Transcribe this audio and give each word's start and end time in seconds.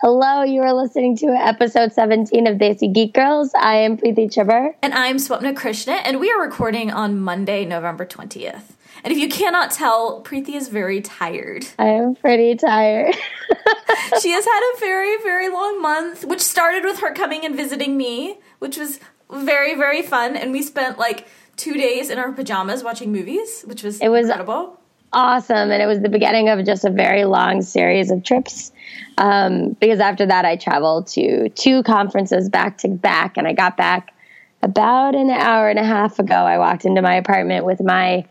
Hello, 0.00 0.42
you 0.42 0.60
are 0.62 0.72
listening 0.72 1.16
to 1.18 1.26
episode 1.26 1.92
17 1.92 2.46
of 2.46 2.56
Desi 2.58 2.92
Geek 2.92 3.14
Girls. 3.14 3.50
I 3.58 3.76
am 3.78 3.96
Preeti 3.96 4.32
Chibber. 4.32 4.74
And 4.80 4.94
I'm 4.94 5.16
Swapna 5.16 5.56
Krishna, 5.56 5.94
and 5.94 6.20
we 6.20 6.30
are 6.30 6.40
recording 6.40 6.90
on 6.92 7.18
Monday, 7.18 7.64
November 7.64 8.06
20th. 8.06 8.62
And 9.02 9.12
if 9.12 9.18
you 9.18 9.28
cannot 9.28 9.70
tell, 9.72 10.22
Preeti 10.22 10.54
is 10.54 10.68
very 10.68 11.00
tired. 11.00 11.66
I 11.78 11.88
am 11.88 12.14
pretty 12.14 12.54
tired. 12.54 13.14
she 14.22 14.30
has 14.30 14.44
had 14.44 14.72
a 14.76 14.78
very, 14.80 15.16
very 15.22 15.48
long 15.48 15.82
month, 15.82 16.24
which 16.24 16.40
started 16.40 16.84
with 16.84 17.00
her 17.00 17.12
coming 17.12 17.44
and 17.44 17.56
visiting 17.56 17.96
me, 17.96 18.38
which 18.60 18.76
was 18.76 19.00
very, 19.32 19.74
very 19.74 20.02
fun. 20.02 20.36
And 20.36 20.52
we 20.52 20.62
spent 20.62 20.98
like 20.98 21.26
two 21.56 21.74
days 21.74 22.08
in 22.08 22.18
our 22.18 22.30
pajamas 22.32 22.84
watching 22.84 23.10
movies, 23.10 23.62
which 23.66 23.82
was, 23.82 24.00
It 24.00 24.08
was- 24.10 24.26
incredible. 24.28 24.77
Awesome. 25.12 25.70
And 25.70 25.82
it 25.82 25.86
was 25.86 26.00
the 26.00 26.08
beginning 26.08 26.48
of 26.48 26.64
just 26.64 26.84
a 26.84 26.90
very 26.90 27.24
long 27.24 27.62
series 27.62 28.10
of 28.10 28.22
trips. 28.24 28.72
Um, 29.16 29.76
because 29.80 30.00
after 30.00 30.26
that, 30.26 30.44
I 30.44 30.56
traveled 30.56 31.08
to 31.08 31.48
two 31.50 31.82
conferences 31.82 32.48
back 32.48 32.78
to 32.78 32.88
back. 32.88 33.36
And 33.36 33.46
I 33.46 33.52
got 33.52 33.76
back 33.76 34.14
about 34.62 35.14
an 35.14 35.30
hour 35.30 35.68
and 35.68 35.78
a 35.78 35.84
half 35.84 36.18
ago. 36.18 36.34
I 36.34 36.58
walked 36.58 36.84
into 36.84 37.02
my 37.02 37.14
apartment 37.14 37.64
with 37.64 37.82
my 37.82 38.24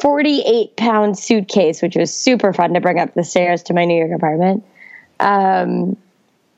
48 0.00 0.76
pound 0.76 1.18
suitcase, 1.18 1.82
which 1.82 1.96
was 1.96 2.12
super 2.14 2.52
fun 2.52 2.74
to 2.74 2.80
bring 2.80 2.98
up 2.98 3.14
the 3.14 3.24
stairs 3.24 3.62
to 3.64 3.74
my 3.74 3.84
New 3.84 3.98
York 3.98 4.12
apartment. 4.16 4.64
Um, 5.20 5.96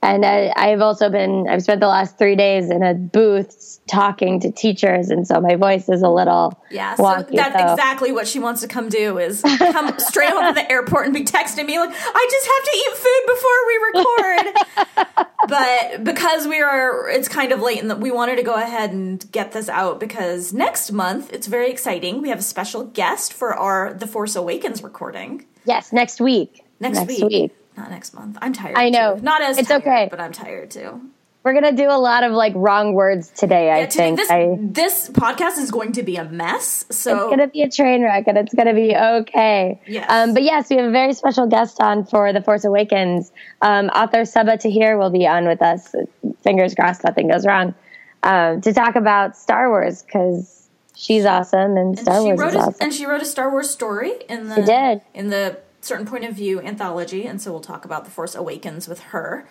and 0.02 0.24
I, 0.24 0.52
I've 0.56 0.80
also 0.80 1.10
been, 1.10 1.46
I've 1.48 1.62
spent 1.62 1.80
the 1.80 1.86
last 1.88 2.16
three 2.18 2.34
days 2.36 2.70
in 2.70 2.82
a 2.82 2.94
booth 2.94 3.80
talking 3.86 4.40
to 4.40 4.50
teachers. 4.50 5.10
And 5.10 5.26
so 5.26 5.40
my 5.40 5.56
voice 5.56 5.88
is 5.88 6.00
a 6.02 6.08
little 6.08 6.58
Yeah, 6.70 6.94
so 6.94 7.02
wonky. 7.04 7.36
that's 7.36 7.58
so- 7.60 7.72
exactly 7.72 8.12
what 8.12 8.26
she 8.26 8.38
wants 8.38 8.60
to 8.62 8.68
come 8.68 8.88
do 8.88 9.18
is 9.18 9.42
come 9.58 9.98
straight 9.98 10.30
home 10.30 10.44
from 10.46 10.54
the 10.54 10.70
airport 10.72 11.06
and 11.06 11.14
be 11.14 11.24
texting 11.24 11.66
me 11.66 11.78
like, 11.78 11.90
I 11.92 12.28
just 12.30 12.46
have 12.46 12.64
to 12.64 12.76
eat 12.78 12.96
food 12.96 13.22
before 13.34 13.66
we 13.66 15.16
record. 15.16 15.26
but 15.48 16.04
because 16.04 16.46
we 16.46 16.60
are, 16.60 17.08
it's 17.10 17.28
kind 17.28 17.52
of 17.52 17.60
late, 17.60 17.82
and 17.82 18.00
we 18.02 18.10
wanted 18.10 18.36
to 18.36 18.42
go 18.42 18.54
ahead 18.54 18.92
and 18.92 19.30
get 19.32 19.52
this 19.52 19.68
out 19.68 20.00
because 20.00 20.52
next 20.52 20.92
month 20.92 21.32
it's 21.32 21.46
very 21.46 21.70
exciting. 21.70 22.22
We 22.22 22.28
have 22.30 22.38
a 22.38 22.42
special 22.42 22.84
guest 22.84 23.32
for 23.32 23.54
our 23.54 23.92
The 23.94 24.06
Force 24.06 24.36
Awakens 24.36 24.82
recording 24.82 25.46
Yes, 25.64 25.92
next 25.92 26.20
week. 26.20 26.64
next, 26.80 27.06
week. 27.06 27.52
Not 27.80 27.90
next 27.90 28.12
month. 28.14 28.36
I'm 28.42 28.52
tired. 28.52 28.76
I 28.76 28.90
know. 28.90 29.16
too. 29.16 29.22
Not 29.22 29.40
as 29.42 29.56
It's 29.58 29.68
tired, 29.68 29.82
okay. 29.82 30.08
but 30.10 30.20
I'm 30.20 30.32
tired 30.32 30.70
too. 30.70 31.00
We're 31.42 31.54
gonna 31.54 31.72
do 31.72 31.88
a 31.88 31.96
lot 31.96 32.22
of 32.22 32.32
like 32.32 32.52
wrong 32.54 32.92
words 32.92 33.30
today. 33.30 33.72
I 33.72 33.86
today- 33.86 34.04
think 34.04 34.18
this 34.18 34.30
I, 34.30 34.56
this 34.60 35.08
podcast 35.08 35.56
is 35.56 35.70
going 35.70 35.92
to 35.92 36.02
be 36.02 36.16
a 36.16 36.24
mess. 36.24 36.84
So 36.90 37.12
it's 37.16 37.30
gonna 37.30 37.46
be 37.46 37.62
a 37.62 37.70
train 37.70 38.02
wreck, 38.02 38.24
and 38.26 38.36
it's 38.36 38.52
gonna 38.52 38.74
be 38.74 38.94
okay. 38.94 39.80
Yes. 39.86 40.04
Um, 40.10 40.34
but 40.34 40.42
yes, 40.42 40.68
we 40.68 40.76
have 40.76 40.84
a 40.84 40.90
very 40.90 41.14
special 41.14 41.46
guest 41.46 41.80
on 41.80 42.04
for 42.04 42.34
The 42.34 42.42
Force 42.42 42.64
Awakens. 42.66 43.32
Um, 43.62 43.86
author 43.86 44.22
Sabaa 44.24 44.60
Tahir 44.60 44.98
will 44.98 45.08
be 45.10 45.26
on 45.26 45.46
with 45.46 45.62
us. 45.62 45.94
Fingers 46.42 46.74
crossed, 46.74 47.04
nothing 47.04 47.28
goes 47.28 47.46
wrong. 47.46 47.74
Um, 48.22 48.60
to 48.60 48.74
talk 48.74 48.96
about 48.96 49.34
Star 49.34 49.70
Wars 49.70 50.02
because 50.02 50.68
she's 50.94 51.24
awesome 51.24 51.78
and 51.78 51.98
Star 51.98 52.16
she 52.20 52.24
Wars 52.24 52.38
wrote 52.38 52.48
is 52.48 52.54
a, 52.56 52.58
awesome. 52.58 52.74
and 52.80 52.92
she 52.92 53.06
wrote 53.06 53.22
a 53.22 53.24
Star 53.24 53.50
Wars 53.50 53.70
story 53.70 54.12
in 54.28 54.48
the 54.50 54.56
She 54.56 54.62
did. 54.64 55.00
in 55.14 55.30
the 55.30 55.56
certain 55.80 56.06
point 56.06 56.24
of 56.24 56.34
view 56.34 56.60
anthology, 56.60 57.26
and 57.26 57.40
so 57.40 57.50
we'll 57.50 57.60
talk 57.60 57.84
about 57.84 58.04
the 58.04 58.10
Force 58.10 58.34
Awakens 58.34 58.88
with 58.88 59.00
her. 59.00 59.46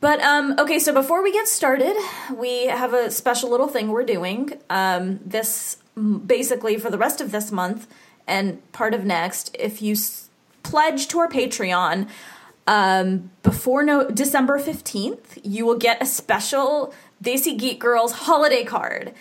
But 0.00 0.20
um, 0.20 0.54
okay, 0.58 0.78
so 0.78 0.92
before 0.92 1.22
we 1.22 1.32
get 1.32 1.48
started, 1.48 1.96
we 2.34 2.66
have 2.66 2.92
a 2.92 3.10
special 3.10 3.50
little 3.50 3.68
thing 3.68 3.88
we're 3.88 4.04
doing. 4.04 4.52
Um, 4.68 5.20
this 5.24 5.78
basically 6.26 6.78
for 6.78 6.90
the 6.90 6.98
rest 6.98 7.20
of 7.20 7.32
this 7.32 7.50
month 7.50 7.86
and 8.26 8.60
part 8.72 8.92
of 8.92 9.04
next, 9.04 9.56
if 9.58 9.80
you 9.80 9.92
s- 9.92 10.28
pledge 10.62 11.08
to 11.08 11.18
our 11.18 11.28
Patreon 11.28 12.08
um, 12.66 13.30
before 13.42 13.82
no 13.82 14.10
December 14.10 14.58
fifteenth, 14.58 15.38
you 15.42 15.64
will 15.64 15.78
get 15.78 16.02
a 16.02 16.06
special 16.06 16.92
Desi 17.22 17.56
Geek 17.56 17.78
Girls 17.80 18.12
holiday 18.12 18.64
card. 18.64 19.14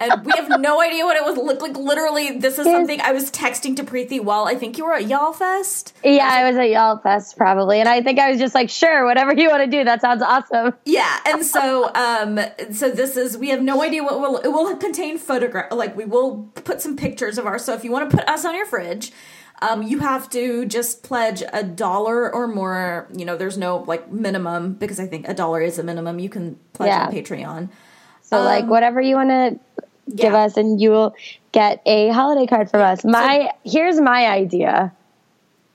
And 0.00 0.24
we 0.24 0.32
have 0.36 0.60
no 0.60 0.80
idea 0.80 1.04
what 1.04 1.16
it 1.16 1.24
was 1.24 1.36
look 1.36 1.60
like. 1.62 1.76
Literally, 1.76 2.38
this 2.38 2.58
is 2.58 2.66
Yes. 2.66 2.74
something 2.74 3.00
I 3.00 3.12
was 3.12 3.30
texting 3.30 3.76
to 3.76 3.84
Preeti 3.84 4.20
while 4.22 4.44
I 4.46 4.54
think 4.54 4.78
you 4.78 4.84
were 4.84 4.94
at 4.94 5.04
YALLFest. 5.04 5.92
yeah, 6.04 6.28
I 6.30 6.48
was 6.48 6.56
at 6.56 6.68
YALLFest 6.68 7.36
probably, 7.36 7.80
and 7.80 7.88
I 7.88 8.02
think 8.02 8.18
I 8.18 8.30
was 8.30 8.38
just 8.38 8.54
like, 8.54 8.70
sure, 8.70 9.04
whatever 9.04 9.32
you 9.34 9.48
want 9.48 9.62
to 9.64 9.70
do. 9.70 9.84
That 9.84 10.00
sounds 10.00 10.22
awesome. 10.22 10.74
Yeah, 10.84 11.18
and 11.26 11.44
so 11.44 11.90
um 11.94 12.40
so 12.72 12.90
this 12.90 13.16
is 13.16 13.36
we 13.38 13.48
have 13.50 13.62
no 13.62 13.82
idea 13.82 14.02
what 14.02 14.20
will 14.20 14.38
it 14.38 14.48
will 14.48 14.76
contain 14.76 15.18
photograph 15.18 15.72
like 15.72 15.96
we 15.96 16.04
will 16.04 16.50
put 16.64 16.80
some 16.80 16.96
pictures 16.96 17.38
of 17.38 17.46
our 17.46 17.58
so 17.58 17.72
if 17.74 17.84
you 17.84 17.90
want 17.92 18.10
to 18.10 18.16
put 18.16 18.28
us 18.28 18.44
on 18.44 18.54
your 18.54 18.66
fridge 18.66 19.12
um, 19.62 19.82
you 19.82 20.00
have 20.00 20.28
to 20.30 20.66
just 20.66 21.02
pledge 21.02 21.42
a 21.50 21.62
dollar 21.62 22.30
or 22.34 22.46
more. 22.46 23.08
You 23.16 23.24
know, 23.24 23.38
there's 23.38 23.56
no 23.56 23.78
like 23.78 24.12
minimum 24.12 24.74
because 24.74 25.00
I 25.00 25.06
think 25.06 25.26
a 25.26 25.32
dollar 25.32 25.62
is 25.62 25.78
a 25.78 25.82
minimum. 25.82 26.18
You 26.18 26.28
can 26.28 26.58
pledge 26.74 26.88
Yeah. 26.88 27.06
on 27.06 27.12
Patreon. 27.12 27.68
So 28.26 28.42
like 28.42 28.64
Um, 28.64 28.70
whatever 28.70 29.00
you 29.00 29.14
want 29.14 29.30
to 29.30 29.58
give 30.14 30.32
yeah. 30.32 30.44
us, 30.44 30.56
and 30.56 30.80
you 30.80 30.90
will 30.90 31.14
get 31.52 31.80
a 31.86 32.08
holiday 32.10 32.46
card 32.46 32.70
from 32.70 32.80
us. 32.80 33.04
My 33.04 33.50
here's 33.64 34.00
my 34.00 34.26
idea. 34.26 34.92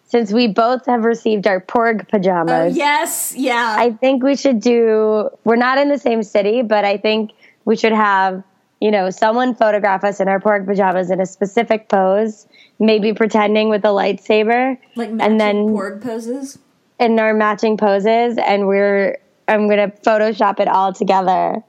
Since 0.04 0.34
we 0.34 0.48
both 0.48 0.86
have 0.88 1.06
received 1.06 1.48
our 1.48 1.62
Porg 1.62 2.10
pajamas, 2.10 2.76
yes, 2.76 3.34
yeah. 3.38 3.76
I 3.80 3.92
think 3.92 4.24
we 4.24 4.36
should 4.36 4.60
do. 4.60 5.30
We're 5.46 5.56
not 5.56 5.78
in 5.78 5.88
the 5.88 5.98
same 5.98 6.24
city, 6.24 6.62
but 6.62 6.84
I 6.84 6.98
think 6.98 7.32
we 7.64 7.78
should 7.78 7.94
have 7.94 8.44
you 8.82 8.92
know 8.92 9.10
someone 9.10 9.56
photograph 9.56 10.04
us 10.04 10.20
in 10.20 10.28
our 10.28 10.42
Porg 10.42 10.66
pajamas 10.66 11.10
in 11.10 11.22
a 11.22 11.26
specific 11.26 11.88
pose, 11.88 12.48
maybe 12.80 13.14
pretending 13.14 13.70
with 13.70 13.86
a 13.86 13.90
lightsaber, 13.90 14.78
like 14.98 15.12
matching 15.12 15.32
and 15.32 15.40
then 15.40 15.56
porg 15.70 16.02
poses. 16.04 16.60
in 17.00 17.18
our 17.18 17.34
matching 17.34 17.78
poses, 17.78 18.38
and 18.46 18.68
we're 18.68 19.18
I'm 19.48 19.70
gonna 19.70 19.88
Photoshop 20.04 20.60
it 20.60 20.68
all 20.68 20.92
together 20.92 21.64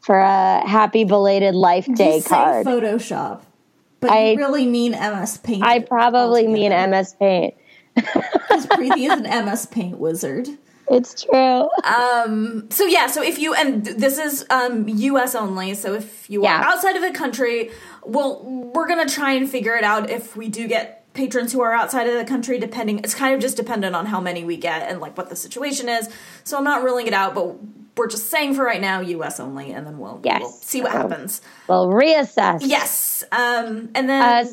for 0.00 0.18
a 0.18 0.66
happy 0.66 1.04
belated 1.04 1.54
Life 1.54 1.86
Day 1.94 2.16
you 2.18 2.22
card. 2.22 2.66
Photoshop, 2.66 3.42
but 4.00 4.10
I- 4.10 4.30
you 4.32 4.38
really 4.38 4.66
mean 4.66 4.92
MS 4.94 5.38
Paint. 5.38 5.62
I 5.62 5.80
probably 5.80 6.46
mean 6.46 6.72
MS 6.72 7.14
Paint. 7.18 7.54
because 7.94 8.66
Preeti 8.66 9.10
is 9.10 9.20
an 9.20 9.44
MS 9.46 9.66
Paint 9.66 9.98
wizard. 9.98 10.48
It's 10.88 11.22
true. 11.24 11.68
Um, 11.84 12.66
so 12.70 12.84
yeah, 12.84 13.06
so 13.06 13.22
if 13.22 13.38
you 13.38 13.54
and 13.54 13.84
this 13.84 14.18
is 14.18 14.44
um 14.50 14.88
US 14.88 15.34
only, 15.34 15.74
so 15.74 15.94
if 15.94 16.28
you 16.30 16.42
Yeah. 16.42 16.60
are 16.60 16.64
outside 16.64 16.96
of 16.96 17.02
the 17.02 17.12
country, 17.12 17.70
well 18.04 18.42
we're 18.44 18.88
going 18.88 19.06
to 19.06 19.12
try 19.12 19.32
and 19.32 19.48
figure 19.48 19.76
it 19.76 19.84
out 19.84 20.10
if 20.10 20.34
we 20.36 20.48
do 20.48 20.66
get 20.66 21.12
patrons 21.14 21.52
who 21.52 21.60
are 21.60 21.72
outside 21.72 22.06
of 22.08 22.14
the 22.14 22.24
country 22.24 22.56
depending 22.58 23.00
it's 23.00 23.14
kind 23.16 23.34
of 23.34 23.40
just 23.40 23.56
dependent 23.56 23.96
on 23.96 24.06
how 24.06 24.20
many 24.20 24.44
we 24.44 24.56
get 24.56 24.88
and 24.88 25.00
like 25.00 25.16
what 25.18 25.28
the 25.28 25.36
situation 25.36 25.88
is. 25.88 26.08
So 26.44 26.56
I'm 26.56 26.64
not 26.64 26.82
ruling 26.82 27.06
it 27.06 27.12
out, 27.12 27.34
but 27.34 27.56
we're 27.96 28.08
just 28.08 28.30
saying 28.30 28.54
for 28.54 28.64
right 28.64 28.80
now 28.80 29.00
US 29.00 29.40
only 29.40 29.72
and 29.72 29.86
then 29.86 29.98
we'll, 29.98 30.20
Yes. 30.24 30.40
we'll 30.40 30.50
see 30.50 30.80
what 30.82 30.92
happens. 30.92 31.42
We'll 31.68 31.88
reassess. 31.88 32.60
Yes. 32.64 33.24
Um 33.32 33.90
and 33.94 34.08
then 34.08 34.22
Uh, 34.22 34.44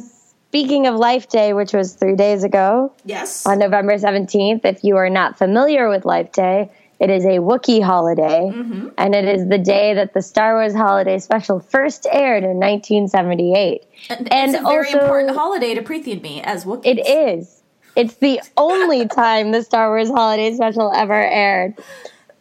speaking 0.49 0.87
of 0.87 0.95
Life 0.95 1.29
Day, 1.29 1.53
which 1.53 1.73
was 1.73 1.93
three 1.93 2.15
days 2.15 2.43
ago 2.43 2.91
yes. 3.05 3.45
on 3.45 3.59
November 3.59 3.93
17th, 3.97 4.65
if 4.65 4.83
you 4.83 4.97
are 4.97 5.09
not 5.09 5.37
familiar 5.37 5.89
with 5.89 6.05
Life 6.05 6.31
Day, 6.31 6.69
it 6.99 7.09
is 7.11 7.25
a 7.25 7.37
Wookiee 7.37 7.83
holiday, 7.83 8.51
Mm-hmm. 8.53 8.87
and 8.97 9.13
it 9.13 9.25
is 9.25 9.47
the 9.47 9.59
day 9.59 9.93
that 9.93 10.13
the 10.15 10.21
Star 10.21 10.55
Wars 10.55 10.73
Holiday 10.73 11.19
Special 11.19 11.59
first 11.59 12.07
aired 12.11 12.43
in 12.43 12.59
1978. 12.59 13.83
and, 14.09 14.33
and 14.33 14.55
it's 14.55 14.59
a 14.59 14.63
very 14.67 14.87
also- 14.87 14.99
important 14.99 15.35
holiday 15.37 15.75
to 15.75 15.81
Preeti 15.83 16.13
and 16.13 16.21
me 16.23 16.41
as 16.41 16.65
Wookiees. 16.65 16.85
It 16.85 17.07
is. 17.07 17.61
It's 17.95 18.15
the 18.15 18.41
only 18.57 19.07
time 19.23 19.51
the 19.51 19.61
Star 19.61 19.89
Wars 19.89 20.09
Holiday 20.09 20.53
Special 20.55 20.91
ever 20.95 21.13
aired. 21.13 21.75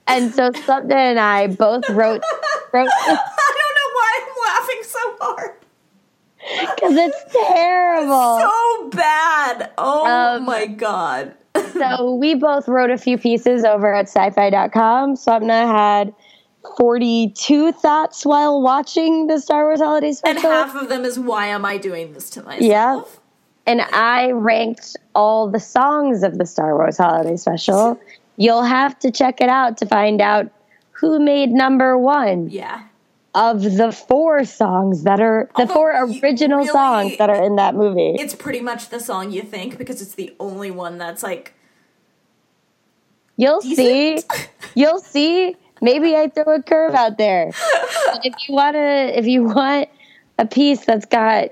And 0.09 0.33
so 0.34 0.50
Swapna 0.50 0.93
and 0.94 1.19
I 1.21 1.49
both 1.49 1.89
wrote 1.91 2.22
wrote 2.72 2.89
I 3.06 3.06
don't 3.09 3.75
know 3.77 3.91
why 3.93 4.21
I'm 4.22 4.59
laughing 4.61 4.83
so 4.83 5.17
hard. 5.21 5.50
because 6.77 6.97
it's 6.97 7.33
terrible. 7.33 8.39
so 8.41 8.89
bad. 8.91 9.72
Oh 9.78 10.37
Um, 10.37 10.44
my 10.44 10.67
god. 10.67 11.34
So 11.72 12.15
we 12.15 12.34
both 12.34 12.69
wrote 12.69 12.91
a 12.91 12.97
few 12.99 13.17
pieces 13.19 13.64
over 13.64 13.94
at 13.94 14.06
syfy.com. 14.06 15.14
Swapna 15.17 15.67
had 15.67 16.14
42 16.79 17.73
thoughts 17.73 18.25
while 18.26 18.61
watching 18.62 19.26
the 19.26 19.38
Star 19.41 19.64
Wars 19.64 19.81
Holiday 19.81 20.12
special. 20.12 20.37
And 20.37 20.55
half 20.55 20.75
of 20.75 20.88
them 20.88 21.05
is 21.05 21.19
why 21.19 21.47
am 21.47 21.64
I 21.64 21.76
doing 21.79 22.12
this 22.12 22.29
to 22.31 22.43
myself? 22.43 22.62
Yeah. 22.62 23.02
and 23.67 23.81
I 23.93 24.31
ranked 24.32 24.97
all 25.14 25.50
the 25.50 25.61
songs 25.61 26.23
of 26.23 26.38
the 26.38 26.47
Star 26.47 26.75
Wars 26.76 26.97
Holiday 26.99 27.37
Special. 27.37 27.99
You'll 28.37 28.62
have 28.65 28.99
to 29.00 29.11
check 29.11 29.41
it 29.41 29.49
out 29.49 29.79
to 29.79 29.87
find 29.87 30.21
out 30.21 30.50
who 30.93 31.19
made 31.21 31.50
number 31.50 31.97
one 31.99 32.49
Yeah. 32.50 32.83
of 33.35 33.62
the 33.62 33.93
four 33.93 34.44
songs 34.44 35.03
that 35.05 35.21
are 35.21 35.49
the 35.56 35.62
Although 35.62 35.75
four 35.75 35.91
original 36.23 36.59
really- 36.61 36.69
songs 36.71 37.17
that 37.19 37.29
are 37.31 37.43
in 37.44 37.56
that 37.56 37.75
movie. 37.75 38.17
It's 38.19 38.35
pretty 38.35 38.61
much 38.61 38.88
the 38.88 39.00
song 39.00 39.31
you 39.31 39.43
think 39.43 39.77
because 39.79 40.00
it's 40.03 40.15
the 40.15 40.35
only 40.41 40.71
one 40.71 40.99
that's 40.99 41.23
like 41.23 41.53
You'll 43.38 43.61
see. 43.61 44.19
You'll 44.75 44.99
see. 45.00 45.56
Maybe 45.83 46.17
I 46.17 46.29
throw 46.29 46.55
a 46.55 46.62
curve 46.62 46.94
out 46.94 47.19
there. 47.19 47.50
If 48.25 48.35
you 48.49 48.55
want 48.55 48.75
to, 48.77 49.19
if 49.19 49.27
you 49.27 49.43
want 49.44 49.91
a 50.38 50.47
piece 50.47 50.87
that's 50.87 51.05
got 51.05 51.50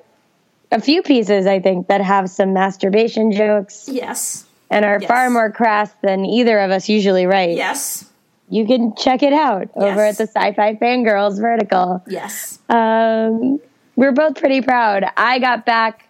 a 0.72 0.80
few 0.80 1.02
pieces, 1.02 1.46
I 1.46 1.60
think 1.60 1.88
that 1.88 2.00
have 2.00 2.30
some 2.30 2.54
masturbation 2.54 3.32
jokes 3.32 3.86
yes. 3.92 4.46
And 4.74 4.84
are 4.84 4.98
Yes. 5.00 5.08
far 5.08 5.30
more 5.30 5.50
crass 5.52 5.94
than 6.02 6.24
either 6.26 6.58
of 6.58 6.70
us 6.72 6.88
usually 6.88 7.26
write, 7.26 7.56
Yes. 7.56 8.04
you 8.48 8.66
can 8.66 8.94
check 8.96 9.22
it 9.22 9.32
out 9.32 9.68
over 9.76 10.00
at 10.00 10.18
the 10.18 10.26
SYFY 10.26 10.78
Fangrrls 10.80 11.40
Vertical. 11.40 12.02
Yes. 12.08 12.58
Um, 12.68 13.60
we're 13.94 14.12
both 14.12 14.34
pretty 14.34 14.60
proud. 14.62 15.04
I 15.16 15.38
got 15.38 15.64
back. 15.64 16.08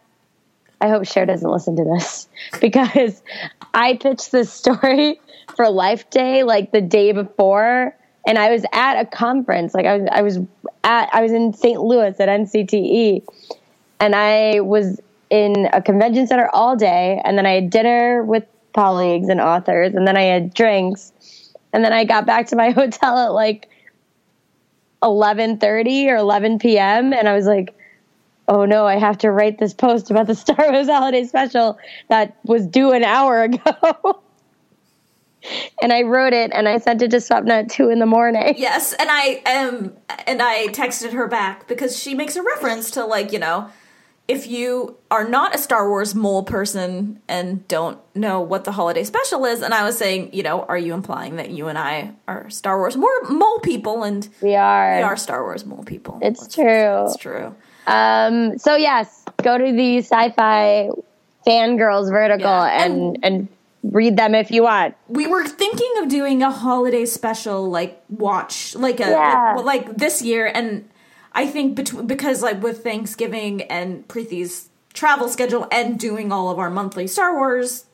I 0.81 0.89
hope 0.89 1.07
Cher 1.07 1.27
doesn't 1.27 1.49
listen 1.49 1.77
to 1.77 1.85
this 1.85 2.27
because 2.61 3.23
I 3.75 3.97
pitched 3.99 4.33
this 4.33 4.51
story 4.53 5.21
for 5.57 5.69
Life 5.69 6.09
Day 6.09 6.43
like 6.43 6.73
the 6.73 6.81
day 6.81 7.13
before, 7.13 7.95
and 8.27 8.39
I 8.39 8.51
was 8.51 8.65
at 8.73 8.99
a 8.99 9.05
conference. 9.05 9.75
Like 9.75 9.85
I 9.87 9.99
was, 9.99 10.09
I 10.11 10.23
was 10.23 10.39
at, 10.85 11.11
I 11.13 11.21
was 11.21 11.33
in 11.33 11.53
St. 11.53 11.81
Louis 11.83 12.19
at 12.19 12.29
NCTE, 12.31 13.23
and 14.01 14.15
I 14.15 14.61
was 14.61 15.01
in 15.31 15.69
a 15.73 15.83
convention 15.83 16.27
center 16.27 16.49
all 16.55 16.77
day, 16.77 17.21
and 17.25 17.37
then 17.37 17.45
I 17.47 17.53
had 17.53 17.69
dinner 17.71 18.23
with 18.25 18.45
colleagues 18.75 19.29
and 19.29 19.41
authors, 19.41 19.95
and 19.95 20.07
then 20.07 20.17
I 20.17 20.23
had 20.23 20.53
drinks, 20.53 21.13
and 21.73 21.85
then 21.85 21.93
I 21.93 22.05
got 22.05 22.27
back 22.27 22.49
to 22.49 22.57
my 22.57 22.71
hotel 22.73 23.19
at 23.19 23.33
like 23.33 23.69
11:30 25.03 26.09
or 26.09 26.17
11 26.17 26.59
p.m. 26.59 27.13
and 27.13 27.29
I 27.29 27.35
was 27.35 27.47
like, 27.47 27.77
"Oh 28.49 28.65
no, 28.65 28.87
I 28.87 28.97
have 28.99 29.19
to 29.19 29.31
write 29.31 29.59
this 29.59 29.75
post 29.75 30.11
about 30.11 30.27
the 30.27 30.35
Star 30.45 30.73
Wars 30.73 30.89
Holiday 30.89 31.25
Special 31.25 31.79
that 32.09 32.37
was 32.45 32.67
due 32.67 32.93
an 32.93 33.05
hour 33.05 33.43
ago." 33.45 34.21
and 35.83 35.93
I 35.93 36.03
wrote 36.03 36.33
it 36.33 36.51
and 36.55 36.69
I 36.69 36.79
sent 36.79 37.03
it 37.03 37.11
to 37.11 37.19
Swapna 37.19 37.51
at 37.51 37.71
two 37.71 37.91
in 37.91 37.99
the 37.99 38.07
morning. 38.07 38.55
Yes, 38.57 38.95
and 38.95 39.09
I 39.11 39.43
um 39.47 39.93
and 40.27 40.41
I 40.41 40.69
texted 40.69 41.13
her 41.13 41.29
back 41.29 41.69
because 41.69 41.99
she 41.99 42.15
makes 42.15 42.37
a 42.37 42.43
reference 42.43 42.91
to 42.93 43.05
like, 43.05 43.33
you 43.33 43.39
know, 43.39 43.71
if 44.27 44.47
you 44.47 44.97
are 45.11 45.29
not 45.29 45.55
a 45.55 45.59
Star 45.59 45.89
Wars 45.89 46.15
mole 46.15 46.43
person 46.45 47.21
and 47.29 47.67
don't 47.69 47.99
know 48.15 48.41
what 48.41 48.65
the 48.65 48.73
holiday 48.73 49.05
special 49.05 49.45
is, 49.45 49.61
and 49.61 49.75
I 49.75 49.85
was 49.85 49.99
saying, 49.99 50.33
you 50.33 50.43
know, 50.43 50.63
are 50.63 50.79
you 50.79 50.95
implying 50.95 51.37
that 51.37 51.51
you 51.51 51.69
and 51.69 51.77
I 51.77 52.13
are 52.27 52.49
Star 52.49 52.79
Wars 52.79 52.97
more 52.97 53.11
mole 53.29 53.61
people 53.61 54.03
and 54.03 54.27
We 54.41 54.55
are. 54.55 54.97
we 54.97 55.03
are 55.03 55.17
Star 55.17 55.43
Wars 55.43 55.67
mole 55.67 55.85
people? 55.85 56.19
It's 56.23 56.41
Let's 56.41 56.55
true. 56.55 57.07
It's 57.07 57.17
true. 57.19 57.55
Um, 57.87 58.57
so 58.59 58.77
yes, 58.77 59.25
go 59.43 59.59
to 59.59 59.65
the 59.65 59.99
SYFY 59.99 61.03
Fangrrls 61.47 62.11
Vertical 62.11 62.47
Yeah, 62.47 62.85
and 62.85 63.19
and 63.23 63.49
read 63.83 64.17
them 64.17 64.35
if 64.35 64.51
you 64.51 64.63
want. 64.63 64.95
We 65.09 65.27
were 65.27 65.47
thinking 65.47 65.93
of 65.99 66.09
doing 66.09 66.43
a 66.43 66.51
holiday 66.51 67.05
special, 67.05 67.69
like 67.69 68.03
watch, 68.09 68.75
like 68.75 69.01
a 69.01 69.11
Yeah. 69.11 69.57
well, 69.57 69.65
like 69.65 69.97
this 69.99 70.23
year, 70.23 70.47
and 70.47 70.89
I 71.35 71.47
think 71.47 71.75
between 71.75 72.07
because 72.07 72.43
like 72.43 72.63
with 72.63 72.85
Thanksgiving 72.85 73.63
and 73.63 74.07
Preeti's 74.07 74.69
travel 74.93 75.29
schedule 75.29 75.67
and 75.73 75.99
doing 75.99 76.31
all 76.31 76.51
of 76.51 76.59
our 76.59 76.71
monthly 76.71 77.07
Star 77.07 77.37
Wars 77.37 77.87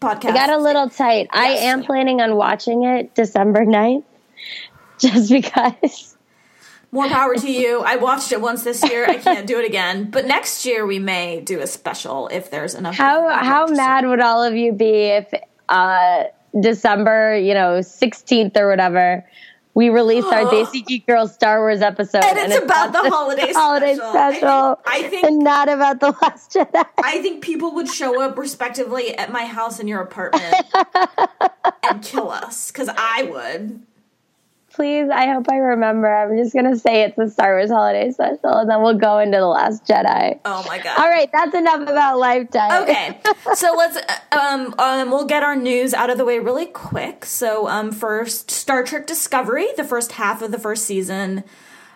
podcasts, 0.00 0.30
I 0.30 0.32
got 0.32 0.50
a 0.50 0.58
little 0.58 0.88
tight. 0.88 1.28
I 1.32 1.48
am 1.48 1.82
planning 1.82 2.20
on 2.20 2.36
watching 2.36 2.84
it 2.84 3.14
December 3.14 3.64
9th 3.64 4.04
just 4.98 5.30
because. 5.30 6.16
more 6.92 7.08
power 7.08 7.34
to 7.34 7.50
you. 7.50 7.80
I 7.80 7.96
watched 7.96 8.30
it 8.30 8.40
once 8.40 8.62
this 8.62 8.84
year. 8.88 9.04
I 9.06 9.16
can't 9.16 9.48
do 9.48 9.58
it 9.58 9.66
again, 9.66 10.10
but 10.10 10.26
next 10.26 10.64
year 10.64 10.86
we 10.86 11.00
may 11.00 11.40
do 11.40 11.60
a 11.60 11.66
special 11.66 12.28
if 12.28 12.50
there's 12.50 12.76
enough. 12.76 12.94
How 12.94 13.28
how 13.28 13.66
mad 13.66 14.06
would 14.06 14.20
all 14.20 14.44
of 14.44 14.54
you 14.54 14.72
be 14.72 15.06
if 15.06 15.34
uh, 15.68 16.24
December, 16.60 17.36
you 17.36 17.54
know, 17.54 17.80
16th 17.80 18.56
or 18.56 18.68
whatever, 18.68 19.26
we 19.74 19.88
release 19.90 20.24
our 20.24 20.44
Desi 20.52 20.84
Geek 20.86 21.06
Girls 21.06 21.34
Star 21.34 21.60
Wars 21.60 21.82
episode 21.82 22.22
And 22.24 22.38
it's 22.38 22.62
about 22.62 22.92
the 22.92 23.10
holiday 23.10 23.52
holiday 23.54 23.94
special. 23.94 24.12
special, 24.12 24.80
I 24.86 25.02
think- 25.02 25.04
I 25.04 25.08
think- 25.08 25.24
and 25.24 25.38
not 25.40 25.68
about 25.68 26.00
the 26.00 26.14
Last 26.22 26.52
Jedi. 26.52 26.84
I 27.02 27.20
think 27.22 27.42
people 27.42 27.74
would 27.74 27.88
show 27.88 28.20
up 28.22 28.38
respectively 28.38 29.14
at 29.16 29.30
my 29.32 29.44
house 29.44 29.80
and 29.80 29.88
your 29.88 30.00
apartment 30.00 30.54
and 31.82 32.02
kill 32.02 32.30
us 32.30 32.70
because 32.70 32.88
I 32.96 33.24
would. 33.24 33.82
Please, 34.74 35.08
I 35.08 35.28
hope 35.28 35.46
I 35.48 35.56
remember. 35.58 36.12
I'm 36.12 36.36
just 36.36 36.52
gonna 36.52 36.76
say 36.76 37.04
it's 37.04 37.16
the 37.16 37.30
Star 37.30 37.54
Wars 37.54 37.70
holiday 37.70 38.10
special, 38.10 38.58
and 38.58 38.68
then 38.68 38.82
we'll 38.82 38.98
go 38.98 39.18
into 39.18 39.38
the 39.38 39.46
Last 39.46 39.86
Jedi. 39.86 40.40
Oh 40.44 40.64
my 40.66 40.78
god. 40.78 40.98
All 40.98 41.08
right, 41.08 41.30
that's 41.32 41.54
enough 41.54 41.82
about 41.82 42.18
Lifetime. 42.18 42.82
Okay, 42.82 43.20
so 43.54 43.72
let's 43.76 43.96
uh, 43.96 44.36
um, 44.36 44.74
um 44.80 45.10
we'll 45.12 45.26
get 45.26 45.44
our 45.44 45.54
news 45.54 45.94
out 45.94 46.10
of 46.10 46.18
the 46.18 46.24
way 46.24 46.40
really 46.40 46.66
quick. 46.66 47.24
So 47.24 47.68
um 47.68 47.92
first, 47.92 48.50
Star 48.50 48.82
Trek 48.82 49.06
Discovery, 49.06 49.68
the 49.76 49.84
first 49.84 50.12
half 50.12 50.42
of 50.42 50.50
the 50.50 50.58
first 50.58 50.86
season, 50.86 51.44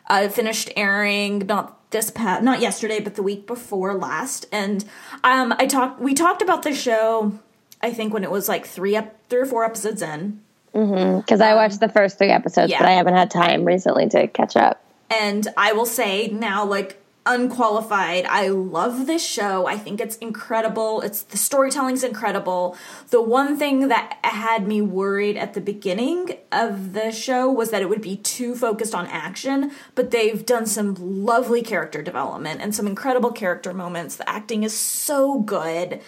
uh, 0.09 0.29
finished 0.29 0.71
airing 0.77 1.41
not 1.41 1.91
this 1.91 2.11
past 2.13 2.45
not 2.45 2.61
yesterday, 2.61 3.01
but 3.01 3.17
the 3.17 3.25
week 3.25 3.45
before 3.49 3.95
last, 3.95 4.47
and 4.53 4.85
um 5.25 5.53
I 5.59 5.67
talked 5.67 6.01
we 6.01 6.15
talked 6.15 6.43
about 6.43 6.63
the 6.63 6.73
show. 6.73 7.41
I 7.83 7.93
think 7.93 8.15
when 8.15 8.23
it 8.23 8.31
was 8.31 8.49
like 8.49 8.67
three 8.67 8.95
up 8.95 9.17
three 9.29 9.41
or 9.41 9.47
four 9.47 9.65
episodes 9.65 10.01
in, 10.01 10.43
because 10.73 11.41
I 11.41 11.55
watched 11.55 11.81
the 11.81 11.89
first 11.89 12.19
three 12.19 12.31
episodes, 12.31 12.71
yeah. 12.71 12.79
but 12.79 12.89
I 12.89 12.93
haven't 12.93 13.15
had 13.15 13.31
time 13.31 13.65
recently 13.65 14.09
to 14.11 14.29
catch 14.29 14.57
up. 14.57 14.85
And 15.11 15.49
I 15.57 15.73
will 15.73 15.87
say 15.87 16.29
now, 16.29 16.65
like 16.65 17.03
unqualified, 17.29 18.25
I 18.25 18.49
love 18.49 19.07
this 19.07 19.25
show. 19.25 19.67
I 19.67 19.77
think 19.77 20.01
it's 20.01 20.17
incredible. 20.17 21.03
It's 21.03 21.23
the 21.23 21.37
storytelling's 21.37 22.03
incredible. 22.03 22.77
The 23.11 23.21
one 23.21 23.59
thing 23.59 23.89
that 23.89 24.19
had 24.23 24.67
me 24.67 24.81
worried 24.81 25.37
at 25.37 25.53
the 25.53 25.61
beginning 25.61 26.39
of 26.51 26.95
the 26.95 27.13
show 27.13 27.51
was 27.51 27.71
that 27.71 27.83
it 27.83 27.89
would 27.89 28.01
be 28.01 28.17
too 28.17 28.55
focused 28.55 28.95
on 28.95 29.07
action, 29.09 29.73
but 29.95 30.11
they've 30.11 30.45
done 30.45 30.65
some 30.65 30.95
lovely 30.99 31.63
character 31.63 32.03
development 32.03 32.63
and 32.63 32.75
some 32.75 32.87
incredible 32.87 33.33
character 33.33 33.75
moments. 33.75 34.17
The 34.17 34.29
acting 34.29 34.63
is 34.63 34.73
so 34.73 35.41
good. 35.41 36.01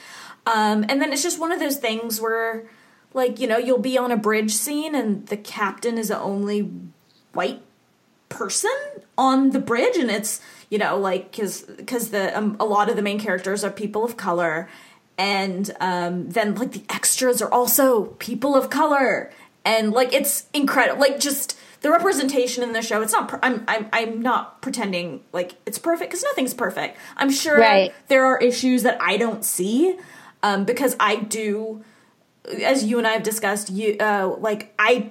Um, 0.47 0.87
and 0.89 1.03
then 1.03 1.13
it's 1.13 1.23
just 1.23 1.39
one 1.39 1.53
of 1.53 1.61
those 1.61 1.77
things 1.77 2.19
where 2.19 2.65
like, 3.13 3.41
you 3.41 3.47
know, 3.47 3.59
you'll 3.59 3.79
be 3.79 3.99
on 3.99 4.11
a 4.13 4.17
bridge 4.17 4.53
scene 4.53 4.95
and 4.95 5.27
the 5.27 5.37
captain 5.37 5.99
is 5.99 6.09
the 6.09 6.19
only 6.19 6.71
white 7.33 7.63
person 8.29 8.71
on 9.19 9.51
the 9.51 9.59
bridge 9.59 9.97
and 9.97 10.09
it's 10.11 10.41
you 10.71 10.79
know 10.79 10.97
like 10.97 11.33
because 11.33 11.63
because 11.63 12.11
the 12.11 12.37
um, 12.39 12.57
a 12.61 12.65
lot 12.65 12.89
of 12.89 12.95
the 12.95 13.03
main 13.03 13.19
characters 13.19 13.65
are 13.65 13.71
people 13.71 14.05
of 14.05 14.17
color. 14.17 14.69
And 15.19 15.71
um 15.81 16.31
then 16.31 16.55
like 16.55 16.73
the 16.73 16.85
extras 16.89 17.43
are 17.43 17.51
also 17.53 18.05
people 18.19 18.55
of 18.55 18.71
color. 18.71 19.31
And 19.65 19.93
like 19.93 20.13
it's 20.15 20.47
incredible 20.55 21.01
like 21.01 21.19
just 21.19 21.59
the 21.83 21.91
representation 21.91 22.63
in 22.63 22.73
the 22.73 22.83
show 22.83 23.03
it's 23.03 23.13
not 23.13 23.29
per- 23.29 23.41
I'm, 23.43 23.65
I'm 23.67 23.89
i'm 23.93 24.23
not 24.23 24.63
pretending 24.63 25.23
like 25.33 25.57
it's 25.67 25.79
perfect 25.79 26.11
because 26.11 26.23
nothing's 26.23 26.55
perfect. 26.55 26.97
I'm 27.17 27.31
sure 27.31 27.59
Right. 27.59 27.93
there 28.09 28.25
are 28.27 28.39
issues 28.39 28.85
that 28.85 28.97
i 29.03 29.17
don't 29.17 29.45
see 29.45 29.99
um 30.43 30.65
because 30.65 30.95
i 31.01 31.17
do 31.17 31.83
as 32.63 32.85
you 32.85 32.99
and 32.99 33.07
i 33.07 33.13
have 33.13 33.23
discussed 33.23 33.71
you 33.71 33.97
uh 34.01 34.35
like 34.39 34.75
i 34.79 35.11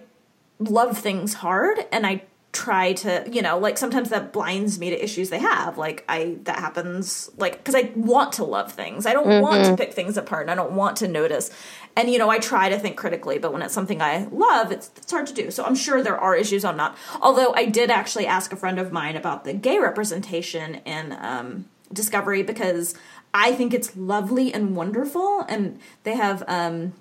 love 0.60 0.98
things 0.98 1.36
hard 1.36 1.80
and 1.92 2.06
I 2.06 2.24
try 2.52 2.94
to, 2.94 3.26
you 3.32 3.44
know, 3.44 3.60
like 3.60 3.78
sometimes 3.78 4.10
that 4.10 4.34
blinds 4.34 4.80
me 4.80 4.90
to 4.90 5.04
issues 5.04 5.30
they 5.30 5.40
have. 5.40 5.78
Like 5.78 6.04
I 6.10 6.38
that 6.44 6.60
happens 6.60 7.30
like 7.38 7.64
cuz 7.64 7.76
I 7.76 7.92
want 7.96 8.34
to 8.34 8.44
love 8.44 8.72
things. 8.72 9.06
I 9.06 9.14
don't 9.14 9.40
want 9.42 9.66
to 9.66 9.76
pick 9.76 9.94
things 9.94 10.18
apart 10.18 10.42
and 10.42 10.52
I 10.52 10.56
don't 10.56 10.74
want 10.74 10.98
to 10.98 11.08
notice. 11.08 11.52
And 11.96 12.10
you 12.10 12.18
know, 12.18 12.30
I 12.30 12.40
try 12.40 12.70
to 12.70 12.80
think 12.80 12.98
critically, 12.98 13.38
but 13.38 13.54
when 13.54 13.62
it's 13.62 13.74
something 13.74 14.02
I 14.02 14.28
love, 14.32 14.72
it's 14.72 14.90
it's 14.98 15.12
hard 15.12 15.28
to 15.28 15.34
do. 15.34 15.52
So 15.52 15.64
I'm 15.64 15.76
sure 15.76 16.02
there 16.02 16.18
are 16.18 16.36
issues 16.36 16.66
I'm 16.66 16.78
not. 16.78 16.98
Although 17.22 17.54
I 17.54 17.66
did 17.66 17.92
actually 17.92 18.26
ask 18.26 18.52
a 18.52 18.56
friend 18.56 18.80
of 18.80 18.92
mine 18.92 19.16
about 19.16 19.44
the 19.44 19.54
gay 19.54 19.80
representation 19.80 20.76
in 20.86 21.16
um 21.22 21.66
Discovery 21.92 22.44
because 22.44 22.94
I 23.34 23.54
think 23.54 23.74
it's 23.74 23.96
lovely 23.96 24.54
and 24.54 24.76
wonderful 24.76 25.42
and 25.50 25.80
they 26.04 26.16
have 26.16 26.44
um 26.48 26.94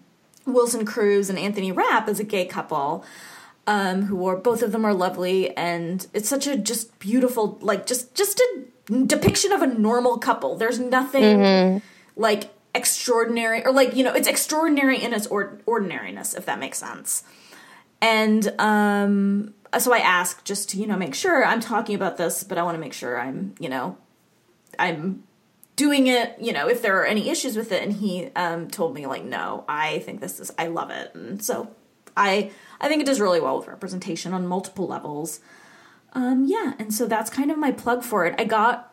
Wilson 0.53 0.85
Cruz 0.85 1.31
and 1.31 1.39
Anthony 1.39 1.73
Rapp 1.73 2.09
as 2.09 2.21
a 2.21 2.25
gay 2.25 2.47
couple, 2.47 3.05
um, 3.67 4.03
who 4.03 4.27
are 4.27 4.37
both 4.37 4.63
of 4.63 4.73
them 4.73 4.85
are 4.85 4.95
lovely, 4.95 5.57
and 5.57 6.07
it's 6.15 6.29
such 6.29 6.47
a 6.47 6.57
just 6.57 6.99
beautiful, 6.99 7.59
like 7.61 7.87
just 7.87 8.15
just 8.15 8.41
a 8.41 8.65
depiction 9.05 9.53
of 9.53 9.63
a 9.63 9.67
normal 9.67 10.19
couple. 10.19 10.57
There's 10.57 10.79
nothing 10.79 11.41
like 12.17 12.51
extraordinary 12.75 13.65
or 13.65 13.73
like 13.73 13.95
you 13.97 14.05
know 14.05 14.13
it's 14.13 14.29
extraordinary 14.29 15.03
in 15.03 15.13
its 15.13 15.27
or- 15.27 15.59
ordinariness, 15.67 16.35
if 16.35 16.47
that 16.47 16.59
makes 16.59 16.79
sense. 16.79 17.25
And 18.01 18.55
um, 18.59 19.55
so 19.79 19.93
I 19.93 19.99
ask 19.99 20.45
just 20.45 20.71
to 20.71 20.79
you 20.79 20.87
know 20.87 20.97
make 20.97 21.15
sure 21.15 21.45
I'm 21.45 21.61
talking 21.61 21.95
about 21.95 22.17
this, 22.17 22.45
but 22.45 22.59
I 22.59 22.63
want 22.63 22.77
to 22.77 22.81
make 22.81 22.93
sure 22.95 23.21
I'm 23.21 23.55
you 23.59 23.69
know 23.69 23.99
I'm 24.79 25.25
doing 25.79 26.09
it 26.09 26.35
you 26.41 26.53
know 26.53 26.69
if 26.69 26.83
there 26.83 27.01
are 27.01 27.07
any 27.07 27.31
issues 27.31 27.57
with 27.57 27.73
it. 27.73 27.83
And 27.83 27.93
he 27.93 28.27
um 28.37 28.69
told 28.69 28.95
me 28.95 29.07
like 29.07 29.25
no 29.25 29.65
i 29.69 30.01
think 30.01 30.21
this 30.21 30.41
is 30.41 30.53
i 30.59 30.67
love 30.67 30.91
it. 30.91 31.15
And 31.15 31.43
so 31.43 31.75
i 32.17 32.51
i 32.81 32.89
think 32.89 33.01
it 33.01 33.07
does 33.07 33.21
really 33.21 33.41
well 33.41 33.59
with 33.59 33.69
representation 33.69 34.35
on 34.35 34.47
multiple 34.47 34.87
levels. 34.87 35.41
Um 36.13 36.47
yeah. 36.47 36.75
And 36.79 36.93
so 36.93 37.07
that's 37.07 37.31
kind 37.31 37.51
of 37.51 37.57
my 37.57 37.71
plug 37.71 38.03
for 38.03 38.27
it. 38.27 38.35
I 38.39 38.45
got 38.45 38.93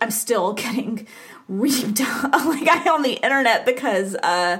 i'm 0.00 0.10
still 0.10 0.52
getting 0.64 1.06
reamed 1.50 2.00
like 2.32 2.68
i 2.68 2.88
on 2.88 3.02
the 3.02 3.14
internet 3.14 3.66
because 3.66 4.14
uh 4.16 4.58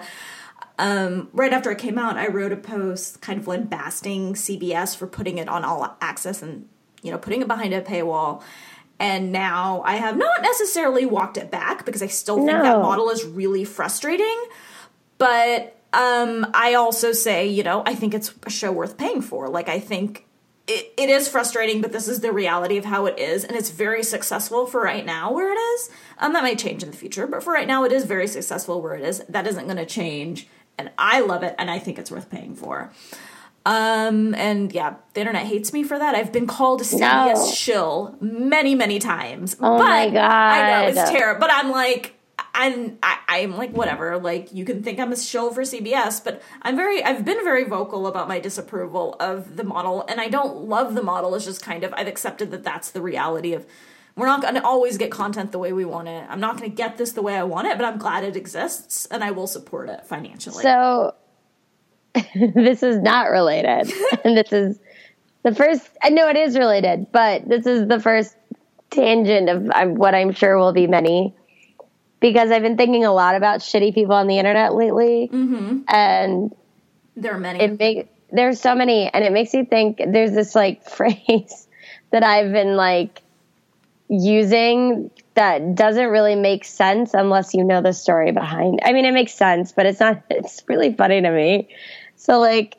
um, 0.79 1.31
right 1.33 1.55
after 1.55 1.71
it 1.71 1.79
came 1.79 1.97
out, 1.97 2.19
I 2.19 2.27
wrote 2.29 2.53
a 2.53 2.57
post 2.57 3.23
kind 3.23 3.41
of 3.41 3.47
lambasting 3.47 4.35
CBS 4.35 4.95
for 4.95 5.07
putting 5.07 5.39
it 5.39 5.49
on 5.49 5.65
all 5.65 5.97
access 6.03 6.43
and 6.43 6.69
you 7.03 7.11
know 7.11 7.19
putting 7.19 7.41
it 7.41 7.49
behind 7.49 7.73
a 7.73 7.81
paywall. 7.81 8.43
And 8.99 9.31
now 9.31 9.83
I 9.85 9.97
have 9.97 10.17
not 10.17 10.43
necessarily 10.43 11.05
walked 11.05 11.37
it 11.37 11.51
back 11.51 11.85
because 11.85 12.03
I 12.03 12.07
still 12.07 12.37
think 12.37 12.49
that 12.51 12.79
model 12.81 13.11
is 13.11 13.25
really 13.25 13.65
frustrating. 13.65 14.43
but 15.19 15.73
um, 15.93 16.47
I 16.53 16.75
also 16.75 17.13
say, 17.13 17.47
you 17.47 17.63
know, 17.63 17.83
I 17.87 17.95
think 17.95 18.13
it's 18.13 18.35
a 18.45 18.51
show 18.51 18.71
worth 18.73 18.99
paying 18.99 19.23
for. 19.23 19.49
Like, 19.49 19.69
I 19.69 19.81
think 19.81 20.27
it, 20.67 20.93
it 20.97 21.09
is 21.09 21.29
frustrating, 21.29 21.81
but 21.81 21.93
this 21.93 22.09
is 22.09 22.21
the 22.21 22.33
reality 22.33 22.77
of 22.77 22.85
how 22.85 23.07
it 23.07 23.19
is, 23.19 23.45
and 23.45 23.57
it's 23.57 23.71
very 23.71 24.03
successful 24.03 24.67
for 24.67 24.83
right 24.83 25.07
now 25.07 25.33
where 25.33 25.51
it 25.53 25.57
is. 25.57 25.91
Um, 26.19 26.33
that 26.33 26.43
might 26.43 26.59
change 26.59 26.83
in 26.83 26.91
the 26.91 26.97
future, 26.97 27.27
but 27.27 27.43
for 27.43 27.53
right 27.53 27.69
now, 27.69 27.85
it 27.85 27.93
is 27.93 28.05
very 28.05 28.27
successful 28.27 28.83
where 28.83 28.95
it 28.95 29.05
is. 29.05 29.21
That 29.29 29.47
isn't 29.47 29.65
going 29.65 29.77
to 29.79 29.87
change, 29.87 30.49
and 30.77 30.91
I 30.99 31.21
love 31.21 31.43
it, 31.43 31.55
and 31.59 31.71
I 31.71 31.79
think 31.79 31.99
it's 31.99 32.11
worth 32.11 32.29
paying 32.31 32.55
for. 32.57 32.91
Um, 33.67 34.33
and 34.37 34.73
yeah, 34.73 34.95
the 35.15 35.21
internet 35.21 35.45
hates 35.45 35.73
me 35.73 35.83
for 35.83 35.99
that. 35.99 36.15
I've 36.15 36.31
been 36.33 36.47
called 36.47 36.81
a 36.83 36.85
CBS 36.85 37.35
No. 37.35 37.51
shill 37.53 38.17
many, 38.21 38.77
many 38.77 39.01
times. 39.01 39.57
Oh 39.59 39.77
but 39.77 39.85
my 39.85 40.09
God. 40.09 40.21
I 40.21 40.71
know 40.71 40.89
it's 40.89 41.11
terrible, 41.11 41.41
but 41.41 41.51
I'm 41.53 41.73
like, 41.73 42.15
I'm, 42.55 42.97
I, 43.03 43.19
I'm 43.29 43.57
like, 43.57 43.73
whatever. 43.73 44.19
Like, 44.19 44.55
you 44.55 44.65
can 44.65 44.85
think 44.85 45.01
I'm 45.01 45.11
a 45.11 45.17
shill 45.17 45.53
for 45.53 45.63
CBS, 45.63 46.23
but 46.23 46.43
I'm 46.63 46.77
very, 46.77 47.03
I've 47.03 47.25
been 47.25 47.43
very 47.43 47.65
vocal 47.65 48.07
about 48.07 48.29
my 48.29 48.39
disapproval 48.39 49.17
of 49.19 49.57
the 49.57 49.65
model, 49.65 50.05
and 50.09 50.21
I 50.21 50.29
don't 50.29 50.59
love 50.69 50.95
the 50.95 51.03
model. 51.03 51.35
It's 51.35 51.45
just 51.45 51.61
kind 51.61 51.83
of, 51.83 51.93
I've 51.95 52.07
accepted 52.07 52.53
that 52.53 52.63
that's 52.63 52.93
the 52.93 53.03
reality 53.03 53.53
of. 53.53 53.67
We're 54.15 54.27
not 54.27 54.41
going 54.41 54.55
to 54.55 54.65
always 54.65 54.97
get 54.97 55.11
content 55.11 55.53
the 55.53 55.59
way 55.59 55.75
we 55.75 55.85
want 55.85 56.09
it. 56.09 56.25
I'm 56.31 56.41
not 56.41 56.57
going 56.57 56.71
to 56.71 56.75
get 56.75 56.97
this 56.97 57.13
the 57.13 57.21
way 57.21 57.37
I 57.37 57.43
want 57.43 57.67
it, 57.67 57.77
but 57.77 57.85
I'm 57.85 57.99
glad 57.99 58.25
it 58.25 58.35
exists, 58.37 59.05
and 59.07 59.23
I 59.23 59.33
will 59.33 59.47
support 59.47 59.91
it 59.91 60.07
financially. 60.07 60.63
So 60.63 61.15
this 62.55 62.83
is 62.83 62.99
not 62.99 63.31
related. 63.31 63.93
and 64.25 64.37
this 64.37 64.53
is 64.53 64.79
the 65.43 65.55
first 65.55 65.89
I 66.03 66.11
know 66.11 66.29
it 66.29 66.37
is 66.37 66.57
related, 66.57 67.13
but 67.13 67.49
this 67.49 67.67
is 67.67 67.87
the 67.87 68.01
first 68.01 68.37
tangent 68.91 69.49
of 69.49 69.91
what 69.91 70.15
I'm 70.15 70.33
sure 70.33 70.59
will 70.59 70.73
be 70.73 70.87
many. 70.87 71.35
Because 72.19 72.51
I've 72.51 72.63
been 72.63 72.77
thinking 72.77 73.05
a 73.05 73.13
lot 73.13 73.37
about 73.37 73.61
shitty 73.61 73.95
people 73.95 74.15
on 74.15 74.27
the 74.27 74.39
internet 74.39 74.75
lately. 74.75 75.29
Mm-hmm. 75.31 75.83
And 75.89 76.55
there 77.15 77.35
are 77.35 77.39
many. 77.39 77.61
it 77.61 77.79
make 77.79 78.09
there's 78.31 78.61
so 78.61 78.75
many 78.75 79.09
and 79.09 79.25
it 79.25 79.33
makes 79.33 79.55
you 79.55 79.65
think 79.65 79.99
there's 79.99 80.33
this 80.33 80.55
like 80.55 80.89
phrase 80.89 81.69
that 82.11 82.23
I've 82.23 82.53
been 82.53 82.77
like 82.77 83.23
using 84.09 85.11
that 85.35 85.75
doesn't 85.75 86.09
really 86.09 86.35
make 86.35 86.65
sense 86.65 87.13
unless 87.13 87.55
you 87.55 87.65
know 87.65 87.83
the 87.83 87.93
story 87.93 88.33
behind. 88.33 88.81
I 88.85 88.93
mean 88.93 89.05
it 89.05 89.13
makes 89.13 89.35
sense, 89.35 89.73
but 89.73 89.87
it's 89.87 90.01
not 90.01 90.23
it's 90.31 90.63
really 90.69 90.95
funny 90.95 91.21
to 91.21 91.31
me. 91.31 91.69
So 92.17 92.41
like 92.41 92.79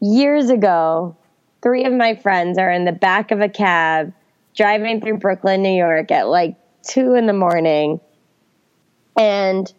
years 0.00 0.50
ago, 0.50 1.16
three 1.62 1.84
of 1.84 1.92
my 1.92 2.14
friends 2.14 2.58
are 2.58 2.70
in 2.70 2.84
the 2.84 2.92
back 2.92 3.30
of 3.30 3.40
a 3.40 3.48
cab 3.48 4.12
driving 4.54 5.00
through 5.00 5.18
Brooklyn, 5.18 5.62
New 5.62 5.76
York 5.76 6.10
at 6.10 6.28
like 6.28 6.56
2 6.88 7.14
in 7.14 7.26
the 7.26 7.32
morning. 7.32 8.00
And 9.16 9.72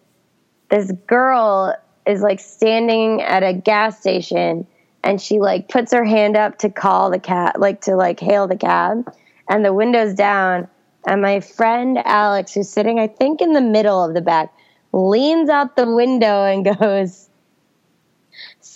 this 0.69 0.91
girl 1.07 1.75
is 2.05 2.21
like 2.21 2.39
standing 2.39 3.21
at 3.21 3.43
a 3.43 3.53
gas 3.53 3.99
station 3.99 4.67
and 5.03 5.21
she 5.21 5.39
like 5.39 5.69
puts 5.69 5.91
her 5.93 6.03
hand 6.03 6.35
up 6.35 6.59
to 6.59 6.69
call 6.69 7.09
the 7.09 7.19
cab 7.19 7.53
like 7.57 7.81
to 7.81 7.95
like 7.95 8.19
hail 8.19 8.47
the 8.47 8.57
cab. 8.57 9.11
And 9.49 9.65
the 9.65 9.73
window's 9.73 10.13
down 10.13 10.67
and 11.05 11.21
my 11.21 11.39
friend 11.39 11.97
alex 12.05 12.53
who's 12.53 12.69
sitting 12.69 12.99
i 12.99 13.07
think 13.07 13.41
in 13.41 13.53
the 13.53 13.61
middle 13.61 14.03
of 14.03 14.13
the 14.13 14.21
back 14.21 14.53
leans 14.93 15.49
out 15.49 15.75
the 15.75 15.91
window 15.91 16.45
and 16.45 16.65
goes 16.79 17.29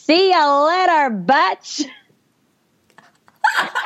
see 0.05 0.29
ya 0.31 0.65
later 0.65 1.15
bitch 1.15 1.85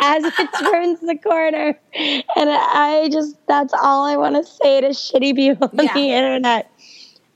as 0.01 0.23
it 0.23 0.49
turns 0.59 0.99
the 1.01 1.17
corner 1.21 1.77
and 1.93 2.49
i 2.49 3.09
just 3.11 3.35
that's 3.47 3.73
all 3.81 4.05
i 4.05 4.15
want 4.17 4.35
to 4.35 4.43
say 4.43 4.81
to 4.81 4.89
shitty 4.89 5.35
people 5.35 5.69
on 5.77 5.85
Yeah. 5.85 5.93
the 5.93 6.11
internet 6.11 6.71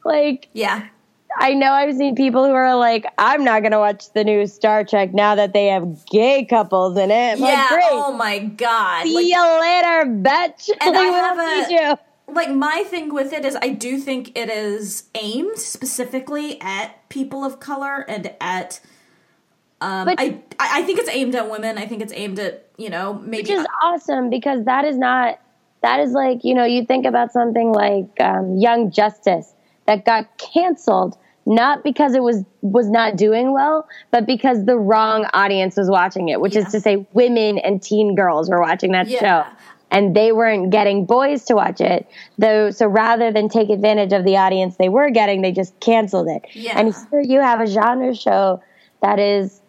like 0.05 0.49
yeah. 0.53 0.87
I 1.35 1.55
know 1.55 1.71
I've 1.71 1.95
seen 1.97 2.13
people 2.15 2.45
who 2.45 2.51
are 2.51 2.75
like, 2.75 3.07
I'm 3.17 3.43
not 3.43 3.63
going 3.63 3.71
to 3.71 3.79
watch 3.79 4.13
the 4.13 4.23
new 4.23 4.45
Star 4.45 4.83
Trek 4.83 5.15
now 5.15 5.33
that 5.33 5.51
they 5.51 5.65
have 5.65 6.05
gay 6.05 6.45
couples 6.45 6.95
in 6.95 7.09
it. 7.09 7.31
I'm 7.33 7.39
Yeah. 7.39 7.47
like, 7.55 7.69
great. 7.69 7.89
Oh 7.91 8.13
my 8.13 8.37
god. 8.37 9.03
See 9.07 9.15
Like, 9.15 9.25
you 9.25 9.41
later, 9.41 10.11
bitch. 10.21 10.69
And 10.79 10.93
Like, 10.95 11.07
I 11.07 11.11
have 11.11 11.39
a- 11.39 11.73
you. 11.73 11.97
Like 12.27 12.49
my 12.51 12.83
thing 12.87 13.13
with 13.13 13.33
it 13.33 13.45
is 13.45 13.55
I 13.61 13.69
do 13.69 13.97
think 13.97 14.37
it 14.37 14.49
is 14.49 15.03
aimed 15.15 15.57
specifically 15.57 16.59
at 16.61 17.07
people 17.09 17.43
of 17.43 17.59
color 17.59 18.05
and 18.07 18.33
at 18.41 18.79
um 19.81 20.05
But- 20.05 20.19
I 20.19 20.39
I 20.59 20.83
think 20.83 20.99
it's 20.99 21.09
aimed 21.09 21.35
at 21.35 21.49
women. 21.49 21.77
I 21.77 21.85
think 21.85 22.01
it's 22.01 22.13
aimed 22.15 22.39
at, 22.39 22.65
you 22.77 22.89
know, 22.89 23.15
maybe 23.15 23.43
Which 23.43 23.49
is 23.51 23.65
awesome 23.83 24.29
because 24.29 24.63
that 24.65 24.85
is 24.85 24.97
not, 24.97 25.39
that 25.81 25.99
is 25.99 26.13
like, 26.13 26.43
you 26.43 26.53
know, 26.55 26.63
you 26.63 26.85
think 26.85 27.05
about 27.05 27.31
something 27.33 27.71
like 27.73 28.07
um, 28.21 28.57
Young 28.57 28.89
Justice 28.91 29.53
that 29.85 30.05
got 30.05 30.37
canceled. 30.37 31.17
Not 31.45 31.83
because 31.83 32.15
it 32.15 32.23
was 32.23 32.45
was 32.61 32.89
not 32.89 33.17
doing 33.17 33.51
well, 33.51 33.85
but 34.11 34.25
because 34.25 34.63
the 34.63 34.77
wrong 34.77 35.25
audience 35.33 35.75
was 35.75 35.89
watching 35.89 36.29
it, 36.29 36.39
which 36.39 36.55
Yeah. 36.55 36.61
is 36.65 36.71
to 36.71 36.79
say, 36.79 37.05
women 37.11 37.57
and 37.57 37.81
teen 37.83 38.15
girls 38.15 38.49
were 38.49 38.61
watching 38.61 38.93
that 38.93 39.09
Yeah. 39.09 39.19
show. 39.19 39.49
And 39.93 40.15
they 40.15 40.31
weren't 40.31 40.71
getting 40.71 41.05
boys 41.05 41.45
to 41.45 41.53
watch 41.53 41.79
it. 41.79 42.09
Though, 42.39 42.71
so 42.71 42.87
rather 42.87 43.31
than 43.31 43.47
take 43.47 43.69
advantage 43.69 44.11
of 44.11 44.25
the 44.25 44.35
audience 44.35 44.75
they 44.75 44.89
were 44.89 45.11
getting, 45.11 45.41
they 45.41 45.51
just 45.51 45.79
canceled 45.79 46.27
it. 46.27 46.43
Yeah. 46.53 46.77
And 46.77 46.93
here 47.11 47.21
you 47.21 47.39
have 47.39 47.61
a 47.61 47.67
genre 47.67 48.13
show 48.15 48.61
that 49.01 49.19
is, 49.19 49.61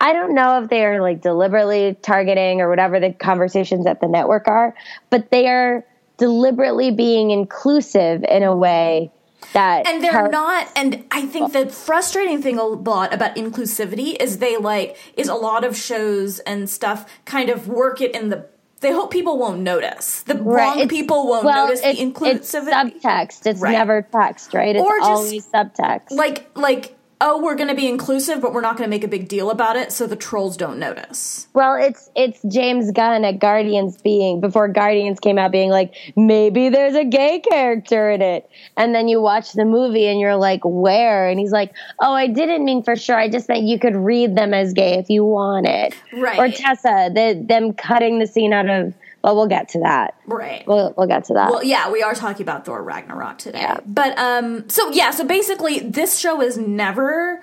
I 0.00 0.12
don't 0.12 0.34
know 0.34 0.60
if 0.62 0.68
they 0.68 0.84
are 0.84 1.00
like 1.00 1.22
deliberately 1.22 1.96
targeting 2.02 2.60
or 2.60 2.68
whatever 2.68 2.98
the 2.98 3.12
conversations 3.12 3.86
at 3.86 4.00
the 4.00 4.08
network 4.08 4.48
are, 4.48 4.74
but 5.08 5.30
they 5.30 5.46
are 5.46 5.86
deliberately 6.18 6.90
being 6.90 7.30
inclusive 7.30 8.24
in 8.24 8.42
a 8.42 8.54
way 8.54 9.10
that 9.54 9.86
and 9.86 10.04
they're 10.04 10.28
not 10.28 10.68
and 10.76 11.02
i 11.10 11.24
think 11.24 11.54
the 11.54 11.66
frustrating 11.66 12.42
thing 12.42 12.58
a 12.58 12.62
lot 12.62 13.12
about 13.14 13.34
inclusivity 13.36 14.20
is 14.20 14.36
they 14.36 14.58
like 14.58 14.98
is 15.16 15.28
a 15.28 15.34
lot 15.34 15.64
of 15.64 15.74
shows 15.74 16.40
and 16.40 16.68
stuff 16.68 17.08
kind 17.24 17.48
of 17.48 17.66
work 17.66 18.02
it 18.02 18.14
in 18.14 18.28
the 18.28 18.46
they 18.80 18.92
hope 18.92 19.10
people 19.10 19.38
won't 19.38 19.60
notice 19.60 20.22
the 20.22 20.34
Right, 20.34 20.64
wrong 20.64 20.74
it's- 20.80 20.88
people 20.88 21.26
won't 21.28 21.44
well, 21.44 21.66
notice 21.66 21.80
the 21.82 21.90
it's, 21.90 22.00
it's 22.00 22.52
subtext. 22.54 23.46
It's 23.46 23.60
Right. 23.60 23.72
never 23.72 24.02
text, 24.02 24.54
right? 24.54 24.74
It's 24.74 24.82
Or 24.84 24.98
just- 24.98 25.10
always 25.10 25.46
subtext. 25.46 26.10
like 26.10 26.50
like 26.54 26.96
oh 27.20 27.42
we're 27.42 27.54
going 27.54 27.68
to 27.68 27.74
be 27.74 27.88
inclusive 27.88 28.40
but 28.40 28.52
we're 28.52 28.60
not 28.60 28.76
going 28.76 28.86
to 28.86 28.90
make 28.90 29.04
a 29.04 29.08
big 29.08 29.28
deal 29.28 29.50
about 29.50 29.76
it 29.76 29.92
so 29.92 30.06
the 30.06 30.16
trolls 30.16 30.56
don't 30.56 30.78
notice. 30.78 31.46
Well, 31.52 31.74
it's 31.74 32.10
it's 32.14 32.40
James 32.48 32.90
Gunn 32.92 33.24
at 33.24 33.38
Guardians 33.38 34.00
being 34.00 34.40
before 34.40 34.68
Guardians 34.68 35.20
came 35.20 35.38
out 35.38 35.52
being 35.52 35.70
like 35.70 35.94
maybe 36.16 36.68
there's 36.68 36.94
a 36.94 37.04
gay 37.04 37.40
character 37.40 38.10
in 38.10 38.22
it, 38.22 38.48
and 38.76 38.94
then 38.94 39.08
you 39.08 39.20
watch 39.20 39.52
the 39.52 39.64
movie 39.64 40.06
and 40.06 40.20
you're 40.20 40.36
like 40.36 40.60
where, 40.64 41.28
and 41.28 41.38
he's 41.38 41.52
like 41.52 41.74
oh 42.00 42.12
I 42.12 42.26
didn't 42.26 42.64
mean 42.64 42.82
for 42.82 42.96
sure. 42.96 43.16
I 43.16 43.28
just 43.28 43.48
meant 43.48 43.64
you 43.64 43.78
could 43.78 43.96
read 43.96 44.36
them 44.36 44.54
as 44.54 44.72
gay 44.72 44.94
if 44.98 45.10
you 45.10 45.24
wanted, 45.24 45.94
Right. 46.12 46.38
Or 46.38 46.48
Tessa, 46.48 47.10
the, 47.12 47.42
them 47.46 47.72
cutting 47.72 48.18
the 48.18 48.26
scene 48.26 48.52
out 48.52 48.68
of 48.68 48.94
well 49.22 49.36
we'll 49.36 49.46
get 49.46 49.68
to 49.70 49.80
that, 49.80 50.14
right 50.26 50.66
we'll 50.66 50.94
we'll 50.96 51.06
get 51.06 51.24
to 51.24 51.34
that. 51.34 51.50
Well, 51.50 51.64
yeah, 51.64 51.90
we 51.90 52.02
are 52.02 52.14
talking 52.14 52.42
about 52.42 52.64
Thor 52.64 52.82
Ragnarok 52.82 53.38
today. 53.38 53.60
Yeah. 53.60 53.80
But 53.86 54.18
um 54.18 54.68
so 54.68 54.90
yeah, 54.90 55.10
so 55.10 55.24
basically 55.24 55.80
this 55.80 56.18
show 56.18 56.40
is 56.40 56.56
never 56.58 57.42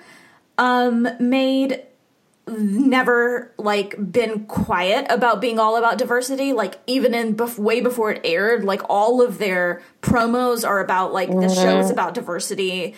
um 0.57 1.07
made 1.19 1.83
never 2.47 3.51
like 3.57 3.95
been 4.11 4.45
quiet 4.45 5.05
about 5.09 5.41
being 5.41 5.59
all 5.59 5.75
about 5.75 5.97
diversity 5.97 6.53
like 6.53 6.79
even 6.87 7.13
in 7.13 7.35
bef- 7.35 7.59
way 7.59 7.81
before 7.81 8.11
it 8.11 8.21
aired 8.23 8.63
like 8.63 8.81
all 8.87 9.21
of 9.21 9.37
their 9.37 9.81
promos 10.01 10.65
are 10.65 10.79
about 10.79 11.11
like 11.11 11.29
the 11.29 11.49
show 11.49 11.79
is 11.79 11.89
about 11.89 12.13
diversity 12.13 12.95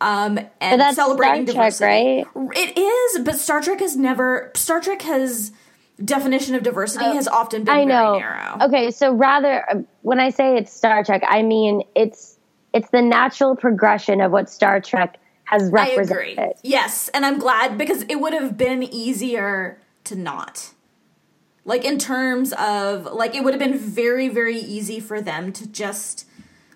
um 0.00 0.38
and 0.38 0.48
Mm-hmm. 0.48 0.70
But 0.70 0.76
that's 0.76 0.96
celebrating 0.96 1.46
Star 1.48 1.70
Trek, 1.70 2.26
diversity 2.26 2.60
it 2.60 2.78
is 2.78 3.24
but 3.24 3.36
star 3.36 3.60
trek 3.60 3.80
has 3.80 3.96
never 3.96 4.52
star 4.54 4.80
trek 4.80 5.02
has 5.02 5.50
definition 6.02 6.54
of 6.54 6.62
diversity 6.62 7.04
has 7.04 7.28
often 7.28 7.64
been 7.64 7.74
Oh, 7.74 7.78
I 7.80 7.84
know. 7.84 8.06
very 8.12 8.18
narrow 8.20 8.58
Okay, 8.62 8.90
so 8.90 9.12
rather 9.14 9.64
uh, 9.70 9.82
when 10.02 10.18
I 10.20 10.30
say 10.30 10.56
it's 10.56 10.72
Star 10.72 11.04
Trek, 11.04 11.22
I 11.28 11.42
mean 11.42 11.82
it's 11.94 12.36
it's 12.72 12.88
the 12.90 13.02
natural 13.02 13.54
progression 13.54 14.20
of 14.20 14.32
what 14.32 14.50
Star 14.50 14.80
Trek 14.80 15.18
has 15.44 15.64
I 15.64 15.94
represented. 15.94 16.10
agree. 16.36 16.52
Yes, 16.62 17.08
and 17.14 17.24
I'm 17.24 17.38
glad 17.38 17.78
because 17.78 18.02
it 18.08 18.16
would 18.16 18.32
have 18.32 18.56
been 18.56 18.82
easier 18.82 19.78
to 20.04 20.16
not. 20.16 20.72
Like 21.64 21.84
in 21.84 21.98
terms 21.98 22.52
of 22.54 23.04
like 23.12 23.34
it 23.34 23.44
would 23.44 23.54
have 23.54 23.60
been 23.60 23.78
very 23.78 24.28
very 24.28 24.58
easy 24.58 24.98
for 25.00 25.20
them 25.20 25.52
to 25.52 25.66
just 25.68 26.26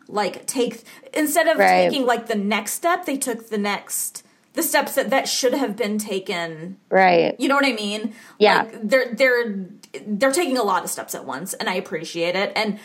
like 0.07 0.47
take 0.47 0.85
instead 1.13 1.49
of 1.49 1.59
Right. 1.59 1.91
taking 1.91 2.07
like 2.07 2.29
the 2.29 2.35
next 2.37 2.73
step, 2.75 3.05
they 3.05 3.17
took 3.17 3.49
the 3.51 3.59
next 3.59 4.25
the 4.59 4.62
steps 4.65 4.97
that 4.97 5.11
that 5.11 5.29
should 5.29 5.55
have 5.55 5.77
been 5.77 5.99
taken. 5.99 6.79
Right. 6.91 7.37
You 7.38 7.47
know 7.47 7.55
what 7.55 7.65
I 7.65 7.75
mean? 7.75 8.12
Yeah. 8.41 8.65
Like 8.65 8.88
they're 8.88 9.15
they're 9.15 9.67
they're 10.05 10.33
taking 10.33 10.59
a 10.59 10.65
lot 10.65 10.83
of 10.83 10.91
steps 10.91 11.15
at 11.15 11.25
once 11.25 11.55
and 11.55 11.71
I 11.71 11.75
appreciate 11.75 12.35
it. 12.35 12.53
And 12.57 12.81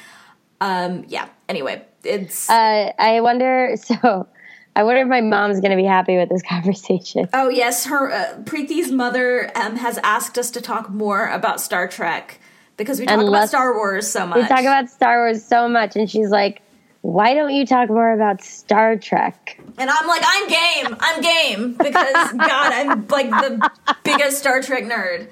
um 0.62 1.03
yeah, 1.08 1.30
anyway, 1.50 1.84
it's 2.03 2.48
Uh, 2.48 2.94
I 2.98 3.22
wonder. 3.22 3.75
So, 3.84 4.27
I 4.75 4.84
wonder 4.84 5.01
if 5.01 5.08
my 5.08 5.22
mom's 5.22 5.60
going 5.62 5.72
to 5.72 5.77
be 5.77 5.84
happy 5.84 6.18
with 6.18 6.30
this 6.30 6.42
conversation. 6.48 7.27
Oh 7.34 7.50
yes, 7.50 7.86
her 7.86 8.12
uh, 8.12 8.38
Preeti's 8.44 8.92
mother 8.92 9.51
um, 9.56 9.75
has 9.75 9.98
asked 10.03 10.38
us 10.38 10.51
to 10.51 10.62
talk 10.62 10.89
more 10.89 11.27
about 11.27 11.60
Star 11.60 11.88
Trek 11.88 12.39
because 12.77 13.00
we 13.00 13.06
talk 13.06 13.20
about 13.20 13.50
Star 13.50 13.75
Wars 13.75 14.10
so 14.10 14.25
much. 14.25 14.38
We 14.38 14.48
talk 14.48 14.62
about 14.62 14.89
Star 14.89 15.20
Wars 15.20 15.44
so 15.44 15.68
much, 15.68 15.96
and 15.96 16.10
she's 16.10 16.30
like, 16.30 16.62
why 17.03 17.33
don't 17.33 17.53
you 17.53 17.65
talk 17.65 17.89
more 17.89 18.13
about 18.13 18.41
Star 18.41 18.95
Trek? 18.95 19.60
And 19.77 19.89
I'm 19.89 20.07
like, 20.07 20.22
I'm 20.25 20.48
game. 20.48 20.98
I'm 21.01 21.22
game 21.22 21.74
because 21.74 22.31
God, 22.31 22.74
I'm 22.74 23.07
like 23.10 23.29
the 23.29 23.69
biggest 24.05 24.38
Star 24.39 24.62
Trek 24.62 24.86
nerd. 24.86 25.29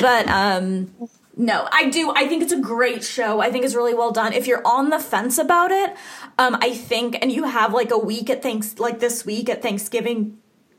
But 0.00 0.26
um 0.28 0.90
no, 1.36 1.68
I 1.70 1.90
do. 1.90 2.12
I 2.14 2.26
think 2.28 2.42
it's 2.42 2.52
a 2.52 2.60
great 2.60 3.04
show. 3.04 3.40
I 3.40 3.50
think 3.50 3.64
it's 3.64 3.74
really 3.74 3.94
well 3.94 4.10
done. 4.10 4.32
If 4.32 4.46
you're 4.46 4.66
on 4.66 4.88
the 4.88 4.98
fence 4.98 5.38
about 5.38 5.70
it, 5.70 5.94
um, 6.38 6.56
I 6.60 6.74
think, 6.74 7.16
and 7.22 7.32
you 7.32 7.44
have 7.44 7.72
like 7.72 7.90
a 7.90 7.98
week 7.98 8.28
at 8.28 8.42
thanks, 8.42 8.78
like 8.78 9.00
this 9.00 9.24
week 9.24 9.48
at 9.48 9.62
Thanksgiving 9.62 10.38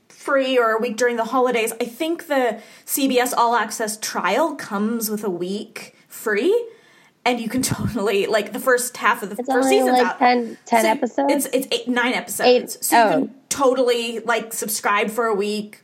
free 0.09 0.57
or 0.57 0.73
a 0.73 0.79
week 0.79 0.95
during 0.95 1.17
the 1.17 1.25
holidays, 1.25 1.73
I 1.81 1.85
think 1.85 2.27
the 2.27 2.61
CBS 2.85 3.33
All 3.35 3.55
Access 3.55 3.97
trial 3.97 4.55
comes 4.55 5.09
with 5.09 5.23
a 5.23 5.29
week 5.29 5.95
free 6.07 6.53
and 7.25 7.39
you 7.39 7.49
can 7.49 7.61
totally 7.77 8.25
like 8.27 8.53
the 8.53 8.59
first 8.59 8.97
half 8.97 9.23
of 9.23 9.29
the 9.29 9.35
It's 9.39 9.49
first 9.51 9.65
only 9.65 9.77
season's 9.79 9.97
like 9.97 10.07
out. 10.07 10.19
10, 10.19 10.57
10 10.65 10.81
So 10.83 10.89
episodes. 10.89 11.33
It's 11.33 11.45
it's 11.53 11.67
eight 11.71 11.87
nine 11.87 12.13
episodes. 12.13 12.47
Eight- 12.75 12.83
So 12.83 12.95
you 12.97 13.03
oh. 13.03 13.09
can 13.27 13.35
totally 13.49 14.19
like 14.19 14.51
subscribe 14.53 15.09
for 15.09 15.25
a 15.25 15.33
week, 15.35 15.83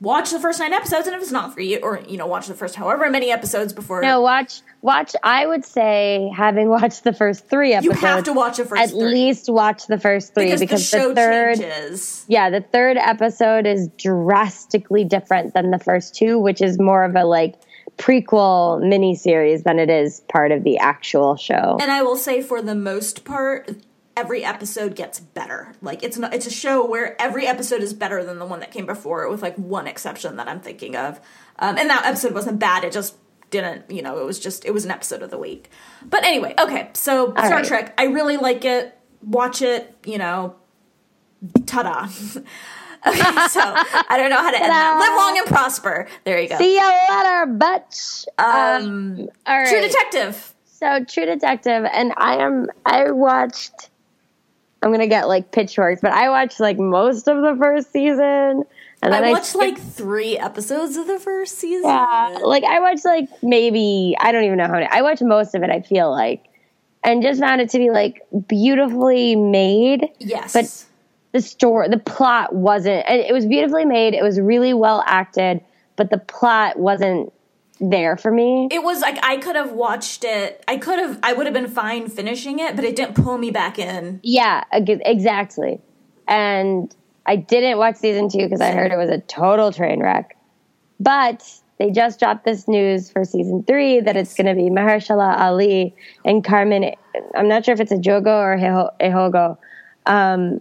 watch 0.00 0.30
the 0.30 0.38
first 0.40 0.58
nine 0.60 0.72
episodes, 0.72 1.06
and 1.06 1.14
if 1.16 1.22
it's 1.22 1.32
not 1.32 1.52
for 1.54 1.60
you, 1.60 1.78
or 1.82 2.00
you 2.08 2.16
know, 2.16 2.26
watch 2.26 2.46
the 2.46 2.54
first 2.54 2.74
however 2.76 3.10
many 3.10 3.30
episodes 3.30 3.72
before. 3.72 4.00
no, 4.00 4.20
watch, 4.20 4.60
watch. 4.80 5.14
I 5.22 5.44
would 5.46 5.64
say, 5.64 6.30
having 6.34 6.68
watched 6.78 7.04
the 7.04 7.12
first 7.12 7.48
three 7.48 7.72
episodes 7.74 8.00
you 8.00 8.06
have 8.08 8.24
to 8.24 8.32
watch 8.32 8.56
the 8.56 8.64
first 8.64 8.80
at 8.82 8.90
three 8.90 9.00
least 9.04 9.48
watch 9.50 9.86
the 9.86 9.98
first 9.98 10.34
three 10.34 10.44
because, 10.46 10.60
because, 10.60 10.90
the 10.90 10.98
the 11.08 11.14
third, 11.14 11.58
changes. 11.58 12.24
yeah, 12.28 12.48
the 12.50 12.60
third 12.62 12.96
episode 12.96 13.66
is 13.66 13.88
drastically 13.98 15.04
different 15.04 15.52
than 15.54 15.70
the 15.70 15.78
first 15.78 16.14
two, 16.14 16.38
which 16.38 16.62
is 16.62 16.78
more 16.78 17.04
of 17.04 17.14
a 17.16 17.24
like 17.24 17.56
prequel 17.98 18.80
miniseries 18.80 19.64
than 19.64 19.78
it 19.78 19.90
is 19.90 20.20
part 20.28 20.52
of 20.52 20.64
the 20.64 20.78
actual 20.78 21.36
show. 21.36 21.76
And 21.80 21.90
I 21.90 22.02
will 22.02 22.16
say, 22.16 22.40
for 22.40 22.62
the 22.62 22.74
most 22.74 23.24
part, 23.24 23.70
every 24.16 24.44
episode 24.44 24.96
gets 24.96 25.20
better. 25.20 25.74
Like 25.82 26.02
it's 26.02 26.16
not, 26.18 26.34
it's 26.34 26.46
a 26.46 26.50
show 26.50 26.84
where 26.86 27.20
every 27.20 27.46
episode 27.46 27.82
is 27.82 27.92
better 27.92 28.24
than 28.24 28.38
the 28.38 28.46
one 28.46 28.60
that 28.60 28.72
came 28.72 28.86
before 28.86 29.28
with 29.28 29.42
like 29.42 29.56
one 29.56 29.86
exception 29.86 30.36
that 30.36 30.48
I'm 30.48 30.60
thinking 30.60 30.96
of. 30.96 31.20
Um, 31.58 31.76
and 31.76 31.90
that 31.90 32.04
episode 32.04 32.34
wasn't 32.34 32.58
bad. 32.58 32.84
It 32.84 32.92
just 32.92 33.16
didn't, 33.50 33.90
you 33.90 34.02
know, 34.02 34.18
it 34.18 34.24
was 34.24 34.38
just 34.38 34.64
it 34.64 34.72
was 34.72 34.84
an 34.84 34.90
episode 34.90 35.22
of 35.22 35.30
the 35.30 35.38
week. 35.38 35.70
But 36.04 36.24
anyway, 36.24 36.54
okay. 36.58 36.90
So 36.94 37.30
Star 37.32 37.50
right. 37.50 37.64
Trek, 37.64 37.94
I 37.98 38.04
really 38.04 38.36
like 38.36 38.64
it. 38.64 38.96
Watch 39.22 39.62
it. 39.62 39.94
You 40.04 40.18
know, 40.18 40.56
ta-da. 41.66 42.08
okay, 43.06 43.18
so 43.48 43.60
I 43.62 44.16
don't 44.16 44.30
know 44.30 44.38
how 44.38 44.50
to 44.50 44.56
end 44.56 44.70
that. 44.70 44.98
Live 44.98 45.16
long 45.16 45.38
and 45.38 45.46
prosper. 45.46 46.08
There 46.24 46.40
you 46.40 46.48
go. 46.48 46.58
See 46.58 46.74
you 46.74 46.86
later, 46.86 47.46
bitch. 47.46 48.26
um, 48.38 49.28
all 49.46 49.58
right. 49.58 49.68
True 49.68 49.80
Detective. 49.80 50.54
So 50.66 51.04
True 51.04 51.26
Detective, 51.26 51.86
and 51.92 52.12
I 52.16 52.36
am. 52.36 52.66
I 52.86 53.10
watched. 53.10 53.90
I'm 54.82 54.92
gonna 54.92 55.08
get 55.08 55.26
like 55.26 55.50
pitchforks, 55.50 56.00
but 56.00 56.12
I 56.12 56.30
watched 56.30 56.60
like 56.60 56.78
most 56.78 57.26
of 57.26 57.42
the 57.42 57.56
first 57.58 57.92
season, 57.92 58.64
and 59.02 59.12
then 59.12 59.24
I 59.24 59.28
I, 59.28 59.32
watched 59.32 59.54
like 59.54 59.78
three 59.78 60.38
episodes 60.38 60.96
of 60.96 61.06
the 61.06 61.18
first 61.18 61.58
season. 61.58 61.88
yeah, 61.88 62.38
like 62.42 62.64
I 62.64 62.80
watched 62.80 63.04
like 63.04 63.28
maybe 63.42 64.16
I 64.20 64.32
don't 64.32 64.44
even 64.44 64.58
know 64.58 64.66
how 64.66 64.74
many. 64.74 64.86
I 64.86 65.02
watched 65.02 65.22
most 65.22 65.54
of 65.54 65.62
it. 65.62 65.70
I 65.70 65.80
feel 65.80 66.10
like, 66.10 66.44
and 67.02 67.22
just 67.22 67.40
found 67.40 67.60
it 67.60 67.70
to 67.70 67.78
be 67.78 67.90
like 67.90 68.22
beautifully 68.46 69.36
made. 69.36 70.08
Yes. 70.20 70.52
But 70.52 70.87
the 71.32 71.40
story, 71.40 71.88
the 71.88 71.98
plot 71.98 72.54
wasn't. 72.54 73.04
and 73.08 73.20
It 73.20 73.32
was 73.32 73.46
beautifully 73.46 73.84
made. 73.84 74.14
It 74.14 74.22
was 74.22 74.40
really 74.40 74.72
well 74.74 75.02
acted, 75.06 75.60
but 75.96 76.10
the 76.10 76.18
plot 76.18 76.78
wasn't 76.78 77.32
there 77.80 78.16
for 78.16 78.32
me. 78.32 78.66
it 78.72 78.82
was 78.82 79.00
like 79.00 79.18
I 79.22 79.36
could 79.36 79.54
have 79.54 79.70
watched 79.70 80.24
it. 80.24 80.64
I 80.66 80.78
could 80.78 80.98
have. 80.98 81.18
I 81.22 81.32
would 81.32 81.46
have 81.46 81.54
been 81.54 81.68
fine 81.68 82.08
finishing 82.08 82.58
it, 82.58 82.74
but 82.74 82.84
it 82.84 82.96
didn't 82.96 83.14
pull 83.14 83.38
me 83.38 83.50
back 83.52 83.78
in. 83.78 84.18
Yeah, 84.24 84.64
exactly. 84.72 85.80
And 86.26 86.92
I 87.24 87.36
didn't 87.36 87.78
watch 87.78 87.96
season 87.96 88.28
two 88.30 88.38
because 88.38 88.60
I 88.60 88.72
heard 88.72 88.90
it 88.90 88.96
was 88.96 89.10
a 89.10 89.18
total 89.20 89.70
train 89.72 90.00
wreck. 90.02 90.36
But 90.98 91.48
they 91.78 91.90
just 91.92 92.18
dropped 92.18 92.44
this 92.44 92.66
news 92.66 93.10
for 93.12 93.24
season 93.24 93.62
three 93.62 94.00
that 94.00 94.16
it's 94.16 94.34
going 94.34 94.46
to 94.46 94.54
be 94.54 94.68
Mahershala 94.70 95.38
Ali 95.38 95.94
and 96.24 96.42
Carmen. 96.42 96.92
I'm 97.36 97.46
not 97.46 97.64
sure 97.64 97.74
if 97.74 97.80
it's 97.80 97.92
a 97.92 97.96
Jogo 97.96 98.26
or 98.40 98.56
Eho- 98.56 98.90
Ehogo. 99.00 99.56
Um, 100.06 100.60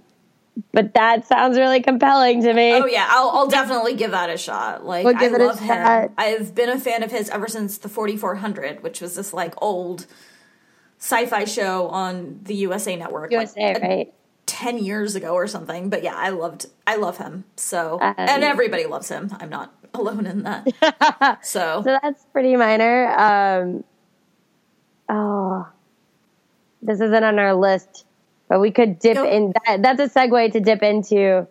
but 0.72 0.94
that 0.96 1.26
sounds 1.28 1.58
really 1.58 1.82
compelling 1.82 2.42
to 2.44 2.54
me. 2.54 2.74
Oh 2.74 2.86
yeah, 2.86 3.06
I'll, 3.10 3.30
I'll 3.30 3.48
definitely 3.48 3.96
give 3.96 4.12
that 4.12 4.30
a 4.30 4.38
shot. 4.38 4.86
Like 4.86 5.06
We'll 5.06 5.16
I 5.16 5.20
give 5.20 5.34
it 5.34 5.42
a 5.42 5.46
love 5.46 5.60
him. 5.60 5.68
shot. 5.68 6.12
I've 6.18 6.56
been 6.56 6.70
a 6.70 6.80
fan 6.80 7.04
of 7.04 7.12
his 7.12 7.30
ever 7.30 7.48
since 7.48 7.78
the 7.78 7.90
4400, 7.90 8.82
which 8.84 9.02
was 9.02 9.16
this 9.16 9.34
like 9.34 9.54
old 9.62 10.06
sci-fi 11.00 11.46
show 11.46 11.88
on 11.90 12.40
the 12.44 12.56
USA 12.56 12.96
Network. 12.96 13.32
like, 13.32 13.50
USA, 13.56 13.80
right? 13.82 14.14
10 14.48 14.78
years 14.80 15.14
ago 15.16 15.34
or 15.34 15.46
something 15.46 15.90
but 15.90 16.02
yeah 16.04 16.16
i 16.16 16.30
loved 16.30 16.68
i 16.88 16.96
love 16.96 17.18
him 17.18 17.44
so 17.58 18.00
Um, 18.02 18.16
and 18.18 18.44
everybody 18.46 18.86
loves 18.86 19.10
him 19.10 19.30
i'm 19.42 19.50
not 19.50 19.76
alone 19.94 20.26
in 20.26 20.44
that 20.44 21.40
so 21.46 21.82
So 21.84 22.00
that's 22.02 22.24
pretty 22.32 22.56
minor. 22.56 23.08
Um, 23.20 23.84
oh, 25.10 25.68
this 26.82 27.02
isn't 27.02 27.24
on 27.24 27.38
our 27.40 27.54
list, 27.56 28.06
but 28.48 28.60
we 28.60 28.72
could 28.72 29.00
dip 29.00 29.18
in. 29.18 29.54
That, 29.66 29.82
that's 29.82 30.00
a 30.00 30.20
segue 30.20 30.52
to 30.54 30.60
dip 30.60 30.82
into 30.84 31.48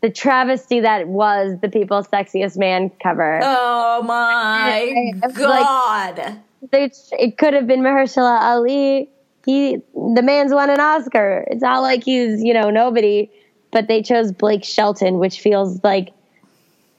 the 0.00 0.10
travesty 0.10 0.80
that 0.80 1.08
was 1.08 1.58
the 1.60 1.68
People's 1.68 2.08
Sexiest 2.08 2.58
Man 2.58 2.90
cover. 3.02 3.40
oh 3.42 4.02
my 4.02 5.12
like- 5.22 5.34
god 5.34 6.38
It, 6.72 6.96
it 7.12 7.38
could 7.38 7.54
have 7.54 7.66
been 7.66 7.80
Mahershala 7.80 8.40
Ali. 8.40 9.10
He, 9.44 9.76
the 9.94 10.22
man's 10.22 10.52
won 10.52 10.70
an 10.70 10.80
Oscar. 10.80 11.44
It's 11.48 11.60
not 11.60 11.80
like 11.80 12.04
he's 12.04 12.42
you 12.42 12.54
know 12.54 12.70
nobody, 12.70 13.30
but 13.70 13.88
they 13.88 14.02
chose 14.02 14.32
Blake 14.32 14.64
Shelton, 14.64 15.18
which 15.18 15.40
feels 15.40 15.82
like 15.84 16.12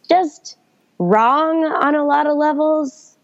just 0.08 0.58
wrong 1.00 1.66
on 1.66 1.96
a 1.96 2.06
lot 2.06 2.28
of 2.28 2.38
levels. 2.38 3.15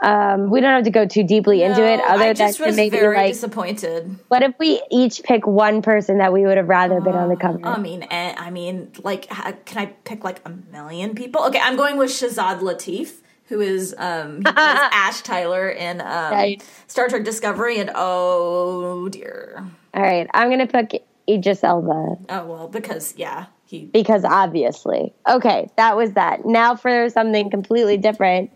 Um, 0.00 0.50
we 0.50 0.60
don't 0.60 0.74
have 0.74 0.84
to 0.84 0.90
go 0.90 1.06
too 1.06 1.24
deeply 1.24 1.62
into 1.62 1.82
it, 1.82 2.00
other 2.00 2.24
I 2.24 2.26
than 2.34 2.36
just 2.36 2.58
to 2.58 2.66
was 2.66 2.76
maybe 2.76 2.98
very 2.98 3.16
like, 3.16 3.32
disappointed 3.32 4.18
what 4.28 4.42
if 4.42 4.54
we 4.58 4.82
each 4.90 5.22
pick 5.22 5.46
one 5.46 5.80
person 5.80 6.18
that 6.18 6.32
we 6.34 6.44
would 6.44 6.58
have 6.58 6.68
rather 6.68 7.00
been 7.00 7.14
on 7.14 7.30
the 7.30 7.36
cover? 7.36 7.60
i 7.64 7.78
mean 7.78 8.02
eh, 8.10 8.34
i 8.36 8.50
mean 8.50 8.92
like 9.02 9.26
can 9.64 9.78
i 9.78 9.86
pick 10.04 10.22
like 10.22 10.40
a 10.44 10.50
million 10.70 11.14
people 11.14 11.42
okay 11.44 11.60
i'm 11.62 11.76
going 11.76 11.96
with 11.96 12.10
shazad 12.10 12.60
latif 12.60 13.14
who 13.44 13.60
is 13.60 13.94
um 13.96 14.42
ash 14.46 15.22
tyler 15.22 15.68
in 15.70 16.02
um, 16.02 16.06
Right. 16.32 16.62
star 16.88 17.08
trek 17.08 17.24
discovery 17.24 17.78
and 17.78 17.90
oh 17.94 19.08
dear 19.08 19.64
All 19.94 20.02
right, 20.02 20.28
I'm 20.34 20.50
gonna 20.50 20.66
pick 20.66 21.04
Idris 21.26 21.64
Elba. 21.64 22.16
oh 22.28 22.44
well 22.44 22.68
because 22.68 23.14
yeah 23.16 23.46
he 23.64 23.86
because 23.86 24.24
obviously. 24.24 25.12
Okay, 25.28 25.68
that 25.76 25.96
was 25.96 26.12
that. 26.12 26.44
Now 26.44 26.76
for 26.76 27.08
something 27.10 27.50
completely 27.50 27.96
different. 27.96 28.50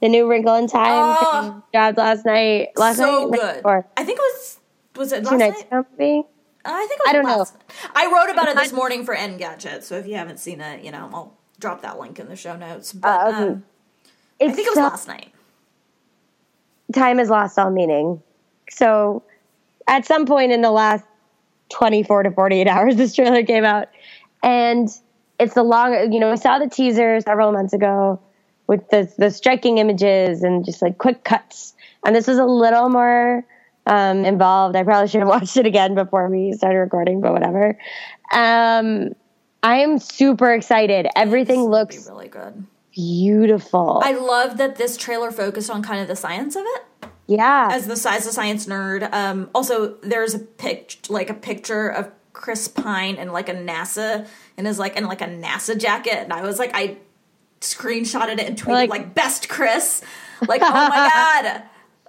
The 0.00 0.08
new 0.08 0.28
Wrinkle 0.28 0.54
in 0.54 0.66
Time 0.66 1.16
Oh. 1.20 1.62
dropped 1.72 1.98
last 1.98 2.24
night. 2.24 2.68
Last 2.76 2.96
so 2.96 3.28
night, 3.28 3.40
good 3.40 3.60
or 3.64 3.86
i 3.96 4.04
think 4.04 4.18
it 4.18 4.22
was 4.22 4.58
was 4.96 5.12
it 5.12 5.24
two 5.24 5.30
last 5.36 5.38
nights 5.38 5.64
night 5.70 5.84
maybe. 5.98 6.26
I 6.64 6.86
think 6.86 7.00
it 7.00 7.04
was 7.04 7.08
I 7.08 7.12
don't 7.12 7.24
last- 7.24 7.56
I 7.94 8.06
wrote 8.06 8.30
about 8.32 8.48
it 8.48 8.56
this 8.56 8.72
morning 8.72 9.04
for 9.04 9.14
Engadget, 9.14 9.82
so 9.82 9.96
if 9.96 10.06
you 10.06 10.14
haven't 10.16 10.38
seen 10.38 10.60
it, 10.60 10.84
you 10.84 10.90
know, 10.90 11.08
I'll 11.12 11.32
drop 11.58 11.80
that 11.82 11.98
link 11.98 12.18
in 12.18 12.28
the 12.28 12.36
show 12.36 12.56
notes. 12.56 12.92
But 12.92 13.08
Uh, 13.08 13.28
okay. 13.28 13.36
um, 13.52 13.64
I 14.42 14.50
think 14.50 14.66
it 14.66 14.70
was 14.70 14.74
so- 14.74 14.82
last 14.82 15.08
night. 15.08 15.28
time 16.92 17.18
has 17.18 17.30
lost 17.30 17.58
all 17.58 17.70
meaning. 17.70 18.20
So, 18.70 19.22
at 19.86 20.04
some 20.06 20.26
point 20.26 20.52
in 20.52 20.60
the 20.60 20.70
last 20.70 21.04
24 21.70 22.24
to 22.24 22.30
48 22.30 22.66
hours, 22.66 22.96
this 23.02 23.14
trailer 23.14 23.42
came 23.44 23.64
out. 23.64 23.88
And 24.42 24.88
it's 25.38 25.54
the 25.54 25.62
long, 25.62 26.12
you 26.12 26.18
know, 26.20 26.30
we 26.30 26.36
saw 26.36 26.58
the 26.58 26.68
teaser 26.68 27.20
several 27.20 27.52
months 27.52 27.72
ago 27.72 28.18
with 28.70 28.88
the, 28.90 29.12
the 29.18 29.32
striking 29.32 29.78
images 29.78 30.44
and 30.44 30.64
just 30.64 30.80
like 30.80 30.96
quick 30.96 31.24
cuts. 31.24 31.74
And 32.06 32.14
this 32.14 32.28
was 32.28 32.38
a 32.38 32.44
little 32.44 32.88
more 32.88 33.44
um, 33.84 34.24
involved. 34.24 34.76
I 34.76 34.84
probably 34.84 35.08
should 35.08 35.22
have 35.22 35.28
watched 35.36 35.56
it 35.56 35.66
again 35.66 35.96
before 35.96 36.28
we 36.28 36.52
started 36.52 36.78
recording, 36.78 37.20
but 37.20 37.32
whatever. 37.32 37.76
Um, 38.32 39.16
I 39.64 39.78
am 39.78 39.98
super 39.98 40.54
excited. 40.54 41.08
Everything 41.16 41.64
looks 41.64 42.08
really 42.08 42.28
good. 42.28 42.64
beautiful. 42.94 44.02
I 44.04 44.12
love 44.12 44.56
that 44.58 44.76
this 44.76 44.96
trailer 44.96 45.32
focused 45.32 45.68
on 45.68 45.82
kind 45.82 46.00
of 46.00 46.06
the 46.06 46.14
science 46.14 46.54
of 46.54 46.62
it. 46.64 47.08
yeah. 47.26 47.70
As 47.72 47.88
the 47.88 47.96
size 47.96 48.24
of 48.28 48.34
science 48.34 48.66
nerd, 48.66 49.12
um, 49.12 49.50
also 49.52 49.96
there's 49.96 50.34
a 50.34 50.38
pic, 50.38 50.96
like 51.08 51.28
a 51.28 51.34
picture 51.34 51.88
of 51.88 52.12
Chris 52.32 52.68
Pine 52.68 53.16
and 53.16 53.32
like 53.32 53.48
a 53.48 53.54
NASA 53.54 54.28
and 54.56 54.68
is 54.68 54.78
like 54.78 54.96
in 54.96 55.06
like 55.06 55.22
a 55.22 55.26
NASA 55.26 55.76
jacket, 55.76 56.18
and 56.18 56.32
I 56.32 56.42
was 56.42 56.60
like, 56.60 56.70
I 56.72 56.98
screenshotted 57.60 58.38
it 58.38 58.48
and 58.48 58.56
tweeted 58.60 58.68
Like- 58.72 58.90
like, 58.90 59.14
best 59.14 59.48
Chris, 59.48 60.02
like 60.48 60.62
oh 60.62 60.70
my 60.70 61.10
god, 61.44 61.62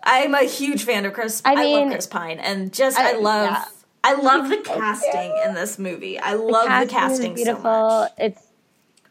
I'm 0.03 0.33
a 0.33 0.43
huge 0.43 0.83
fan 0.83 1.05
of 1.05 1.13
Chris. 1.13 1.41
I 1.45 1.51
I, 1.51 1.55
love 1.55 1.63
mean- 1.65 1.91
Chris 1.91 2.07
Pine, 2.07 2.39
and 2.39 2.73
just 2.73 2.97
I, 2.97 3.11
I- 3.11 3.17
love. 3.17 3.49
yeah. 3.51 3.65
I 4.03 4.13
love 4.21 4.49
the 4.49 4.57
casting 4.57 5.31
in 5.45 5.53
this 5.53 5.77
movie. 5.77 6.17
I 6.19 6.33
love 6.33 6.65
the 6.87 6.91
casting 6.91 7.31
so 7.37 7.43
beautiful. 7.43 7.61
much. 7.71 8.11
It's 8.17 8.47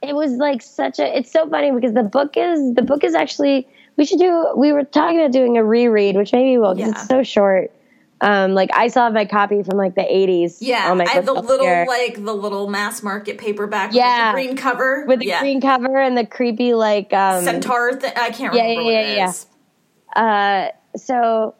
it 0.02 0.14
was 0.16 0.32
like 0.32 0.62
such 0.62 0.98
a. 0.98 1.16
It's 1.18 1.30
so 1.30 1.48
funny 1.48 1.70
because 1.70 1.92
the 1.92 2.02
book 2.02 2.32
is 2.36 2.74
the 2.74 2.82
book 2.82 3.04
is 3.04 3.14
actually. 3.14 3.68
We 3.96 4.04
should 4.06 4.18
do. 4.18 4.48
We 4.56 4.72
were 4.72 4.82
talking 4.84 5.20
about 5.20 5.30
doing 5.32 5.58
a 5.58 5.62
reread, 5.64 6.16
which 6.16 6.32
maybe 6.32 6.56
we'll 6.58 6.74
because 6.74 6.90
Yeah. 6.92 6.98
it's 6.98 7.06
so 7.08 7.22
short. 7.22 7.70
Um, 8.22 8.52
like 8.52 8.68
I 8.74 8.88
still 8.88 9.04
have 9.04 9.14
my 9.14 9.24
copy 9.24 9.62
from 9.62 9.78
like 9.78 9.94
the 9.94 10.02
80s. 10.02 10.58
Yeah, 10.60 10.92
my 10.94 11.04
I 11.04 11.08
have 11.12 11.24
the 11.26 11.32
little 11.32 11.64
here. 11.66 11.86
like 11.88 12.22
the 12.22 12.34
little 12.34 12.68
mass 12.68 13.02
market 13.02 13.38
paperback 13.38 13.94
Yeah. 13.94 14.32
with 14.34 14.42
the 14.42 14.46
green 14.48 14.56
cover 14.58 15.04
with 15.06 15.20
the 15.20 15.26
yeah. 15.26 15.40
green 15.40 15.60
cover 15.62 15.96
and 15.98 16.16
the 16.18 16.26
creepy 16.26 16.74
like 16.74 17.12
um, 17.14 17.42
centaur. 17.44 17.92
Th- 17.92 18.12
I 18.16 18.30
can't 18.30 18.54
Yeah, 18.54 18.62
remember 18.64 18.90
yeah, 18.90 18.98
what 19.00 19.08
it 19.10 19.16
yeah, 19.16 19.28
is. 19.30 19.46
uh, 20.16 20.68
so 20.98 21.54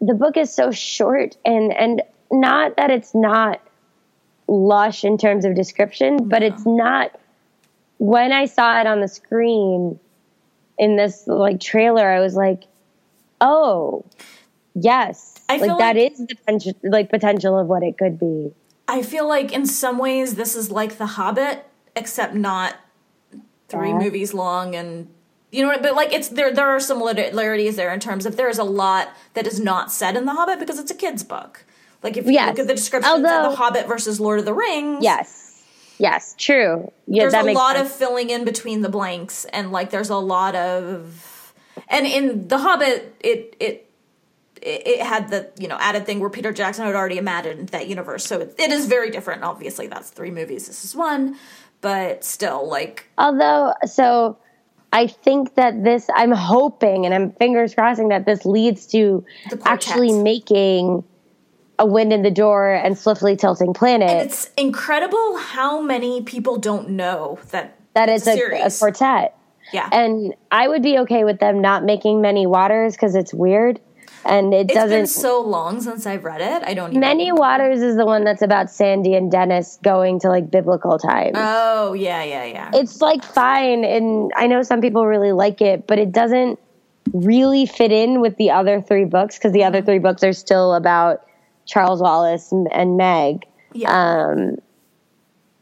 the 0.00 0.14
book 0.14 0.36
is 0.36 0.52
so 0.52 0.70
short 0.72 1.36
and 1.44 1.72
and 1.72 2.02
not 2.32 2.76
that 2.76 2.90
it's 2.90 3.14
not 3.14 3.60
lush 4.48 5.04
in 5.04 5.16
terms 5.18 5.44
of 5.44 5.54
description 5.54 6.28
but 6.28 6.42
it's 6.42 6.64
not 6.66 7.10
when 7.98 8.30
i 8.30 8.44
saw 8.44 8.78
it 8.80 8.86
on 8.86 9.00
the 9.00 9.08
screen 9.08 9.98
in 10.78 10.96
this 10.96 11.26
like 11.26 11.58
trailer 11.60 12.06
i 12.08 12.20
was 12.20 12.34
like 12.34 12.64
oh 13.40 14.04
yes 14.78 15.34
I 15.48 15.58
feel 15.58 15.68
like 15.68 15.78
that 15.78 15.96
like- 15.96 16.12
is 16.12 16.18
the 16.18 16.34
potential 16.34 16.72
like 16.82 17.10
potential 17.10 17.58
of 17.58 17.66
what 17.66 17.82
it 17.82 17.96
could 17.98 18.18
be 18.18 18.52
I 18.88 19.02
feel 19.02 19.26
like 19.26 19.52
in 19.52 19.66
some 19.66 19.98
ways 19.98 20.36
this 20.36 20.54
is 20.54 20.70
like 20.70 20.96
The 20.98 21.06
Hobbit, 21.06 21.64
except 21.96 22.34
not 22.34 22.76
three 23.68 23.88
Yeah. 23.88 23.98
movies 23.98 24.32
long 24.32 24.76
and 24.76 25.08
you 25.50 25.62
know 25.62 25.68
what 25.68 25.82
but 25.82 25.94
like 25.96 26.12
it's 26.12 26.28
there 26.28 26.52
there 26.54 26.68
are 26.68 26.78
similarities 26.78 27.74
there 27.76 27.92
in 27.92 27.98
terms 28.00 28.26
of 28.26 28.36
there 28.36 28.48
is 28.48 28.58
a 28.58 28.64
lot 28.64 29.08
that 29.34 29.46
is 29.46 29.58
not 29.58 29.90
said 29.90 30.16
in 30.16 30.24
The 30.26 30.32
Hobbit 30.34 30.60
because 30.60 30.78
it's 30.78 30.90
a 30.90 30.94
kid's 30.94 31.24
book. 31.24 31.64
Like 32.02 32.16
if 32.16 32.26
you 32.26 32.32
Yes. 32.32 32.50
look 32.50 32.58
at 32.60 32.66
the 32.68 32.74
descriptions 32.74 33.12
Although- 33.12 33.46
of 33.46 33.50
The 33.50 33.56
Hobbit 33.56 33.86
versus 33.88 34.20
Lord 34.20 34.38
of 34.38 34.44
the 34.44 34.54
Rings, 34.54 35.02
yes 35.02 35.42
yes 35.98 36.34
true 36.38 36.92
yeah 37.06 37.22
there's 37.22 37.32
a 37.34 37.52
lot 37.52 37.76
sense. 37.76 37.88
of 37.90 37.96
filling 37.96 38.28
in 38.30 38.44
between 38.44 38.82
the 38.82 38.88
blanks 38.90 39.46
and 39.46 39.72
like 39.72 39.88
there's 39.90 40.10
a 40.10 40.16
lot 40.16 40.54
of 40.54 41.54
and 41.88 42.06
in 42.06 42.48
the 42.48 42.58
hobbit 42.58 43.14
it 43.20 43.56
it 43.58 43.85
it 44.66 44.86
it 44.86 45.00
had 45.00 45.30
the 45.30 45.50
you 45.58 45.68
know 45.68 45.76
added 45.80 46.04
thing 46.04 46.20
where 46.20 46.30
peter 46.30 46.52
jackson 46.52 46.84
had 46.84 46.94
already 46.94 47.18
imagined 47.18 47.68
that 47.70 47.88
universe. 47.88 48.24
So 48.26 48.40
it, 48.40 48.54
it 48.58 48.70
is 48.70 48.86
very 48.86 49.10
different. 49.10 49.44
Obviously 49.44 49.86
that's 49.86 50.10
three 50.10 50.30
movies. 50.30 50.66
This 50.66 50.84
is 50.84 50.94
one. 50.94 51.36
But 51.80 52.24
still 52.24 52.68
like 52.68 53.08
Although, 53.18 53.74
so 53.84 54.38
I 54.92 55.06
think 55.06 55.54
that 55.56 55.84
this, 55.84 56.08
I'm 56.14 56.32
hoping 56.32 57.04
and 57.04 57.14
I'm 57.14 57.32
fingers 57.32 57.74
crossing 57.74 58.08
that 58.08 58.24
this 58.24 58.46
leads 58.46 58.86
to 58.88 59.24
actually 59.64 60.12
making 60.12 61.04
a 61.78 61.84
wind 61.84 62.12
in 62.12 62.22
the 62.22 62.30
door 62.30 62.72
and 62.72 62.96
swiftly 62.96 63.36
tilting 63.36 63.74
planet. 63.74 64.08
it's 64.24 64.50
incredible 64.56 65.36
how 65.36 65.80
many 65.82 66.22
people 66.22 66.56
don't 66.56 66.88
know 66.88 67.38
that 67.50 67.78
that 67.92 68.08
it's 68.08 68.26
a, 68.26 68.38
a 68.64 68.70
quartet. 68.70 69.36
yeah. 69.72 69.88
And 69.92 70.34
I 70.50 70.68
would 70.68 70.82
be 70.82 70.98
okay 71.00 71.24
with 71.24 71.38
them 71.38 71.60
not 71.60 71.84
making 71.84 72.22
many 72.22 72.46
waters 72.46 72.94
because 72.94 73.14
it's 73.14 73.34
weird 73.34 73.78
and 74.26 74.52
it 74.52 74.66
it's 74.66 74.74
doesn't. 74.74 75.00
It's 75.00 75.14
been 75.14 75.22
so 75.22 75.40
long 75.40 75.80
since 75.80 76.06
i've 76.06 76.24
read 76.24 76.40
it 76.40 76.62
i 76.66 76.74
don't 76.74 76.90
even 76.90 77.00
Many 77.00 77.32
Waters 77.32 77.80
is 77.80 77.96
the 77.96 78.06
one 78.06 78.24
that's 78.24 78.42
about 78.42 78.70
Sandy 78.70 79.14
and 79.14 79.30
Dennis 79.30 79.78
going 79.82 80.20
to 80.20 80.28
like 80.28 80.50
biblical 80.50 80.98
times. 80.98 81.34
oh 81.36 81.92
yeah 81.92 82.22
yeah 82.22 82.44
yeah. 82.44 82.70
It's 82.74 83.00
like 83.00 83.24
fine 83.24 83.84
and 83.84 84.32
i 84.36 84.46
know 84.46 84.62
some 84.62 84.80
people 84.80 85.06
really 85.06 85.32
like 85.32 85.60
it 85.60 85.86
but 85.86 85.98
it 85.98 86.12
doesn't 86.12 86.58
really 87.12 87.66
fit 87.66 87.92
in 87.92 88.20
with 88.20 88.36
the 88.36 88.50
other 88.50 88.80
three 88.80 89.04
books 89.04 89.38
because 89.38 89.52
the 89.52 89.64
other 89.64 89.80
three 89.82 89.98
books 89.98 90.24
are 90.24 90.32
still 90.32 90.74
about 90.74 91.24
charles 91.64 92.00
wallace 92.00 92.52
and, 92.52 92.72
and 92.72 92.96
meg. 92.96 93.46
Yeah. 93.72 93.90
Um, 93.90 94.56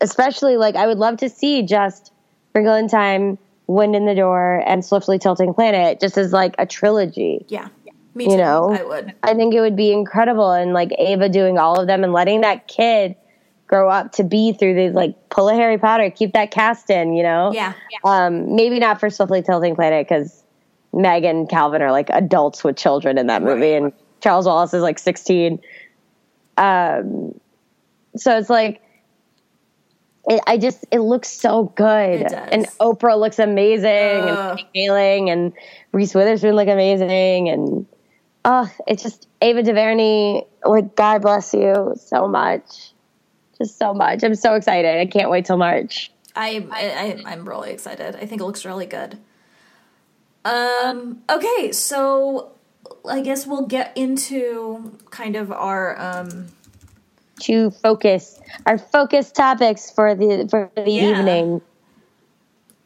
especially 0.00 0.56
like 0.56 0.76
i 0.76 0.86
would 0.86 0.98
love 0.98 1.18
to 1.18 1.28
see 1.28 1.62
just 1.62 2.12
wrinkle 2.54 2.74
in 2.74 2.88
time 2.88 3.38
wind 3.66 3.96
in 3.96 4.04
the 4.04 4.14
door 4.14 4.62
and 4.66 4.84
swiftly 4.84 5.18
tilting 5.18 5.54
planet 5.54 5.98
just 5.98 6.18
as 6.18 6.32
like 6.32 6.54
a 6.58 6.66
trilogy. 6.66 7.46
Yeah 7.48 7.68
me 8.14 8.24
you 8.24 8.30
too 8.30 8.36
know 8.36 8.70
i 8.70 8.82
would 8.82 9.14
i 9.22 9.34
think 9.34 9.54
it 9.54 9.60
would 9.60 9.76
be 9.76 9.92
incredible 9.92 10.52
and 10.52 10.72
like 10.72 10.90
ava 10.98 11.28
doing 11.28 11.58
all 11.58 11.80
of 11.80 11.86
them 11.86 12.04
and 12.04 12.12
letting 12.12 12.42
that 12.42 12.68
kid 12.68 13.16
grow 13.66 13.88
up 13.88 14.12
to 14.12 14.22
be 14.22 14.52
through 14.52 14.74
these 14.74 14.92
like 14.92 15.28
pull 15.30 15.48
a 15.48 15.54
harry 15.54 15.78
potter 15.78 16.10
keep 16.10 16.32
that 16.32 16.50
cast 16.50 16.90
in 16.90 17.14
you 17.14 17.22
know 17.22 17.52
yeah 17.52 17.72
um, 18.04 18.54
maybe 18.54 18.78
not 18.78 19.00
for 19.00 19.08
Swiftly 19.10 19.42
Tilting 19.42 19.74
Planet 19.74 20.06
because 20.06 20.44
Meg 20.92 21.24
and 21.24 21.48
Calvin 21.48 21.82
are 21.82 21.90
like 21.90 22.10
adults 22.10 22.62
with 22.62 22.76
children 22.76 23.18
in 23.18 23.26
that 23.26 23.42
movie, 23.42 23.72
and 23.72 23.92
Charles 24.20 24.46
Wallace 24.46 24.74
is 24.74 24.82
like 24.82 24.98
16. 24.98 25.60
Um, 26.56 27.40
so 28.16 28.36
it's 28.38 28.50
like, 28.50 28.80
it, 30.28 30.40
I 30.46 30.58
just, 30.58 30.84
it 30.92 31.00
looks 31.00 31.30
so 31.30 31.64
good. 31.76 32.20
It 32.20 32.28
does. 32.28 32.48
And 32.52 32.66
Oprah 32.78 33.18
looks 33.18 33.38
amazing, 33.38 34.28
Ugh. 34.28 34.58
and 34.58 34.68
Kaling 34.74 35.30
and 35.30 35.52
Reese 35.92 36.14
Witherspoon 36.14 36.54
look 36.54 36.68
amazing. 36.68 37.48
And 37.48 37.86
oh, 38.44 38.70
it's 38.86 39.02
just 39.02 39.28
Ava 39.40 39.62
DuVernay, 39.62 40.42
like, 40.64 40.94
God 40.96 41.22
bless 41.22 41.54
you 41.54 41.94
so 41.96 42.28
much. 42.28 42.92
Just 43.58 43.78
so 43.78 43.94
much. 43.94 44.22
I'm 44.24 44.34
so 44.34 44.54
excited. 44.54 44.98
I 44.98 45.06
can't 45.06 45.30
wait 45.30 45.44
till 45.44 45.56
March. 45.56 46.10
I, 46.34 46.66
I 46.72 47.22
I'm 47.32 47.48
really 47.48 47.70
excited. 47.70 48.16
I 48.16 48.26
think 48.26 48.40
it 48.40 48.44
looks 48.44 48.64
really 48.64 48.86
good. 48.86 49.18
Um. 50.44 51.22
Okay, 51.30 51.70
so 51.72 52.50
I 53.08 53.20
guess 53.20 53.46
we'll 53.46 53.66
get 53.66 53.96
into 53.96 54.98
kind 55.10 55.36
of 55.36 55.52
our 55.52 55.98
um. 56.00 56.48
to 57.42 57.70
focus 57.70 58.40
our 58.66 58.76
focus 58.78 59.30
topics 59.30 59.90
for 59.90 60.14
the 60.16 60.46
for 60.50 60.70
the 60.74 60.90
Yeah. 60.90 61.18
evening. 61.20 61.62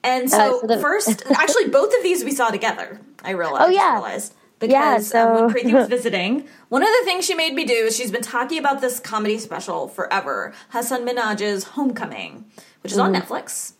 And 0.04 0.30
so, 0.30 0.36
Uh, 0.38 0.60
so 0.60 0.66
the- 0.66 0.78
first, 0.78 1.24
actually, 1.30 1.68
both 1.68 1.92
of 1.96 2.02
these 2.02 2.24
we 2.24 2.30
saw 2.32 2.50
together. 2.50 3.00
I 3.24 3.30
realized. 3.30 3.64
Oh, 3.66 3.70
yeah. 3.70 3.94
realized. 3.94 4.34
Yeah, 4.60 4.94
Because 4.94 5.14
um, 5.14 5.34
when 5.34 5.50
so- 5.50 5.54
Preeti 5.54 5.72
was 5.74 5.88
visiting, 5.96 6.46
one 6.68 6.82
of 6.82 6.88
the 6.88 7.04
things 7.04 7.24
she 7.24 7.34
made 7.34 7.54
me 7.54 7.64
do 7.64 7.74
is 7.74 7.96
she's 7.96 8.10
been 8.10 8.22
talking 8.22 8.58
about 8.58 8.80
this 8.80 8.98
comedy 9.00 9.38
special 9.38 9.88
forever, 9.88 10.52
Hasan 10.72 11.06
Minhaj's 11.06 11.64
Homecoming, 11.64 12.44
which 12.82 12.92
is 12.92 12.98
on 12.98 13.12
Mm-hmm. 13.12 13.32
Netflix. 13.32 13.74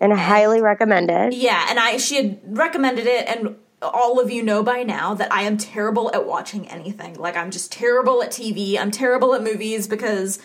And 0.00 0.12
I 0.12 0.16
highly 0.16 0.60
recommended. 0.60 1.34
Yeah, 1.34 1.66
and 1.68 1.78
I 1.78 1.96
she 1.96 2.16
had 2.16 2.40
recommended 2.56 3.06
it, 3.06 3.28
and 3.28 3.56
all 3.82 4.18
of 4.20 4.30
you 4.30 4.42
know 4.42 4.62
by 4.62 4.82
now 4.84 5.14
that 5.14 5.32
I 5.32 5.42
am 5.42 5.56
terrible 5.56 6.10
at 6.14 6.24
watching 6.26 6.68
anything. 6.68 7.14
Like 7.14 7.36
I'm 7.36 7.50
just 7.50 7.72
terrible 7.72 8.22
at 8.22 8.30
TV. 8.30 8.78
I'm 8.78 8.90
terrible 8.92 9.34
at 9.34 9.42
movies 9.42 9.86
because, 9.88 10.38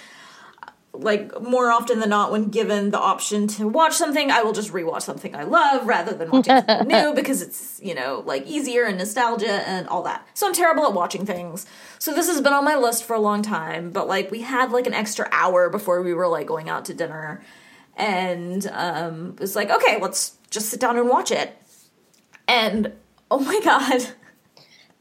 like 0.94 1.42
more 1.42 1.72
often 1.72 2.00
than 2.00 2.10
not, 2.10 2.32
when 2.32 2.50
given 2.50 2.92
the 2.92 3.00
option 3.00 3.48
to 3.48 3.68
watch 3.68 3.94
something, 3.94 4.30
I 4.30 4.44
will 4.44 4.54
just 4.54 4.72
rewatch 4.72 5.02
something 5.02 5.36
I 5.36 5.44
love 5.44 5.88
rather 5.88 6.14
than 6.14 6.30
watching 6.30 6.64
something 6.66 6.88
new 6.88 7.14
because 7.14 7.42
it's 7.42 7.80
you 7.84 7.96
know 7.96 8.22
like 8.26 8.46
easier 8.46 8.84
and 8.84 8.98
nostalgia 8.98 9.68
and 9.68 9.88
all 9.88 10.04
that. 10.04 10.28
So 10.34 10.48
I'm 10.48 10.54
terrible 10.54 10.86
at 10.86 10.94
watching 10.94 11.26
things. 11.26 11.66
So 11.98 12.14
this 12.14 12.28
has 12.28 12.42
been 12.42 12.54
on 12.54 12.64
my 12.64 12.76
list 12.76 13.04
for 13.06 13.16
a 13.16 13.20
long 13.20 13.42
time, 13.42 13.92
but 13.92 14.08
like 14.08 14.30
we 14.30 14.42
had 14.42 14.72
like 14.72 14.86
an 14.88 14.94
extra 14.94 15.28
hour 15.32 15.70
before 15.70 16.02
we 16.04 16.14
were 16.14 16.28
like 16.28 16.46
going 16.48 16.70
out 16.70 16.86
to 16.86 16.94
dinner 16.94 17.42
and 17.96 18.66
um, 18.68 19.30
it 19.36 19.40
was 19.40 19.56
like, 19.56 19.70
okay, 19.70 20.00
let's 20.02 20.38
just 20.50 20.70
sit 20.70 20.80
down 20.80 20.98
and 20.98 21.08
watch 21.08 21.32
it. 21.32 21.56
And 22.48 22.92
oh 23.32 23.40
my 23.40 23.60
god, 23.64 24.02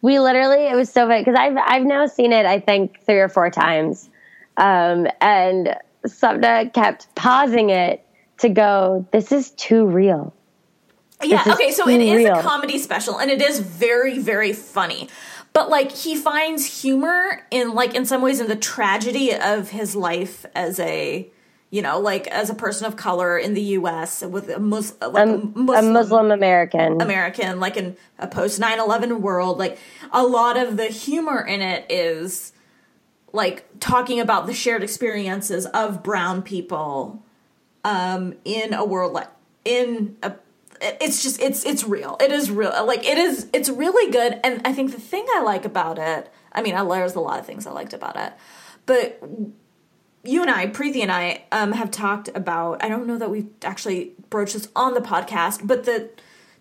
We 0.01 0.19
literally 0.19 0.67
it 0.67 0.75
was 0.75 0.91
so 0.91 1.07
funny 1.07 1.21
because 1.21 1.39
I've 1.39 1.57
I've 1.57 1.85
now 1.85 2.07
seen 2.07 2.33
it 2.33 2.45
I 2.45 2.59
think 2.59 3.01
three 3.05 3.21
or 3.21 3.29
four 3.29 3.51
times, 3.51 4.09
um, 4.57 5.07
and 5.21 5.77
Swapna 6.07 6.73
kept 6.73 7.15
pausing 7.15 7.71
it 7.71 8.05
to 8.39 8.49
go. 8.49 9.07
This 9.13 9.33
is 9.33 9.51
too 9.53 9.87
real. 9.87 10.35
yeah, 11.23 11.45
okay, 11.47 11.71
so 11.71 11.89
it 11.89 12.01
is 12.01 12.17
real. 12.25 12.39
a 12.39 12.43
comedy 12.43 12.79
special, 12.79 13.19
and 13.19 13.31
it 13.31 13.41
is 13.41 13.61
very, 13.61 14.19
very 14.19 14.53
funny. 14.53 15.09
But 15.53 15.69
like 15.71 15.93
he 15.93 16.17
finds 16.17 16.81
humor 16.83 17.47
in 17.51 17.75
like 17.75 17.95
in 17.95 18.07
some 18.07 18.23
ways 18.23 18.41
in 18.41 18.49
the 18.49 18.57
tragedy 18.57 19.35
of 19.35 19.71
his 19.71 19.95
life 19.95 20.47
as 20.55 20.81
a 20.81 21.29
you 21.71 21.83
know 21.83 22.01
like 22.01 22.27
as 22.29 22.49
a 22.49 22.55
person 22.55 22.87
of 22.87 22.97
color 22.97 23.37
in 23.39 23.53
the 23.55 23.61
U.S. 23.79 24.23
with 24.23 24.49
a, 24.49 24.59
mus- 24.59 24.95
like 25.01 25.29
a, 25.29 25.33
Um, 25.35 25.53
Muslim, 25.55 25.89
a 25.89 25.93
Muslim 25.93 26.31
American. 26.31 27.01
American, 27.03 27.61
like 27.61 27.77
in 27.77 27.97
a 28.19 28.27
post 28.27 28.59
9 28.61 28.81
11 28.81 29.21
world, 29.21 29.59
like 29.59 29.79
a 30.11 30.25
lot 30.25 30.57
of 30.57 30.77
the 30.79 30.87
humor 30.87 31.41
in 31.47 31.61
it 31.61 31.85
is 31.91 32.53
like 33.33 33.67
talking 33.81 34.21
about 34.21 34.47
the 34.47 34.55
shared 34.55 34.83
experiences 34.83 35.67
of 35.67 36.03
brown 36.03 36.43
people 36.43 37.25
um, 37.85 38.35
in 38.45 38.75
a 38.75 38.85
world 38.85 39.13
like 39.13 39.29
in 39.65 40.17
a 40.23 40.33
it's 40.81 41.23
just 41.23 41.41
it's 41.41 41.65
it's 41.65 41.85
real. 41.85 42.17
It 42.21 42.33
is 42.33 42.51
real. 42.51 42.85
Like 42.85 43.05
it 43.05 43.17
is 43.17 43.49
it's 43.53 43.69
really 43.69 44.11
good. 44.11 44.41
And 44.43 44.61
i 44.67 44.73
think 44.73 44.91
the 44.91 45.01
thing 45.01 45.25
i 45.35 45.43
like 45.43 45.65
about 45.65 45.99
it 45.99 46.31
i 46.53 46.61
mean 46.61 46.75
I, 46.75 46.85
there's 46.85 47.15
a 47.15 47.21
lot 47.21 47.39
of 47.39 47.47
things 47.47 47.67
i 47.67 47.71
liked 47.71 47.93
about 47.93 48.17
it. 48.17 48.33
But 48.85 49.23
you 50.25 50.43
and 50.43 50.51
I, 50.51 50.67
Preeti 50.69 51.03
and 51.03 51.11
I, 51.11 51.45
um, 51.53 51.73
have 51.73 51.91
talked 51.91 52.29
about. 52.35 52.83
I 52.83 52.89
don't 52.89 53.07
know 53.07 53.19
that 53.19 53.31
we've 53.31 53.49
actually 53.63 54.13
broached 54.31 54.55
this 54.55 54.69
on 54.77 54.95
the 54.95 55.01
podcast, 55.01 55.67
but 55.67 55.85
the 55.85 56.11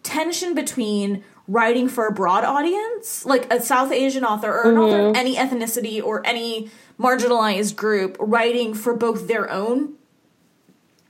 tension 0.03 0.55
between 0.55 1.23
writing 1.47 1.89
for 1.89 2.07
a 2.07 2.11
broad 2.11 2.43
audience, 2.43 3.25
like 3.25 3.51
a 3.51 3.61
South 3.61 3.91
Asian 3.91 4.23
author 4.23 4.51
or 4.51 4.71
an 4.71 4.77
author 4.77 4.99
of 4.99 5.05
mm-hmm. 5.07 5.15
any 5.15 5.35
ethnicity 5.35 6.01
or 6.01 6.25
any 6.25 6.69
marginalized 6.99 7.75
group, 7.75 8.15
writing 8.19 8.73
for 8.73 8.95
both 8.95 9.27
their 9.27 9.49
own 9.49 9.95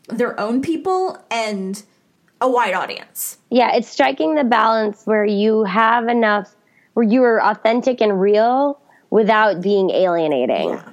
their 0.08 0.38
own 0.39 0.62
people 0.62 1.24
and 1.30 1.84
a 2.41 2.50
wide 2.50 2.74
audience. 2.74 3.38
Yeah, 3.50 3.76
it's 3.76 3.88
striking 3.88 4.36
the 4.36 4.44
balance 4.44 5.04
where 5.06 5.24
you 5.24 5.63
have 5.63 6.08
enough, 6.08 6.54
where 6.94 7.06
you 7.06 7.24
are 7.24 7.41
authentic 7.41 8.02
and 8.02 8.20
real 8.20 8.80
without 9.10 9.62
being 9.62 9.91
alienating. 9.91 10.70
Yeah. 10.70 10.91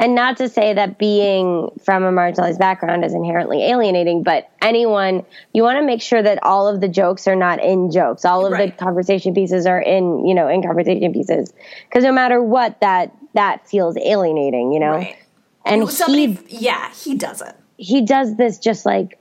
And 0.00 0.14
not 0.14 0.36
to 0.36 0.48
say 0.48 0.74
that 0.74 0.96
being 0.96 1.70
from 1.82 2.04
a 2.04 2.12
marginalized 2.12 2.58
background 2.58 3.04
is 3.04 3.12
inherently 3.14 3.64
alienating, 3.64 4.22
but 4.22 4.48
anyone, 4.62 5.26
you 5.52 5.64
want 5.64 5.78
to 5.80 5.84
make 5.84 6.00
sure 6.00 6.22
that 6.22 6.38
all 6.44 6.68
of 6.68 6.80
the 6.80 6.86
jokes 6.88 7.26
are 7.26 7.34
not 7.34 7.62
in 7.62 7.90
jokes. 7.90 8.24
All 8.24 8.46
of 8.46 8.52
Right. 8.52 8.70
the 8.76 8.84
conversation 8.84 9.34
pieces 9.34 9.66
are 9.66 9.80
in, 9.80 10.24
you 10.24 10.34
know, 10.36 10.46
in 10.48 10.62
conversation 10.62 11.12
pieces. 11.12 11.52
Because 11.88 12.04
no 12.04 12.12
matter 12.12 12.40
what, 12.40 12.80
that 12.80 13.12
that 13.34 13.68
feels 13.68 13.96
alienating, 13.98 14.72
you 14.72 14.78
know. 14.80 14.92
Right. 14.92 15.16
And 15.66 15.88
Somebody, 15.90 16.34
he 16.46 16.64
yeah, 16.66 16.90
he 16.94 17.16
does 17.16 17.42
it. 17.42 17.54
he 17.76 18.00
does 18.02 18.36
this 18.36 18.58
just 18.58 18.86
like 18.86 19.18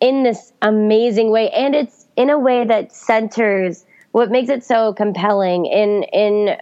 in 0.00 0.22
this 0.22 0.52
amazing 0.62 1.30
way 1.30 1.50
and 1.50 1.74
it's 1.74 2.06
in 2.16 2.28
a 2.30 2.38
way 2.38 2.64
that 2.64 2.92
centers 2.92 3.84
what 4.12 4.30
makes 4.30 4.48
it 4.48 4.64
so 4.64 4.92
compelling 4.94 5.66
in 5.66 6.02
in 6.04 6.56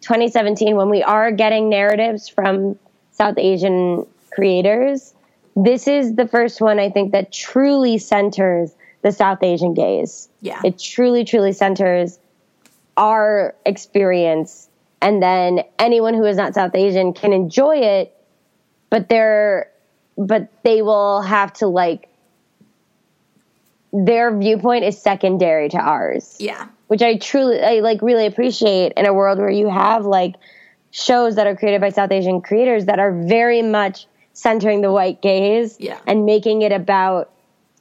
2017 0.00 0.76
when 0.76 0.88
we 0.90 1.02
are 1.02 1.30
getting 1.32 1.68
narratives 1.68 2.28
from 2.28 2.78
South 3.12 3.36
Asian 3.38 4.06
creators 4.30 5.14
this 5.56 5.88
is 5.88 6.14
the 6.14 6.28
first 6.28 6.60
one 6.60 6.78
I 6.78 6.90
think 6.90 7.12
that 7.12 7.32
truly 7.32 7.98
centers 7.98 8.72
the 9.02 9.10
South 9.12 9.42
Asian 9.42 9.74
gaze 9.74 10.28
Yeah. 10.40 10.60
it 10.64 10.78
truly 10.78 11.24
truly 11.24 11.52
centers 11.52 12.18
our 12.96 13.54
experience 13.66 14.68
and 15.00 15.22
then 15.22 15.60
anyone 15.78 16.14
who 16.14 16.24
is 16.24 16.36
not 16.36 16.54
South 16.54 16.74
Asian 16.74 17.12
can 17.12 17.32
enjoy 17.32 17.76
it 17.78 18.14
but 18.90 19.08
they're 19.08 19.70
but 20.16 20.48
they 20.64 20.82
will 20.82 21.22
have 21.22 21.52
to 21.54 21.66
like 21.66 22.08
their 23.92 24.36
viewpoint 24.36 24.84
is 24.84 25.00
secondary 25.00 25.68
to 25.70 25.78
ours 25.78 26.36
Yeah. 26.38 26.66
Which 26.88 27.00
i 27.02 27.16
truly 27.16 27.60
i 27.62 27.80
like 27.80 28.02
really 28.02 28.26
appreciate 28.26 28.92
in 28.96 29.06
a 29.06 29.14
world 29.14 29.38
where 29.38 29.50
you 29.50 29.68
have 29.70 30.04
like 30.04 30.34
shows 30.90 31.36
that 31.36 31.46
are 31.46 31.54
created 31.54 31.80
by 31.80 31.90
south 31.90 32.10
asian 32.10 32.40
creators 32.40 32.86
that 32.86 32.98
are 32.98 33.12
very 33.12 33.62
much 33.62 34.06
centering 34.32 34.80
the 34.80 34.90
white 34.92 35.22
gaze 35.22 35.76
Yeah. 35.78 35.98
and 36.06 36.26
making 36.26 36.62
it 36.62 36.72
about 36.72 37.30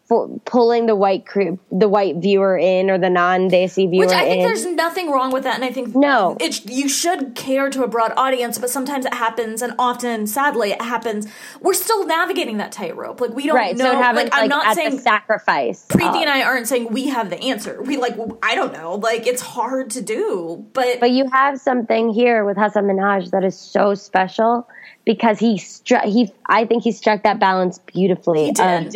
for, 0.07 0.29
pulling 0.45 0.85
the 0.85 0.95
white 0.95 1.25
cre- 1.25 1.57
the 1.71 1.89
white 1.89 2.15
viewer 2.17 2.57
in 2.57 2.89
or 2.89 2.97
the 2.97 3.09
non-desi 3.09 3.89
viewer 3.89 4.05
Which 4.05 4.15
I 4.15 4.23
think 4.23 4.37
in. 4.41 4.45
there's 4.47 4.65
nothing 4.65 5.11
wrong 5.11 5.31
with 5.31 5.43
that, 5.43 5.55
and 5.55 5.65
I 5.65 5.71
think 5.71 5.93
No. 5.95 6.37
it 6.39 6.65
you 6.69 6.87
should 6.87 7.35
care 7.35 7.69
to 7.69 7.83
a 7.83 7.87
broad 7.87 8.13
audience. 8.15 8.57
But 8.57 8.69
sometimes 8.69 9.05
it 9.05 9.13
happens, 9.13 9.61
and 9.61 9.73
often, 9.77 10.25
sadly, 10.25 10.71
it 10.71 10.81
happens. 10.81 11.27
We're 11.61 11.73
still 11.73 12.05
navigating 12.07 12.57
that 12.57 12.71
tightrope. 12.71 13.19
Like 13.19 13.33
we 13.35 13.45
don't 13.47 13.55
right 13.55 13.75
know. 13.75 13.85
so 13.85 13.91
it 13.91 13.95
happens 14.01 14.31
like 14.31 14.41
I'm 14.43 14.47
not 14.49 14.67
at 14.67 14.75
saying 14.75 14.95
the 14.95 15.01
sacrifice 15.01 15.85
Preeti 15.89 16.07
of- 16.09 16.15
and 16.15 16.29
I 16.29 16.43
aren't 16.43 16.67
saying 16.67 16.87
we 16.91 17.07
have 17.07 17.29
the 17.29 17.41
answer. 17.43 17.81
We 17.83 17.97
like 17.97 18.15
I 18.41 18.55
don't 18.55 18.73
know. 18.73 18.95
Like 18.95 19.27
it's 19.27 19.41
hard 19.41 19.89
to 19.91 20.01
do, 20.01 20.65
but, 20.73 20.99
But 20.99 21.11
you 21.11 21.29
have 21.31 21.59
something 21.59 22.09
here 22.13 22.45
with 22.45 22.57
Hasan 22.57 22.85
Minhaj 22.85 23.31
that 23.31 23.43
is 23.43 23.57
so 23.57 23.93
special 23.93 24.67
because 25.05 25.39
he 25.39 25.57
struck. 25.57 26.05
He, 26.05 26.31
I 26.47 26.65
think 26.65 26.83
he 26.83 26.91
struck 26.91 27.23
that 27.23 27.39
balance 27.39 27.79
beautifully. 27.79 28.45
He 28.45 28.51
did. 28.53 28.61
Um, 28.63 28.87
of 28.87 28.93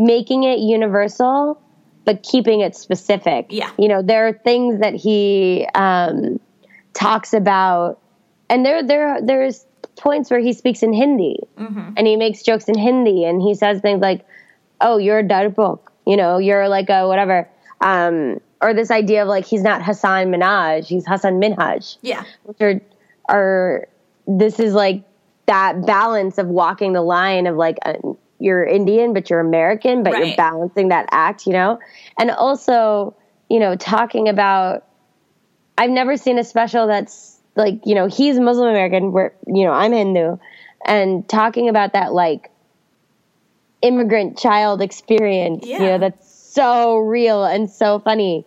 making 0.00 0.42
it 0.44 0.58
universal, 0.58 1.60
but 2.04 2.22
keeping 2.24 2.60
it 2.60 2.74
specific. 2.74 3.46
Yeah. 3.50 3.70
you 3.78 3.86
know, 3.86 4.02
there 4.02 4.26
are 4.26 4.32
things 4.32 4.80
that 4.80 4.94
he 4.94 5.68
um, 5.76 6.40
talks 6.94 7.32
about, 7.34 8.00
and 8.48 8.64
there, 8.64 8.82
there, 8.82 9.20
there's 9.22 9.64
points 9.96 10.30
where 10.30 10.40
he 10.40 10.52
speaks 10.54 10.82
in 10.82 10.92
Hindi, 10.92 11.36
Mm-hmm. 11.58 11.92
and 11.96 12.06
he 12.06 12.16
makes 12.16 12.42
jokes 12.42 12.64
in 12.64 12.76
Hindi, 12.78 13.24
and 13.26 13.40
he 13.42 13.54
says 13.54 13.80
things 13.82 14.00
like, 14.00 14.26
"Oh, 14.80 14.96
you're 14.96 15.18
a 15.18 15.22
darbok," 15.22 15.80
you 16.06 16.16
know, 16.16 16.38
you're 16.38 16.68
like 16.68 16.88
a 16.88 17.06
whatever. 17.06 17.46
Um, 17.82 18.40
or 18.62 18.72
this 18.74 18.90
idea 18.90 19.22
of 19.22 19.28
like 19.28 19.44
he's 19.46 19.62
not 19.62 19.82
Hassan 19.82 20.26
Minaj, 20.32 20.86
he's 20.86 21.06
Hassan 21.06 21.40
Minhaj 21.40 21.96
yeah, 22.02 22.24
which 22.44 22.60
are 22.60 22.80
are 23.28 23.88
this 24.26 24.58
is 24.60 24.74
like 24.74 25.02
that 25.46 25.84
balance 25.86 26.38
of 26.38 26.46
walking 26.46 26.92
the 26.94 27.02
line 27.02 27.46
of 27.46 27.56
like 27.56 27.76
uh, 27.84 27.94
you're 28.40 28.64
Indian 28.64 29.12
but 29.12 29.30
you're 29.30 29.40
American 29.40 30.02
but 30.02 30.12
Right. 30.14 30.26
you're 30.26 30.36
balancing 30.36 30.88
that 30.88 31.08
act, 31.12 31.46
you 31.46 31.52
know, 31.52 31.78
and 32.18 32.30
also 32.30 33.14
you 33.48 33.60
know 33.60 33.76
talking 33.76 34.28
about. 34.28 34.84
I've 35.78 35.90
never 35.90 36.18
seen 36.18 36.38
a 36.38 36.44
special 36.44 36.86
that's 36.86 37.40
like 37.56 37.80
you 37.86 37.94
know 37.94 38.06
he's 38.06 38.38
Muslim 38.38 38.68
American, 38.68 39.12
where 39.12 39.34
you 39.46 39.64
know 39.64 39.72
I'm 39.72 39.92
Hindu, 39.92 40.36
and 40.84 41.26
talking 41.28 41.68
about 41.68 41.94
that 41.94 42.12
like 42.12 42.50
immigrant 43.82 44.38
child 44.38 44.82
experience, 44.82 45.64
you 45.66 45.78
know, 45.78 45.98
that's 45.98 46.28
so 46.28 46.98
real 46.98 47.44
and 47.44 47.70
so 47.70 47.98
funny, 47.98 48.44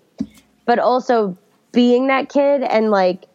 but 0.65 0.79
also 0.79 1.37
being 1.71 2.07
that 2.07 2.29
kid 2.29 2.61
and 2.61 2.91
like 2.91 3.25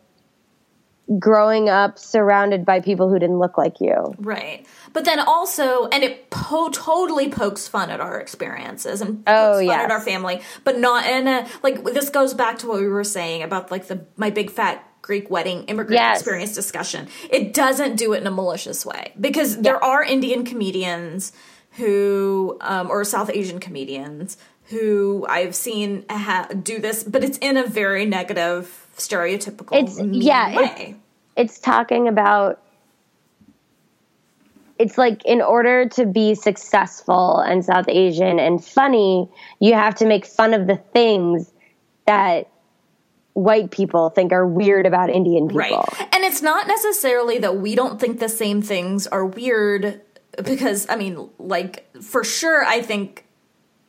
growing 1.18 1.68
up 1.68 1.98
surrounded 1.98 2.64
by 2.64 2.80
people 2.80 3.08
who 3.08 3.18
didn't 3.18 3.38
look 3.38 3.56
like 3.56 3.80
you. 3.80 4.14
right. 4.18 4.66
But 4.92 5.04
then 5.04 5.20
also, 5.20 5.86
and 5.88 6.02
it 6.02 6.28
po- 6.30 6.70
totally 6.70 7.28
pokes 7.30 7.68
fun 7.68 7.90
at 7.90 8.00
our 8.00 8.18
experiences 8.20 9.00
and 9.00 9.22
Oh, 9.26 9.52
pokes 9.52 9.56
fun 9.58 9.64
yes. 9.66 9.84
at 9.84 9.90
our 9.90 10.00
family, 10.00 10.40
but 10.64 10.78
not 10.78 11.06
in 11.06 11.28
a 11.28 11.46
like. 11.62 11.84
This 11.84 12.08
goes 12.10 12.34
back 12.34 12.58
to 12.58 12.66
what 12.68 12.80
we 12.80 12.88
were 12.88 13.04
saying 13.04 13.42
about 13.42 13.70
like 13.70 13.86
the 13.86 14.06
my 14.16 14.30
big 14.30 14.50
fat 14.50 14.84
Greek 15.02 15.30
wedding 15.30 15.64
immigrant 15.64 15.92
Yes. 16.00 16.18
experience 16.20 16.54
discussion. 16.54 17.06
It 17.30 17.54
doesn't 17.54 17.96
do 17.96 18.12
it 18.14 18.20
in 18.22 18.26
a 18.26 18.30
malicious 18.30 18.84
way 18.84 19.12
because 19.20 19.58
there 19.58 19.82
are 19.82 20.02
Indian 20.02 20.44
comedians 20.44 21.32
who, 21.72 22.56
um, 22.60 22.90
or 22.90 23.04
South 23.04 23.30
Asian 23.32 23.60
comedians 23.60 24.36
who 24.64 25.24
I've 25.28 25.54
seen 25.54 26.04
ha- 26.10 26.48
do 26.62 26.78
this, 26.80 27.02
but 27.04 27.22
it's 27.24 27.38
in 27.38 27.56
a 27.56 27.66
very 27.66 28.04
negative, 28.04 28.86
stereotypical 28.98 29.68
It's 29.72 30.00
yeah, 30.00 30.56
way. 30.56 30.96
it's, 31.37 31.54
it's 31.54 31.58
talking 31.61 32.08
about 32.08 32.61
it's 34.78 34.96
like 34.96 35.24
in 35.24 35.42
order 35.42 35.88
to 35.88 36.06
be 36.06 36.34
successful 36.34 37.40
and 37.40 37.64
South 37.64 37.88
Asian 37.88 38.38
and 38.38 38.64
funny, 38.64 39.28
you 39.61 39.74
have 39.74 39.94
to 39.96 40.06
make 40.06 40.24
fun 40.24 40.54
of 40.54 40.66
the 40.66 40.76
things 40.76 41.50
that 42.06 42.48
white 43.34 43.70
people 43.70 44.11
think 44.11 44.32
are 44.32 44.46
weird 44.46 44.87
about 44.87 45.11
Indian 45.11 45.48
people. 45.48 45.58
Right. 45.58 46.08
And 46.12 46.24
it's 46.24 46.42
not 46.42 46.66
necessarily 46.66 47.38
that 47.38 47.56
we 47.56 47.74
don't 47.74 48.00
think 48.00 48.20
the 48.20 48.28
same 48.28 48.62
things 48.62 49.06
are 49.06 49.24
weird 49.24 50.00
because 50.44 50.88
I 50.88 50.96
mean, 50.96 51.28
like 51.38 51.88
for 52.00 52.24
sure 52.24 52.64
I 52.64 52.80
think 52.80 53.24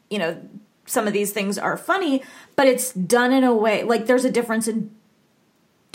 you 0.09 0.17
know 0.19 0.41
some 0.85 1.05
of 1.05 1.13
these 1.13 1.31
things 1.31 1.59
are 1.59 1.77
funny, 1.77 2.23
but 2.55 2.67
it's 2.67 2.91
done 2.93 3.31
in 3.31 3.43
a 3.43 3.55
way 3.55 3.83
like 3.83 4.07
there's 4.07 4.25
a 4.25 4.31
difference 4.31 4.67
in 4.67 4.91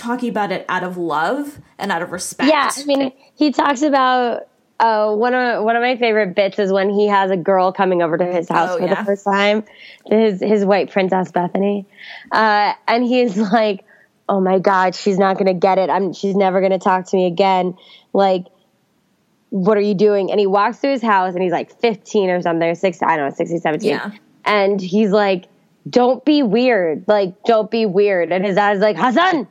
talking 0.04 0.28
about 0.28 0.52
it 0.52 0.64
out 0.68 0.82
of 0.84 0.96
love 0.96 1.60
and 1.78 1.90
out 1.90 2.02
of 2.02 2.12
respect. 2.12 2.50
Yeah, 2.50 2.70
I 2.76 2.84
mean, 2.84 3.12
he 3.36 3.50
talks 3.52 3.82
about 3.82 4.48
uh, 4.80 5.14
one 5.14 5.34
of 5.34 5.64
one 5.64 5.76
of 5.76 5.82
my 5.82 5.96
favorite 5.96 6.34
bits 6.34 6.58
is 6.58 6.72
when 6.72 6.90
he 6.90 7.06
has 7.08 7.30
a 7.30 7.36
girl 7.36 7.72
coming 7.72 8.02
over 8.02 8.18
to 8.18 8.24
his 8.24 8.48
house 8.48 8.70
Oh, 8.72 8.78
for 8.78 8.84
yeah. 8.86 8.94
the 8.94 9.04
first 9.04 9.24
time, 9.24 9.64
his 10.06 10.40
his 10.40 10.64
white 10.64 10.90
princess 10.90 11.30
Bethany, 11.32 11.86
uh, 12.32 12.72
and 12.88 13.04
he's 13.04 13.36
like, 13.38 13.84
"Oh 14.28 14.40
my 14.40 14.58
God, 14.58 14.94
she's 14.94 15.18
not 15.18 15.38
gonna 15.38 15.54
get 15.54 15.78
it. 15.78 15.88
I'm 15.90 16.12
she's 16.12 16.34
never 16.36 16.60
gonna 16.60 16.78
talk 16.78 17.06
to 17.06 17.16
me 17.16 17.26
again." 17.26 17.76
Like, 18.12 18.46
what 19.50 19.76
are 19.78 19.80
you 19.82 19.94
doing? 19.94 20.30
And 20.30 20.40
he 20.40 20.46
walks 20.46 20.78
through 20.78 20.90
his 20.92 21.02
house, 21.02 21.34
and 21.34 21.42
he's 21.42 21.52
like 21.52 21.80
15 21.80 22.30
or 22.30 22.42
something, 22.42 22.68
or 22.68 22.74
16, 22.74 23.08
I 23.08 23.16
don't 23.16 23.28
know, 23.30 23.34
16, 23.34 23.60
17, 23.60 23.88
Yeah. 23.90 24.10
and 24.44 24.80
he's 24.80 25.10
like, 25.10 25.44
"Don't 25.88 26.24
be 26.24 26.42
weird. 26.42 27.04
Like, 27.06 27.34
don't 27.44 27.70
be 27.70 27.86
weird." 27.86 28.32
And 28.32 28.44
his 28.44 28.56
dad's 28.56 28.80
like, 28.80 28.96
"Hassan." 28.96 29.46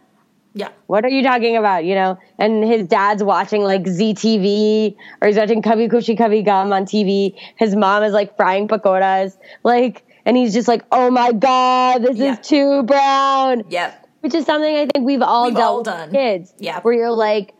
Yeah. 0.55 0.69
what 0.87 1.03
are 1.03 1.09
you 1.09 1.23
talking 1.23 1.57
about? 1.57 1.83
You 1.85 1.95
know, 1.95 2.19
and 2.37 2.63
his 2.63 2.87
dad's 2.87 3.23
watching 3.23 3.63
like 3.63 3.87
Zee 3.87 4.13
TV 4.13 4.95
or 5.21 5.27
he's 5.27 5.37
watching 5.37 5.61
Kabhi 5.63 5.89
Khushi 5.89 6.17
Kabhie 6.17 6.45
Gham 6.45 6.71
on 6.71 6.85
TV. 6.85 7.35
His 7.57 7.75
mom 7.75 8.03
is 8.03 8.13
like 8.13 8.35
frying 8.37 8.67
pakoras, 8.67 9.35
like, 9.63 10.03
and 10.25 10.37
he's 10.37 10.53
just 10.53 10.67
like, 10.67 10.83
oh 10.91 11.09
my 11.09 11.31
god, 11.31 12.03
this 12.03 12.17
Yeah. 12.17 12.33
is 12.39 12.47
too 12.47 12.83
brown. 12.83 13.63
Yep. 13.69 14.07
Which 14.21 14.33
is 14.35 14.45
something 14.45 14.73
I 14.75 14.85
think 14.85 15.05
we've 15.05 15.21
all 15.21 15.45
We've 15.47 15.55
dealt 15.55 15.87
all 15.87 15.97
done. 15.97 16.11
kids. 16.11 16.53
Yeah. 16.59 16.79
where 16.81 16.93
you're 16.93 17.11
like, 17.11 17.53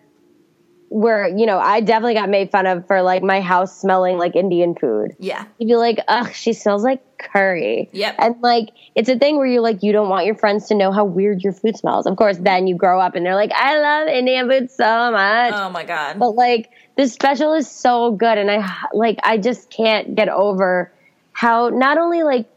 where 0.93 1.27
you 1.27 1.47
know, 1.47 1.57
I 1.57 1.81
definitely 1.81 2.13
got 2.13 2.29
made 2.29 2.51
fun 2.51 2.67
of 2.67 2.85
for 2.85 3.01
like 3.01 3.23
my 3.23 3.41
house 3.41 3.81
smelling 3.81 4.19
like 4.19 4.35
Indian 4.35 4.75
food. 4.75 5.15
Yeah. 5.17 5.45
You'd 5.57 5.67
be 5.67 5.75
like, 5.75 5.97
ugh, 6.07 6.31
she 6.33 6.53
smells 6.53 6.83
like 6.83 7.01
curry. 7.17 7.89
Yep. 7.93 8.15
And 8.19 8.35
like, 8.43 8.69
it's 8.93 9.09
a 9.09 9.17
thing 9.17 9.37
where 9.37 9.47
you're 9.47 9.63
like, 9.63 9.81
you 9.81 9.91
don't 9.91 10.07
want 10.07 10.27
your 10.27 10.35
friends 10.35 10.67
to 10.67 10.75
know 10.75 10.91
how 10.91 11.03
weird 11.03 11.41
your 11.41 11.51
food 11.51 11.75
smells. 11.75 12.05
Of 12.05 12.15
course, 12.15 12.37
then 12.37 12.67
you 12.67 12.75
grow 12.75 12.99
up 12.99 13.15
and 13.15 13.25
they're 13.25 13.33
like, 13.33 13.51
I 13.55 13.79
love 13.79 14.07
Indian 14.07 14.47
food 14.47 14.69
so 14.69 15.11
much. 15.11 15.53
Oh 15.55 15.71
my 15.71 15.83
god. 15.83 16.19
But 16.19 16.35
like, 16.35 16.69
this 16.95 17.11
special 17.11 17.53
is 17.53 17.67
so 17.67 18.11
good. 18.11 18.37
And 18.37 18.51
I, 18.51 18.71
like, 18.93 19.17
I 19.23 19.39
just 19.39 19.71
can't 19.71 20.13
get 20.13 20.29
over 20.29 20.93
how 21.31 21.69
not 21.69 21.97
only 21.97 22.21
like, 22.21 22.47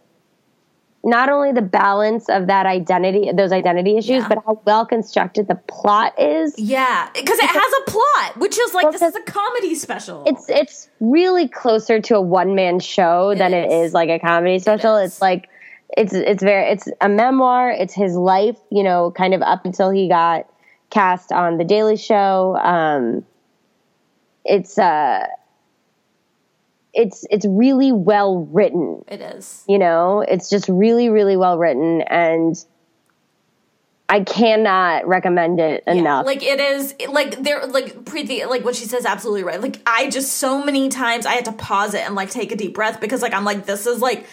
not 1.04 1.28
only 1.28 1.52
the 1.52 1.62
balance 1.62 2.28
of 2.28 2.48
that 2.48 2.66
identity, 2.66 3.30
those 3.32 3.52
identity 3.52 3.96
issues, 3.96 4.22
Yeah. 4.22 4.28
but 4.28 4.38
how 4.44 4.60
well 4.64 4.84
constructed 4.84 5.46
the 5.46 5.54
plot 5.54 6.18
is. 6.18 6.54
yeah, 6.58 7.08
because 7.14 7.38
it 7.38 7.46
has 7.48 7.72
a 7.86 7.90
plot, 7.90 8.36
which 8.38 8.58
is 8.58 8.74
like 8.74 8.84
Well, 8.84 8.92
this 8.92 9.02
is 9.02 9.14
a 9.14 9.22
comedy 9.22 9.74
special. 9.76 10.24
it's 10.26 10.48
it's 10.48 10.88
really 11.00 11.46
closer 11.48 12.00
to 12.00 12.16
a 12.16 12.20
one 12.20 12.54
man 12.56 12.80
show 12.80 13.34
than 13.36 13.54
it 13.54 13.70
is. 13.70 13.88
is 13.88 13.94
like 13.94 14.08
a 14.08 14.18
comedy 14.18 14.58
special. 14.58 14.96
is. 14.96 15.12
It's 15.12 15.22
like 15.22 15.48
it's 15.96 16.12
it's 16.12 16.42
very 16.42 16.70
it's 16.72 16.88
a 17.00 17.08
memoir. 17.08 17.70
It's 17.70 17.94
his 17.94 18.16
life, 18.16 18.58
you 18.70 18.82
know, 18.82 19.12
kind 19.12 19.32
of 19.34 19.42
up 19.42 19.64
until 19.64 19.90
he 19.90 20.08
got 20.08 20.48
cast 20.90 21.30
on 21.30 21.58
The 21.58 21.64
Daily 21.64 21.96
Show. 21.96 22.56
Um, 22.56 23.24
it's 24.44 24.76
uh, 24.78 25.26
it's 26.96 27.26
it's 27.30 27.46
really 27.46 27.92
well 27.92 28.48
written. 28.50 29.04
It 29.06 29.20
is. 29.20 29.62
You 29.68 29.78
know, 29.78 30.24
it's 30.26 30.50
just 30.50 30.68
really 30.68 31.10
really 31.10 31.36
well 31.36 31.58
written, 31.58 32.00
and 32.02 32.56
I 34.08 34.20
cannot 34.20 35.06
recommend 35.06 35.60
it 35.60 35.84
Yeah, 35.86 35.94
enough. 35.94 36.26
Like 36.26 36.42
it 36.42 36.58
is 36.58 36.94
like 37.08 37.42
there 37.42 37.66
like 37.66 38.04
Preeti 38.04 38.48
like 38.48 38.64
what 38.64 38.74
she 38.74 38.86
says 38.86 39.04
absolutely 39.04 39.44
right. 39.44 39.60
Like 39.60 39.80
I 39.86 40.08
just 40.08 40.34
so 40.34 40.64
many 40.64 40.88
times 40.88 41.26
I 41.26 41.34
had 41.34 41.44
to 41.44 41.52
pause 41.52 41.94
it 41.94 42.00
and 42.00 42.14
like 42.14 42.30
take 42.30 42.50
a 42.50 42.56
deep 42.56 42.74
breath 42.74 43.00
because 43.00 43.20
like 43.20 43.34
I'm 43.34 43.44
like 43.44 43.66
this 43.66 43.86
is 43.86 44.00
like 44.00 44.26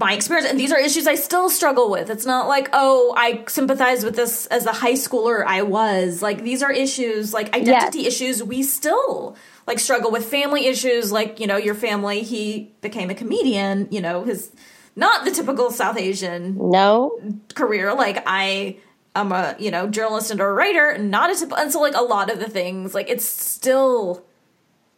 my 0.00 0.14
experience 0.14 0.48
and 0.48 0.58
these 0.58 0.72
are 0.72 0.80
issues 0.80 1.06
I 1.06 1.14
still 1.14 1.50
struggle 1.50 1.90
with. 1.90 2.10
It's 2.10 2.26
not 2.26 2.48
like 2.48 2.70
oh 2.72 3.14
I 3.16 3.44
sympathize 3.46 4.04
with 4.04 4.16
this 4.16 4.46
as 4.46 4.64
a 4.64 4.72
high 4.72 4.94
schooler 4.94 5.44
I 5.46 5.62
was. 5.62 6.22
Like 6.22 6.42
these 6.42 6.62
are 6.62 6.72
issues 6.72 7.34
like 7.34 7.54
identity 7.54 8.06
issues 8.06 8.42
we 8.42 8.62
still 8.62 9.36
like 9.66 9.78
struggle 9.78 10.10
with 10.10 10.24
family 10.24 10.66
issues 10.66 11.12
like 11.12 11.40
you 11.40 11.46
know 11.46 11.56
your 11.56 11.74
family 11.74 12.22
he 12.22 12.72
became 12.80 13.10
a 13.10 13.14
comedian, 13.14 13.88
you 13.90 14.00
know, 14.00 14.24
his 14.24 14.52
not 14.96 15.24
the 15.24 15.30
typical 15.30 15.70
South 15.70 15.98
Asian 15.98 16.56
no, 16.70 17.18
career. 17.54 17.94
Like 17.94 18.22
I 18.26 18.78
am 19.14 19.32
a 19.32 19.56
you 19.58 19.70
know 19.70 19.88
journalist 19.88 20.30
and 20.30 20.40
a 20.40 20.46
writer, 20.46 20.98
not 20.98 21.30
a 21.30 21.34
typical. 21.34 21.58
And 21.58 21.72
so 21.72 21.80
like 21.80 21.94
a 21.94 22.02
lot 22.02 22.30
of 22.30 22.38
the 22.38 22.48
things, 22.48 22.94
like 22.94 23.08
it's 23.08 23.24
still 23.24 24.24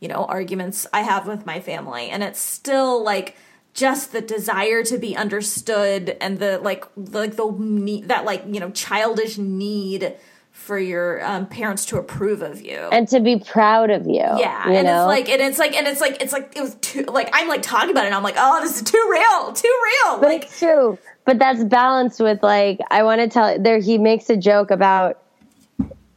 you 0.01 0.09
know 0.09 0.25
arguments 0.25 0.87
I 0.92 1.03
have 1.03 1.27
with 1.27 1.46
my 1.46 1.61
family, 1.61 2.09
and 2.09 2.22
it's 2.22 2.40
still 2.40 3.03
like 3.03 3.37
just 3.75 4.12
the 4.12 4.20
desire 4.20 4.83
to 4.85 4.98
be 4.98 5.16
understood 5.16 6.16
and 6.20 6.38
the 6.38 6.59
like 6.59 6.85
like 6.96 7.37
the 7.37 7.51
need 7.59 8.09
that 8.09 8.25
like 8.25 8.44
you 8.46 8.61
know 8.61 8.70
childish 8.70 9.38
need 9.38 10.14
for 10.53 10.79
your 10.79 11.25
um, 11.25 11.47
parents 11.47 11.87
to 11.87 11.97
approve 11.97 12.41
of 12.41 12.62
you 12.62 12.77
and 12.93 13.09
to 13.09 13.19
be 13.19 13.38
proud 13.38 13.91
of 13.91 14.07
you. 14.07 14.15
yeah, 14.15 14.69
you 14.69 14.77
and 14.77 14.87
know? 14.87 15.09
it's 15.09 15.09
like, 15.09 15.29
and 15.29 15.43
it's 15.43 15.59
like, 15.59 15.75
and 15.75 15.88
it's 15.88 16.01
like, 16.01 16.23
it's 16.23 16.33
like, 16.33 16.55
it 16.55 16.61
was 16.61 16.77
too, 16.77 17.03
like, 17.05 17.31
I'm 17.33 17.49
like 17.49 17.62
talking 17.62 17.91
about 17.91 18.05
it, 18.05 18.09
and 18.09 18.15
I'm 18.15 18.23
like, 18.23 18.37
oh, 18.38 18.61
this 18.61 18.77
is 18.77 18.83
too 18.83 19.09
real, 19.11 19.53
too 19.53 19.81
real. 19.85 20.19
But 20.19 20.29
like, 20.29 20.45
it's 20.45 20.59
true. 20.59 20.99
But 21.25 21.38
that's 21.38 21.62
balanced 21.65 22.21
with 22.21 22.43
like 22.43 22.81
I 22.91 23.05
want 23.05 23.21
to 23.21 23.29
tell 23.29 23.57
there 23.59 23.79
he 23.79 23.97
makes 23.97 24.29
a 24.29 24.37
joke 24.37 24.71
about 24.71 25.23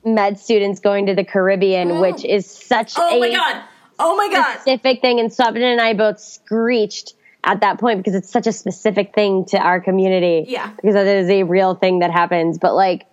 med 0.04 0.40
students 0.40 0.80
going 0.80 1.06
to 1.06 1.16
the 1.16 1.24
Caribbean, 1.24 2.00
which 2.00 2.26
is 2.26 2.50
such 2.50 2.94
oh 2.98 3.16
a 3.16 3.20
my 3.20 3.30
god, 3.30 3.64
oh 4.00 4.18
my 4.18 4.30
god, 4.30 4.62
specific 4.62 5.02
thing. 5.02 5.20
And 5.20 5.30
Swapna 5.30 5.62
and 5.62 5.80
I 5.80 5.94
both 5.94 6.20
screeched 6.20 7.14
at 7.44 7.62
that 7.62 7.80
point 7.80 8.00
because 8.00 8.16
it's 8.16 8.30
such 8.30 8.48
a 8.48 8.52
specific 8.52 9.14
thing 9.14 9.46
to 9.46 9.58
our 9.58 9.80
community. 9.80 10.46
Yeah. 10.48 10.72
Because 10.76 10.96
that 10.96 11.06
is 11.06 11.30
a 11.30 11.44
real 11.44 11.76
thing 11.76 12.00
that 12.00 12.10
happens. 12.10 12.58
But 12.58 12.74
like 12.74 13.06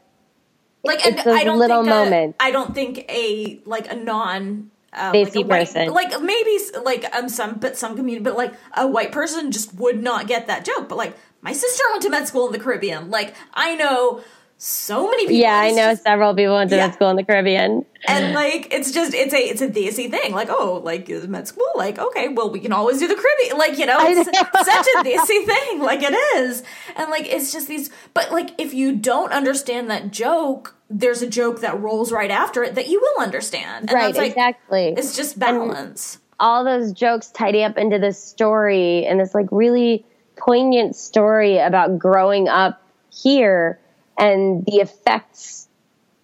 like, 0.84 1.04
and 1.06 1.20
I 1.20 1.44
don't 1.44 1.58
little 1.58 1.82
think 1.82 1.92
a- 1.92 2.04
moments. 2.04 2.36
I 2.40 2.50
don't 2.50 2.74
think 2.74 3.04
a 3.08 3.60
like 3.64 3.90
a 3.90 3.96
non. 3.96 4.70
Uh, 4.94 5.10
like 5.14 5.34
a 5.34 5.40
white, 5.40 5.48
person. 5.48 5.88
like 5.88 6.20
maybe 6.20 6.58
like 6.84 7.16
um 7.16 7.26
some 7.26 7.54
but 7.54 7.78
some 7.78 7.96
community 7.96 8.22
but 8.22 8.36
like 8.36 8.52
a 8.76 8.86
white 8.86 9.10
person 9.10 9.50
just 9.50 9.74
would 9.76 10.02
not 10.02 10.26
get 10.26 10.48
that 10.48 10.66
joke 10.66 10.86
but 10.86 10.98
like 10.98 11.16
my 11.40 11.54
sister 11.54 11.82
went 11.92 12.02
to 12.02 12.10
med 12.10 12.28
school 12.28 12.46
in 12.46 12.52
the 12.52 12.58
Caribbean 12.58 13.08
like 13.10 13.34
I 13.54 13.74
know 13.74 14.20
so 14.64 15.10
many 15.10 15.24
people 15.24 15.42
yeah, 15.42 15.58
I 15.58 15.70
know 15.70 15.90
just- 15.90 16.04
several 16.04 16.34
people 16.34 16.54
went 16.54 16.70
to 16.70 16.76
Yeah. 16.76 16.86
med 16.86 16.94
school 16.94 17.10
in 17.10 17.16
the 17.16 17.24
Caribbean. 17.24 17.84
and 18.06 18.32
like 18.32 18.72
it's 18.72 18.92
just 18.92 19.12
it's 19.12 19.34
a 19.34 19.38
it's 19.38 19.60
a 19.60 19.66
desi 19.66 20.08
thing 20.08 20.32
like 20.32 20.48
oh 20.50 20.80
like 20.84 21.10
is 21.10 21.26
med 21.26 21.48
school 21.48 21.66
like 21.74 21.98
okay 21.98 22.28
well 22.28 22.48
we 22.48 22.60
can 22.60 22.72
always 22.72 22.98
do 23.00 23.08
the 23.08 23.14
caribbean 23.14 23.58
like 23.58 23.76
you 23.78 23.86
know 23.86 23.96
it's 24.00 24.26
know. 24.26 24.62
such 24.62 24.86
a 24.86 25.04
desi 25.04 25.44
thing 25.44 25.80
like 25.80 26.00
it 26.02 26.12
is 26.36 26.62
and 26.96 27.10
like 27.10 27.26
it's 27.26 27.52
just 27.52 27.66
these 27.66 27.90
but 28.14 28.30
like 28.30 28.50
if 28.60 28.72
you 28.72 28.94
don't 28.94 29.32
understand 29.32 29.90
that 29.90 30.10
joke 30.12 30.76
there's 30.90 31.22
a 31.22 31.28
joke 31.28 31.60
that 31.60 31.80
rolls 31.80 32.12
right 32.12 32.30
after 32.30 32.62
it 32.62 32.74
that 32.76 32.88
you 32.88 33.00
will 33.00 33.22
understand 33.22 33.88
and 33.88 33.94
right, 33.96 34.14
like, 34.14 34.30
exactly. 34.30 34.94
it's 34.96 35.16
just 35.16 35.38
balance 35.38 36.18
all 36.38 36.64
those 36.64 36.92
jokes 36.92 37.30
tidy 37.30 37.62
up 37.64 37.76
into 37.78 37.98
this 37.98 38.22
story 38.22 39.06
and 39.06 39.18
this 39.18 39.34
like 39.34 39.46
really 39.50 40.04
poignant 40.36 40.94
story 40.96 41.58
about 41.58 41.98
growing 41.98 42.48
up 42.48 42.80
here 43.12 43.78
and 44.18 44.64
the 44.66 44.76
effects 44.76 45.68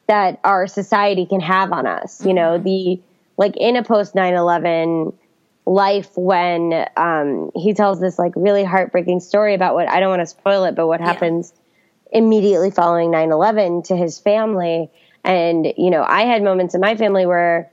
that 0.06 0.40
our 0.44 0.66
society 0.66 1.26
can 1.26 1.40
have 1.40 1.72
on 1.72 1.86
us. 1.86 2.24
You 2.24 2.34
know, 2.34 2.58
the 2.58 3.00
like 3.36 3.56
in 3.56 3.76
a 3.76 3.82
post 3.82 4.14
9/11 4.14 5.14
life 5.66 6.10
when 6.16 6.86
um, 6.96 7.50
he 7.54 7.74
tells 7.74 8.00
this 8.00 8.18
like 8.18 8.32
really 8.36 8.64
heartbreaking 8.64 9.20
story 9.20 9.54
about 9.54 9.74
what 9.74 9.88
I 9.88 10.00
don't 10.00 10.08
want 10.08 10.20
to 10.20 10.26
spoil 10.26 10.64
it, 10.64 10.74
but 10.74 10.86
what 10.86 11.00
happens 11.00 11.52
immediately 12.10 12.70
following 12.70 13.10
9/11 13.10 13.86
to 13.88 13.96
his 13.96 14.18
family. 14.18 14.90
And 15.24 15.66
you 15.76 15.90
know, 15.90 16.04
I 16.06 16.22
had 16.22 16.42
moments 16.42 16.74
in 16.74 16.80
my 16.80 16.96
family 16.96 17.26
where 17.26 17.70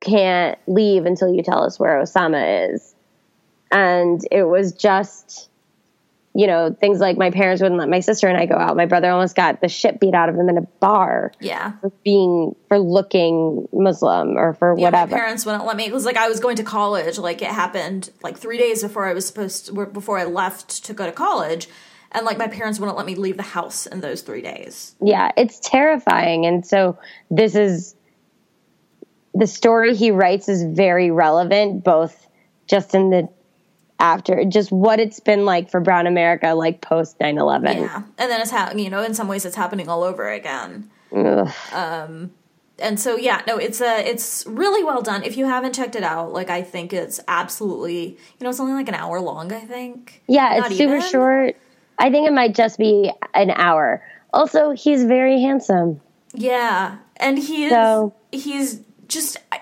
can't 0.00 0.58
leave 0.66 1.06
until 1.06 1.32
you 1.32 1.42
tell 1.42 1.62
us 1.64 1.78
where 1.78 2.00
Osama 2.00 2.72
is. 2.72 2.94
And 3.70 4.20
it 4.30 4.44
was 4.44 4.72
just, 4.72 5.48
you 6.38 6.46
know, 6.46 6.72
things 6.72 7.00
like 7.00 7.18
my 7.18 7.32
parents 7.32 7.60
wouldn't 7.60 7.80
let 7.80 7.88
my 7.88 7.98
sister 7.98 8.28
and 8.28 8.38
I 8.38 8.46
go 8.46 8.54
out. 8.54 8.76
My 8.76 8.86
brother 8.86 9.10
almost 9.10 9.34
got 9.34 9.60
the 9.60 9.68
shit 9.68 9.98
beat 9.98 10.14
out 10.14 10.28
of 10.28 10.36
him 10.36 10.48
in 10.48 10.56
a 10.56 10.62
bar 10.78 11.32
yeah 11.40 11.72
for 11.80 11.90
being, 12.04 12.54
for 12.68 12.78
looking 12.78 13.66
Muslim 13.72 14.36
or 14.36 14.54
for 14.54 14.78
yeah, 14.78 14.84
whatever. 14.84 15.10
my 15.10 15.18
parents 15.18 15.44
wouldn't 15.44 15.66
let 15.66 15.76
me. 15.76 15.86
It 15.86 15.92
was 15.92 16.04
like 16.04 16.16
I 16.16 16.28
was 16.28 16.38
going 16.38 16.54
to 16.54 16.62
college. 16.62 17.18
Like 17.18 17.42
it 17.42 17.48
happened 17.48 18.10
like 18.22 18.38
three 18.38 18.56
days 18.56 18.84
before 18.84 19.06
I 19.06 19.14
was 19.14 19.26
supposed 19.26 19.66
to, 19.66 19.86
before 19.86 20.16
I 20.16 20.26
left 20.26 20.84
to 20.84 20.94
go 20.94 21.06
to 21.06 21.10
college, 21.10 21.66
and 22.12 22.24
like 22.24 22.38
my 22.38 22.46
parents 22.46 22.78
wouldn't 22.78 22.96
let 22.96 23.06
me 23.06 23.16
leave 23.16 23.36
the 23.36 23.42
house 23.42 23.86
in 23.86 24.00
those 24.00 24.22
three 24.22 24.42
days. 24.42 24.94
yeah, 25.02 25.32
it's 25.36 25.58
terrifying. 25.58 26.46
And 26.46 26.64
so 26.64 27.00
this 27.32 27.56
is 27.56 27.96
the 29.34 29.48
story 29.48 29.96
he 29.96 30.12
writes 30.12 30.48
is 30.48 30.62
very 30.62 31.10
relevant, 31.10 31.82
both 31.82 32.28
just 32.68 32.94
in 32.94 33.10
the 33.10 33.28
after, 34.00 34.44
just 34.44 34.70
what 34.70 35.00
it's 35.00 35.20
been 35.20 35.44
like 35.44 35.70
for 35.70 35.80
Brown 35.80 36.06
America, 36.06 36.54
like 36.54 36.80
post 36.80 37.18
9 37.20 37.36
11. 37.38 37.78
Yeah, 37.78 37.96
and 37.96 38.30
then 38.30 38.40
it's 38.40 38.50
happening. 38.50 38.84
You 38.84 38.90
know, 38.90 39.02
in 39.02 39.14
some 39.14 39.28
ways, 39.28 39.44
it's 39.44 39.56
happening 39.56 39.88
all 39.88 40.02
over 40.04 40.28
again. 40.28 40.90
Um, 41.72 42.30
And 42.80 43.00
so, 43.00 43.16
yeah, 43.16 43.42
no, 43.48 43.56
it's 43.58 43.80
a, 43.80 44.08
it's 44.08 44.46
really 44.46 44.84
well 44.84 45.02
done. 45.02 45.24
If 45.24 45.36
you 45.36 45.46
haven't 45.46 45.74
checked 45.74 45.96
it 45.96 46.04
out, 46.04 46.32
like 46.32 46.48
I 46.48 46.62
think 46.62 46.92
it's 46.92 47.18
absolutely, 47.26 48.10
you 48.10 48.16
know, 48.44 48.50
it's 48.50 48.60
only 48.60 48.72
like 48.74 48.88
an 48.88 48.94
hour 48.94 49.20
long. 49.20 49.52
I 49.52 49.60
think. 49.60 50.22
Yeah, 50.28 50.58
Not 50.58 50.70
it's 50.70 50.78
super 50.78 51.00
short. 51.00 51.56
I 51.98 52.10
think 52.10 52.28
it 52.28 52.32
might 52.32 52.54
just 52.54 52.78
be 52.78 53.10
an 53.34 53.50
hour. 53.50 54.00
Also, 54.32 54.70
he's 54.70 55.02
very 55.02 55.40
handsome. 55.40 56.00
Yeah, 56.34 56.98
and 57.16 57.36
he 57.36 57.64
is. 57.64 57.72
So- 57.72 58.14
he's 58.30 58.80
just. 59.08 59.38
I, 59.50 59.60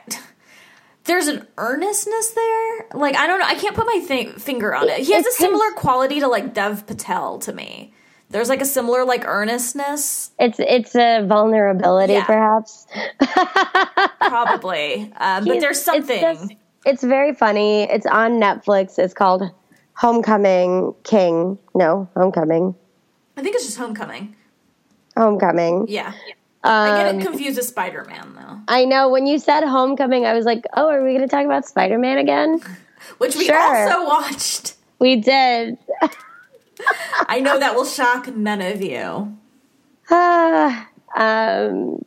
there's 1.06 1.28
an 1.28 1.46
earnestness 1.56 2.30
there. 2.32 2.86
Like 2.94 3.16
I 3.16 3.26
don't 3.26 3.38
know. 3.40 3.46
I 3.46 3.54
can't 3.54 3.74
put 3.74 3.86
my 3.86 4.00
finger 4.38 4.74
on 4.74 4.88
it. 4.88 5.00
He 5.00 5.12
has 5.12 5.24
a 5.24 5.28
It's 5.28 5.38
similar 5.38 5.70
quality 5.72 6.20
to 6.20 6.28
like 6.28 6.54
Dev 6.54 6.86
Patel 6.86 7.38
to 7.40 7.52
me. 7.52 7.92
There's 8.30 8.48
like 8.48 8.60
a 8.60 8.64
similar 8.66 9.04
like 9.04 9.24
earnestness, 9.24 10.32
It's 10.38 10.58
it's 10.58 10.96
a 10.96 11.24
vulnerability, 11.26 12.14
Yeah. 12.14 12.24
perhaps. 12.26 12.86
probably. 14.20 15.12
Um, 15.16 15.44
but 15.44 15.60
there's 15.60 15.76
it's 15.78 15.84
something. 15.84 16.20
just- 16.20 16.52
It's, 16.84 17.02
very 17.02 17.34
funny. 17.34 17.82
It's 17.84 18.06
on 18.06 18.32
Netflix. 18.40 18.98
It's 18.98 19.14
called 19.14 19.42
Homecoming 19.94 20.94
King. 21.04 21.58
No, 21.74 22.08
Homecoming. 22.16 22.74
I 23.36 23.42
think 23.42 23.54
it's 23.56 23.64
just 23.66 23.78
Homecoming. 23.78 24.34
Homecoming. 25.16 25.86
Yeah, 25.88 26.12
I 26.68 26.96
get 26.96 27.08
Um, 27.14 27.20
it 27.20 27.22
confused 27.22 27.56
with 27.56 27.66
Spider 27.66 28.04
Man 28.04 28.34
though, 28.34 28.58
I 28.68 28.84
know 28.84 29.08
when 29.08 29.26
you 29.26 29.38
said 29.38 29.62
Homecoming, 29.64 30.26
I 30.26 30.32
was 30.34 30.44
like, 30.44 30.64
oh, 30.74 30.88
are 30.88 31.02
we 31.04 31.10
going 31.10 31.22
to 31.22 31.28
talk 31.28 31.44
about 31.44 31.64
Spider 31.66 31.98
Man 31.98 32.18
again? 32.18 32.60
which 33.18 33.36
we 33.36 33.44
Sure. 33.44 33.56
also 33.86 34.04
watched. 34.06 34.74
We 34.98 35.16
did. 35.16 35.78
I 37.28 37.40
know 37.40 37.58
that 37.58 37.74
will 37.74 37.84
shock 37.84 38.34
none 38.34 38.60
of 38.60 38.82
you. 38.82 39.36
Ah, 40.10 40.88
um, 41.16 42.04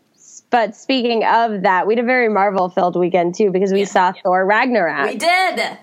but 0.50 0.76
speaking 0.76 1.24
of 1.24 1.62
that, 1.62 1.88
we 1.88 1.96
had 1.96 2.04
a 2.04 2.08
very 2.08 2.30
Marvel 2.30 2.70
filled 2.70 2.96
weekend 2.96 3.36
too 3.36 3.52
because 3.52 3.72
we 3.72 3.82
Yeah. 3.82 3.86
saw 3.86 4.12
Thor 4.24 4.46
Ragnarok. 4.46 5.10
We 5.10 5.16
did. 5.16 5.60
Um, 5.60 5.78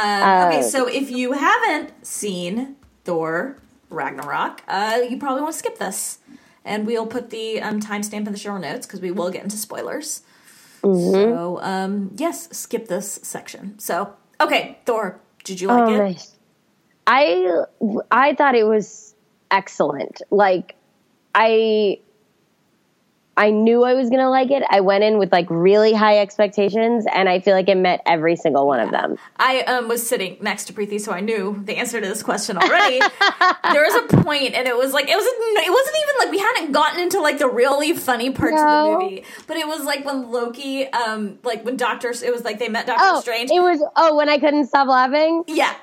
Uh, 0.00 0.46
okay, 0.48 0.62
so 0.62 0.86
if 0.86 1.10
you 1.10 1.32
haven't 1.32 1.92
seen 2.06 2.76
Thor 3.04 3.56
Ragnarok, 3.90 4.62
uh, 4.68 5.00
you 5.08 5.16
probably 5.18 5.40
want 5.42 5.52
to 5.54 5.58
skip 5.58 5.78
this, 5.78 6.18
and 6.68 6.86
we'll 6.86 7.06
put 7.06 7.30
the 7.30 7.60
um, 7.60 7.80
timestamp 7.80 8.26
in 8.26 8.32
the 8.32 8.38
show 8.38 8.56
notes 8.58 8.86
because 8.86 9.00
we 9.00 9.10
will 9.10 9.30
get 9.30 9.42
into 9.42 9.56
spoilers. 9.56 10.22
Mm-hmm. 10.82 11.12
So 11.12 11.58
um, 11.62 12.12
yes, 12.16 12.48
skip 12.56 12.86
this 12.88 13.18
section. 13.22 13.78
So 13.78 14.14
okay, 14.40 14.78
Thor, 14.86 15.20
did 15.44 15.60
you 15.60 15.68
like 15.68 15.82
Oh, 15.88 15.94
it? 15.94 15.98
nice. 15.98 16.34
I 17.06 17.64
I 18.10 18.34
thought 18.34 18.54
it 18.54 18.64
was 18.64 19.14
excellent. 19.50 20.22
Like 20.30 20.76
I 21.34 22.00
I 23.38 23.50
knew 23.52 23.84
I 23.84 23.94
was 23.94 24.10
going 24.10 24.20
to 24.20 24.28
like 24.28 24.50
it. 24.50 24.64
I 24.68 24.80
went 24.80 25.04
in 25.04 25.16
with 25.16 25.30
like 25.30 25.46
really 25.48 25.92
high 25.92 26.18
expectations 26.18 27.06
and 27.14 27.28
I 27.28 27.38
feel 27.38 27.54
like 27.54 27.68
it 27.68 27.76
met 27.76 28.02
every 28.04 28.34
single 28.34 28.66
one 28.66 28.80
of 28.80 28.90
them. 28.90 29.16
I 29.36 29.60
um, 29.62 29.86
was 29.86 30.04
sitting 30.04 30.36
next 30.40 30.64
to 30.64 30.72
Preeti, 30.72 31.00
so 31.00 31.12
I 31.12 31.20
knew 31.20 31.62
the 31.64 31.76
answer 31.76 32.00
to 32.00 32.06
this 32.06 32.22
question 32.22 32.58
already. 32.58 32.98
there 33.72 33.84
was 33.84 33.94
a 33.94 34.16
point, 34.22 34.54
and 34.54 34.66
it 34.66 34.76
was 34.76 34.92
like 34.92 35.08
it 35.08 35.14
was 35.16 35.24
it 35.24 35.70
wasn't 35.70 35.96
even 36.02 36.14
like 36.18 36.30
we 36.32 36.38
hadn't 36.38 36.72
gotten 36.72 36.98
into 37.00 37.20
like 37.20 37.38
the 37.38 37.48
really 37.48 37.92
funny 37.92 38.30
parts 38.30 38.56
No. 38.56 38.94
of 38.94 38.98
the 39.00 39.04
movie, 39.04 39.24
but 39.46 39.56
it 39.56 39.68
was 39.68 39.84
like 39.84 40.04
when 40.04 40.30
Loki, 40.32 40.88
um, 40.92 41.38
like 41.44 41.64
when 41.64 41.76
Doctor, 41.76 42.10
it 42.10 42.32
was 42.32 42.44
like 42.44 42.58
they 42.58 42.68
met 42.68 42.86
Doctor 42.86 43.04
Oh, 43.06 43.20
Strange. 43.20 43.50
it 43.52 43.60
was 43.60 43.80
oh 43.94 44.16
when 44.16 44.28
I 44.28 44.38
couldn't 44.38 44.66
stop 44.66 44.88
laughing. 44.88 45.44
yeah, 45.46 45.74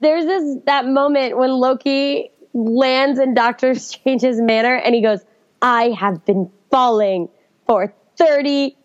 There's 0.00 0.24
this 0.24 0.56
that 0.66 0.86
moment 0.86 1.38
when 1.38 1.50
Loki 1.52 2.30
lands 2.52 3.20
in 3.20 3.32
Doctor 3.34 3.74
Strange's 3.76 4.40
manor 4.40 4.74
and 4.74 4.92
he 4.92 5.02
goes, 5.02 5.20
"I 5.62 5.90
have 5.90 6.24
been 6.24 6.50
falling 6.70 7.28
for 7.66 7.94
30 8.16 8.76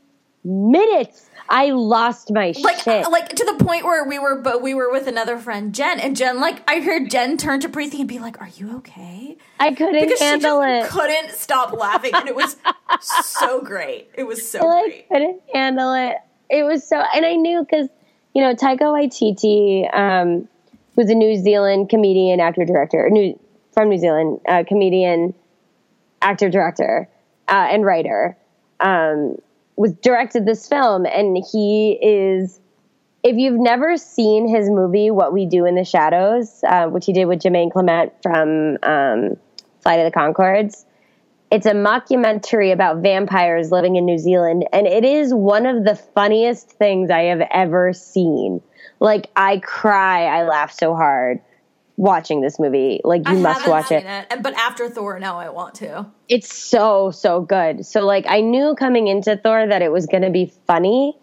minutes. 0.44 1.30
I 1.50 1.72
lost 1.72 2.32
my 2.32 2.54
like 2.62 2.80
shit." 2.80 3.10
like 3.10 3.30
to 3.30 3.46
the 3.46 3.64
point 3.64 3.86
where 3.86 4.08
we 4.08 4.18
were 4.18 4.42
but 4.42 4.62
we 4.62 4.74
were 4.74 4.92
with 4.92 5.06
another 5.08 5.38
friend 5.38 5.74
Jen 5.76 6.00
and 6.00 6.16
Jen 6.16 6.40
like 6.40 6.68
I 6.70 6.80
heard 6.80 7.12
Jen 7.12 7.38
turn 7.38 7.60
to 7.60 7.70
Preeti 7.70 8.00
and 8.00 8.08
be 8.08 8.20
like 8.20 8.42
are 8.42 8.50
you 8.56 8.78
okay 8.78 9.38
I 9.60 9.74
couldn't 9.74 10.02
because 10.02 10.18
she 10.18 10.26
handle 10.26 10.62
just 10.62 10.88
it. 10.88 10.98
couldn't 10.98 11.32
stop 11.36 11.74
laughing 11.74 12.12
and 12.16 12.28
it 12.28 12.36
was 12.36 12.56
so 13.02 13.62
great 13.62 14.10
it 14.16 14.24
was 14.24 14.50
so 14.50 14.60
great. 14.60 14.70
I 14.70 14.74
like 14.74 14.92
great 14.92 15.10
couldn't 15.10 15.42
handle 15.54 15.94
it. 15.94 16.18
It 16.50 16.64
was 16.64 16.88
so, 16.88 17.02
and 17.16 17.26
I 17.26 17.36
knew 17.36 17.62
because 17.62 17.88
you 18.34 18.42
know 18.42 18.54
Taika 18.54 18.82
Waititi, 18.82 19.94
um, 19.96 20.48
who's 20.96 21.10
a 21.10 21.16
New 21.16 21.38
Zealand 21.38 21.90
comedian, 21.90 22.40
actor, 22.40 22.66
director, 22.66 23.10
new 23.10 23.40
from 23.74 23.90
New 23.90 23.98
Zealand, 23.98 24.42
uh, 24.48 24.64
comedian, 24.68 25.34
actor, 26.22 26.50
director, 26.50 27.10
uh, 27.48 27.68
and 27.70 27.86
writer, 27.86 28.38
um, 28.80 29.36
was 29.76 29.94
directed 29.94 30.46
this 30.46 30.68
film, 30.68 31.06
and 31.06 31.44
he 31.52 31.98
is. 32.02 32.60
If 33.24 33.38
you've 33.38 33.60
never 33.60 33.98
seen 33.98 34.48
his 34.48 34.68
movie 34.68 35.12
What 35.12 35.32
We 35.32 35.46
Do 35.46 35.66
in 35.66 35.76
the 35.76 35.84
Shadows, 35.84 36.64
uh, 36.68 36.88
which 36.88 37.06
he 37.06 37.14
did 37.14 37.26
with 37.26 37.40
Jermaine 37.40 37.72
Clement 37.72 38.12
from 38.24 38.80
um, 38.82 39.38
Flight 39.82 40.00
of 40.00 40.12
the 40.12 40.18
Conchords, 40.18 40.86
it's 41.52 41.68
a 41.68 41.74
mockumentary 41.74 42.74
about 42.74 43.04
vampires 43.04 43.72
living 43.72 43.96
in 43.96 44.06
New 44.06 44.18
Zealand, 44.18 44.66
and 44.74 44.88
it 44.88 45.04
is 45.04 45.36
one 45.36 45.68
of 45.68 45.84
the 45.84 45.96
funniest 45.96 46.72
things 46.72 47.12
I 47.12 47.24
have 47.24 47.48
ever 47.52 47.94
seen. 47.94 48.62
Like 49.00 49.30
I 49.36 49.60
cry, 49.60 50.26
I 50.26 50.44
laugh 50.44 50.72
so 50.72 50.96
hard 50.96 51.42
watching 51.98 52.42
this 52.42 52.60
movie. 52.60 53.02
Like 53.04 53.28
you 53.28 53.36
I 53.36 53.40
must 53.40 53.68
watch 53.68 53.92
it. 53.92 54.06
it 54.06 54.42
but 54.42 54.54
after 54.56 54.90
Thor 54.90 55.20
now 55.20 55.40
I 55.40 55.50
want 55.50 55.76
to 55.76 56.06
It's 56.30 56.54
so 56.54 57.12
so 57.12 57.42
good. 57.42 57.86
So 57.86 58.06
like 58.06 58.26
I 58.28 58.42
knew 58.42 58.76
coming 58.76 59.08
into 59.08 59.38
Thor 59.38 59.68
that 59.68 59.82
it 59.82 59.92
was 59.92 60.06
going 60.06 60.24
to 60.24 60.30
be 60.30 60.52
funny, 60.68 61.18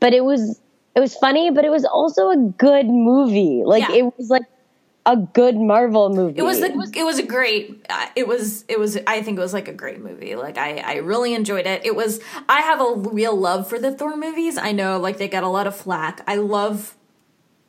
but 0.00 0.12
it 0.14 0.24
was 0.24 0.60
it 0.94 1.00
was 1.00 1.14
funny, 1.16 1.50
but 1.50 1.64
it 1.64 1.70
was 1.70 1.84
also 1.84 2.30
a 2.30 2.36
good 2.36 2.86
movie. 2.86 3.62
Like 3.64 3.88
Yeah. 3.88 3.96
it 3.96 4.16
was 4.16 4.30
like 4.30 4.44
a 5.06 5.16
good 5.16 5.56
Marvel 5.56 6.08
movie. 6.08 6.38
It 6.38 6.42
was 6.42 6.60
the, 6.60 6.70
it 6.94 7.04
was 7.04 7.18
a 7.18 7.22
great 7.26 7.84
uh, 7.90 8.06
it 8.16 8.26
was 8.26 8.64
it 8.68 8.78
was 8.78 8.96
I 9.06 9.22
think 9.22 9.38
it 9.38 9.40
was 9.40 9.52
like 9.52 9.68
a 9.68 9.72
great 9.72 10.00
movie. 10.00 10.34
Like 10.34 10.56
I 10.56 10.78
I 10.78 10.94
really 10.96 11.34
enjoyed 11.34 11.66
it. 11.66 11.84
It 11.84 11.94
was 11.94 12.20
I 12.48 12.60
have 12.62 12.80
a 12.80 12.94
real 12.94 13.36
love 13.36 13.68
for 13.68 13.78
the 13.78 13.92
Thor 13.92 14.16
movies. 14.16 14.56
I 14.56 14.72
know 14.72 14.98
like 14.98 15.18
they 15.18 15.28
got 15.28 15.42
a 15.44 15.48
lot 15.48 15.66
of 15.66 15.76
flack. 15.76 16.22
I 16.26 16.36
love 16.36 16.96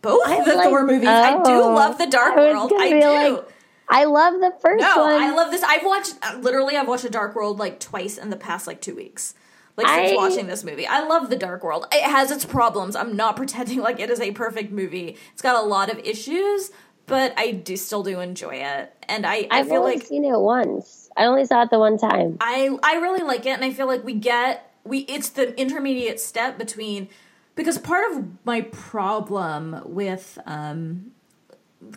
both 0.05 0.27
I 0.27 0.43
the 0.43 0.55
like- 0.55 0.69
Thor 0.69 0.85
movies. 0.85 1.09
I 1.09 1.31
do 1.43 1.51
oh, 1.51 1.73
love 1.73 1.97
the 1.97 2.07
Dark 2.07 2.35
World. 2.35 2.71
I 2.77 2.89
do. 2.89 3.33
like, 3.35 3.49
I 3.87 4.05
love 4.05 4.35
the 4.35 4.53
first 4.61 4.81
no, 4.81 4.97
one. 4.97 5.21
I 5.21 5.33
love 5.35 5.51
this. 5.51 5.63
I've 5.63 5.85
watched 5.85 6.15
uh, 6.21 6.37
literally 6.39 6.75
I've 6.75 6.87
watched 6.87 7.03
the 7.03 7.09
Dark 7.09 7.35
World 7.35 7.59
like 7.59 7.79
twice 7.79 8.17
in 8.17 8.29
the 8.29 8.37
past 8.37 8.67
like 8.67 8.81
2 8.81 8.95
weeks. 8.95 9.33
Like 9.77 9.87
since 9.87 10.11
I- 10.11 10.15
watching 10.15 10.47
this 10.47 10.63
movie. 10.63 10.87
I 10.87 11.05
love 11.05 11.29
the 11.29 11.35
Dark 11.35 11.63
World. 11.63 11.87
It 11.91 12.03
has 12.03 12.31
its 12.31 12.45
problems. 12.45 12.95
I'm 12.95 13.15
not 13.15 13.35
pretending 13.37 13.81
like 13.81 13.99
it 13.99 14.09
is 14.09 14.19
a 14.19 14.31
perfect 14.31 14.71
movie. 14.71 15.17
It's 15.33 15.41
got 15.41 15.61
a 15.63 15.67
lot 15.67 15.91
of 15.91 15.99
issues, 15.99 16.71
but 17.05 17.33
I 17.37 17.51
do 17.51 17.75
still 17.75 18.03
do 18.03 18.19
enjoy 18.19 18.55
it. 18.55 18.93
And 19.07 19.25
I, 19.25 19.47
I 19.51 19.59
I've 19.59 19.67
feel 19.67 19.81
only 19.81 19.95
like 19.95 20.05
seen 20.05 20.23
it 20.23 20.39
once. 20.39 21.09
I 21.17 21.25
only 21.25 21.45
saw 21.45 21.63
it 21.63 21.69
the 21.69 21.79
one 21.79 21.97
time. 21.97 22.37
I 22.41 22.77
I 22.83 22.95
really 22.95 23.23
like 23.23 23.45
it, 23.45 23.49
and 23.49 23.63
I 23.63 23.71
feel 23.71 23.87
like 23.87 24.03
we 24.03 24.13
get 24.13 24.71
we 24.83 24.99
it's 24.99 25.29
the 25.29 25.59
intermediate 25.59 26.19
step 26.19 26.57
between 26.57 27.09
because 27.55 27.77
part 27.77 28.11
of 28.11 28.25
my 28.45 28.61
problem 28.61 29.81
with 29.85 30.37
um 30.45 31.11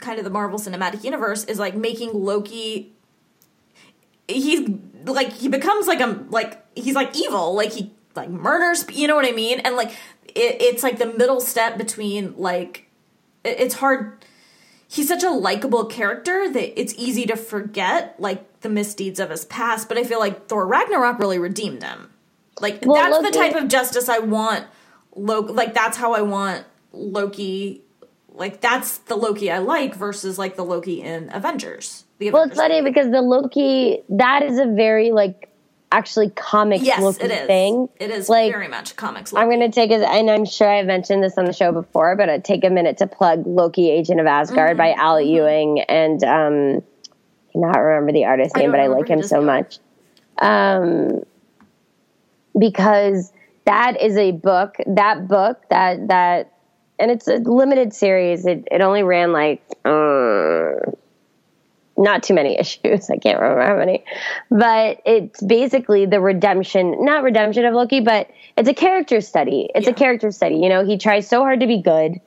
kind 0.01 0.19
of 0.19 0.25
the 0.25 0.31
Marvel 0.31 0.59
Cinematic 0.59 1.05
Universe 1.05 1.45
is 1.45 1.59
like 1.59 1.75
making 1.75 2.13
Loki 2.13 2.93
he's 4.29 4.69
like 5.05 5.33
he 5.33 5.49
becomes 5.49 5.87
like 5.87 6.01
a 6.01 6.25
like 6.31 6.65
he's 6.77 6.95
like 6.95 7.17
evil. 7.17 7.55
Like 7.55 7.73
he 7.73 7.93
like 8.15 8.29
murders 8.29 8.85
you 8.91 9.07
know 9.07 9.17
what 9.17 9.27
I 9.27 9.33
mean? 9.33 9.61
And 9.61 9.77
like 9.77 9.91
it, 10.27 10.61
it's 10.61 10.83
like 10.83 10.99
the 10.99 11.13
middle 11.13 11.41
step 11.41 11.79
between 11.79 12.35
like 12.37 12.89
it, 13.45 13.61
it's 13.61 13.77
hard. 13.77 14.25
He's 14.91 15.09
such 15.09 15.23
a 15.23 15.31
likable 15.31 15.85
character 15.85 16.51
that 16.51 16.81
it's 16.81 16.95
easy 16.97 17.27
to 17.27 17.37
forget 17.37 18.19
like 18.19 18.61
the 18.61 18.69
misdeeds 18.69 19.21
of 19.21 19.31
his 19.31 19.45
past 19.45 19.89
but 19.89 19.97
i 19.97 20.03
feel 20.03 20.19
like 20.19 20.49
thor 20.49 20.67
ragnarok 20.67 21.19
really 21.19 21.39
redeemed 21.39 21.83
him. 21.83 22.11
Like 22.61 22.81
Well, 22.85 22.97
that's 22.97 23.31
the 23.31 23.39
type 23.39 23.55
of 23.55 23.69
justice 23.69 24.09
i 24.09 24.19
want 24.19 24.67
loki 25.19 25.53
like 25.53 25.75
that's 25.75 25.97
how 25.97 26.13
i 26.15 26.23
want 26.23 26.65
loki 26.93 27.83
like 28.31 28.61
that's 28.61 28.99
the 28.99 29.17
loki 29.17 29.51
i 29.51 29.59
like 29.59 29.95
versus 29.95 30.39
like 30.39 30.57
the 30.57 30.65
loki 30.65 31.03
in 31.03 31.29
avengers 31.33 32.05
the 32.19 32.31
Well, 32.31 32.45
it's 32.45 32.57
funny 32.57 32.83
because 32.83 33.11
the 33.11 33.23
Loki 33.23 34.03
that 34.09 34.43
is 34.43 34.59
a 34.59 34.67
very 34.67 35.13
like 35.13 35.49
actually 35.93 36.31
comics 36.31 36.83
yes 36.85 37.01
Loki 37.01 37.25
it 37.25 37.31
is 37.31 37.47
thing. 37.47 37.89
it 37.99 38.11
is 38.11 38.29
like 38.29 38.53
very 38.53 38.69
much 38.69 38.97
comics 38.97 39.33
I'm 39.33 39.49
going 39.49 39.61
to 39.61 39.71
take 39.71 39.91
a, 39.91 40.07
and 40.07 40.29
I'm 40.31 40.45
sure 40.45 40.69
I've 40.69 40.87
mentioned 40.87 41.23
this 41.23 41.39
on 41.39 41.45
the 41.47 41.53
show 41.53 41.73
before, 41.73 42.15
but 42.17 42.29
I 42.29 42.39
take 42.41 42.65
a 42.65 42.71
minute 42.71 42.99
to 42.99 43.07
plug 43.07 43.47
Loki, 43.47 43.89
Agent 43.91 44.21
of 44.21 44.27
Asgard 44.27 44.77
by 44.77 44.89
Mm-hmm. 44.91 45.01
Al 45.01 45.21
Ewing, 45.21 45.81
and 45.83 46.23
um, 46.25 46.83
I 47.49 47.53
cannot 47.53 47.79
remember 47.79 48.13
the 48.13 48.25
artist 48.27 48.55
name, 48.57 48.65
don't 48.65 48.73
but 48.73 48.81
I 48.81 48.89
like 48.89 49.09
him 49.09 49.23
so 49.23 49.41
much. 49.41 49.79
Um, 50.43 51.23
because 52.59 53.33
that 53.69 54.01
is 54.03 54.17
a 54.17 54.33
book. 54.33 54.77
That 54.87 55.29
book 55.29 55.63
that 55.71 56.09
that, 56.09 56.53
and 56.99 57.11
it's 57.11 57.29
a 57.29 57.37
limited 57.37 57.93
series. 57.95 58.47
It 58.47 58.67
it 58.71 58.81
only 58.81 59.03
ran 59.03 59.33
like. 59.33 59.63
Uh, 59.85 60.91
not 62.01 62.23
too 62.23 62.33
many 62.35 62.57
issues. 62.61 63.11
I 63.11 63.17
can't 63.17 63.41
remember 63.41 63.63
how 63.63 63.77
many, 63.77 64.05
but 64.51 65.01
it's 65.05 65.43
basically 65.43 66.07
the 66.07 66.21
redemption, 66.21 67.05
not 67.05 67.25
redemption 67.25 67.65
of 67.65 67.75
Loki, 67.75 68.01
but 68.01 68.31
it's 68.57 68.69
a 68.69 68.75
character 68.75 69.21
study. 69.21 69.69
It's 69.75 69.87
Yeah. 69.87 69.93
a 69.93 69.97
character 69.97 70.31
study. 70.31 70.57
You 70.59 70.69
know, 70.69 70.85
he 70.85 70.97
tries 70.97 71.29
so 71.29 71.41
hard 71.41 71.59
to 71.61 71.67
be 71.67 71.83
good, 71.83 72.21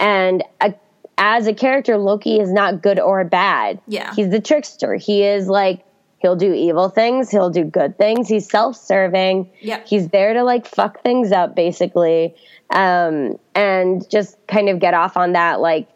and 0.00 0.42
a, 0.62 0.72
as 1.18 1.46
a 1.46 1.52
character, 1.52 1.98
Loki 1.98 2.40
is 2.40 2.50
not 2.50 2.80
good 2.82 2.98
or 2.98 3.22
bad. 3.24 3.78
Yeah. 3.86 4.14
he's 4.16 4.30
the 4.30 4.40
trickster. 4.40 4.94
He 4.94 5.22
is 5.22 5.48
like 5.48 5.84
he'll 6.24 6.36
do 6.36 6.54
evil 6.54 6.88
things, 6.88 7.30
he'll 7.30 7.50
do 7.50 7.64
good 7.64 7.98
things. 7.98 8.28
He's 8.28 8.48
self-serving. 8.48 9.50
Yeah. 9.60 9.82
he's 9.84 10.08
there 10.08 10.32
to 10.32 10.42
like 10.42 10.66
fuck 10.66 11.02
things 11.02 11.32
up, 11.32 11.54
basically, 11.54 12.34
um, 12.70 13.38
and 13.54 14.08
just 14.10 14.38
kind 14.46 14.70
of 14.70 14.80
get 14.80 14.94
off 14.94 15.18
on 15.18 15.34
that 15.34 15.60
like 15.60 15.86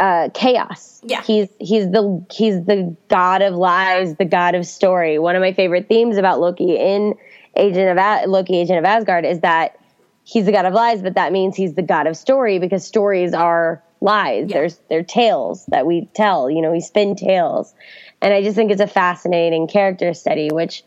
uh, 0.00 0.30
chaos. 0.34 1.00
Yeah. 1.04 1.22
he's 1.22 1.48
he's 1.60 1.88
the 1.92 2.24
he's 2.32 2.64
the 2.64 2.96
god 3.06 3.42
of 3.42 3.54
lies, 3.54 4.16
the 4.16 4.24
god 4.24 4.56
of 4.56 4.66
story. 4.66 5.20
One 5.20 5.36
of 5.36 5.40
my 5.40 5.52
favorite 5.52 5.86
themes 5.86 6.16
about 6.16 6.40
Loki 6.40 6.76
in 6.76 7.14
Agent 7.54 7.96
of 7.96 8.28
Loki, 8.28 8.58
Agent 8.58 8.80
of 8.80 8.84
Asgard, 8.84 9.24
is 9.24 9.38
that 9.40 9.78
he's 10.24 10.46
the 10.46 10.52
god 10.52 10.64
of 10.64 10.74
lies, 10.74 11.00
but 11.00 11.14
that 11.14 11.30
means 11.30 11.54
he's 11.54 11.74
the 11.74 11.82
god 11.82 12.08
of 12.08 12.16
story 12.16 12.58
because 12.58 12.84
stories 12.84 13.34
are 13.34 13.84
lies. 14.00 14.46
Yeah. 14.48 14.58
There's 14.58 14.80
they're 14.88 15.02
tales 15.04 15.64
that 15.66 15.86
we 15.86 16.08
tell. 16.14 16.50
You 16.50 16.60
know, 16.60 16.72
we 16.72 16.80
spin 16.80 17.14
tales, 17.16 17.74
and 18.20 18.34
I 18.34 18.42
just 18.42 18.56
think 18.56 18.70
it's 18.70 18.80
a 18.80 18.86
fascinating 18.86 19.68
character 19.68 20.12
study, 20.14 20.50
which 20.50 20.84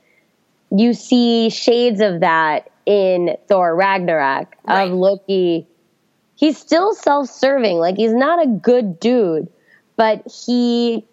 you 0.71 0.93
see 0.93 1.49
shades 1.49 2.01
of 2.01 2.21
that 2.21 2.69
in 2.86 3.38
Thor 3.47 3.75
Ragnarok 3.75 4.55
Right. 4.67 4.89
of 4.89 4.93
Loki 4.97 5.67
he's 6.41 6.57
still 6.57 6.93
self-serving 6.95 7.77
like 7.77 7.95
he's 7.95 8.13
not 8.13 8.43
a 8.43 8.47
good 8.47 8.99
dude 8.99 9.47
but 9.95 10.23
he 10.45 11.05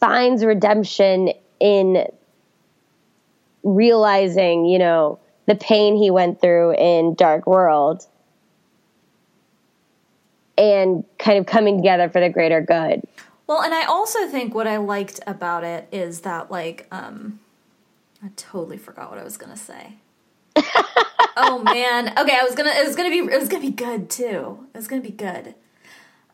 finds 0.00 0.42
redemption 0.44 1.30
in 1.60 2.06
realizing 3.62 4.64
you 4.64 4.78
know 4.78 5.18
the 5.46 5.54
pain 5.54 5.96
he 5.96 6.10
went 6.10 6.40
through 6.40 6.74
in 6.76 7.14
dark 7.14 7.46
world 7.46 8.06
and 10.56 11.04
kind 11.18 11.38
of 11.38 11.44
coming 11.44 11.76
together 11.76 12.08
for 12.08 12.20
the 12.20 12.30
greater 12.30 12.62
good 12.62 13.02
Well, 13.46 13.62
and 13.62 13.72
I 13.72 13.84
also 13.84 14.26
think 14.26 14.54
what 14.54 14.66
I 14.66 14.78
liked 14.78 15.20
about 15.26 15.64
it 15.64 15.88
is 15.92 16.22
that 16.22 16.50
like 16.50 16.86
um 16.90 17.40
I 18.22 18.30
totally 18.36 18.78
forgot 18.78 19.10
what 19.10 19.18
I 19.18 19.24
was 19.24 19.36
gonna 19.36 19.56
say. 19.56 19.94
oh 21.36 21.62
man. 21.64 22.08
Okay, 22.18 22.36
I 22.36 22.44
was 22.44 22.54
gonna 22.54 22.70
it 22.70 22.86
was 22.86 22.96
gonna 22.96 23.10
be 23.10 23.18
it 23.18 23.38
was 23.38 23.48
gonna 23.48 23.62
be 23.62 23.70
good 23.70 24.10
too. 24.10 24.66
It 24.74 24.76
was 24.76 24.88
gonna 24.88 25.02
be 25.02 25.10
good. 25.10 25.54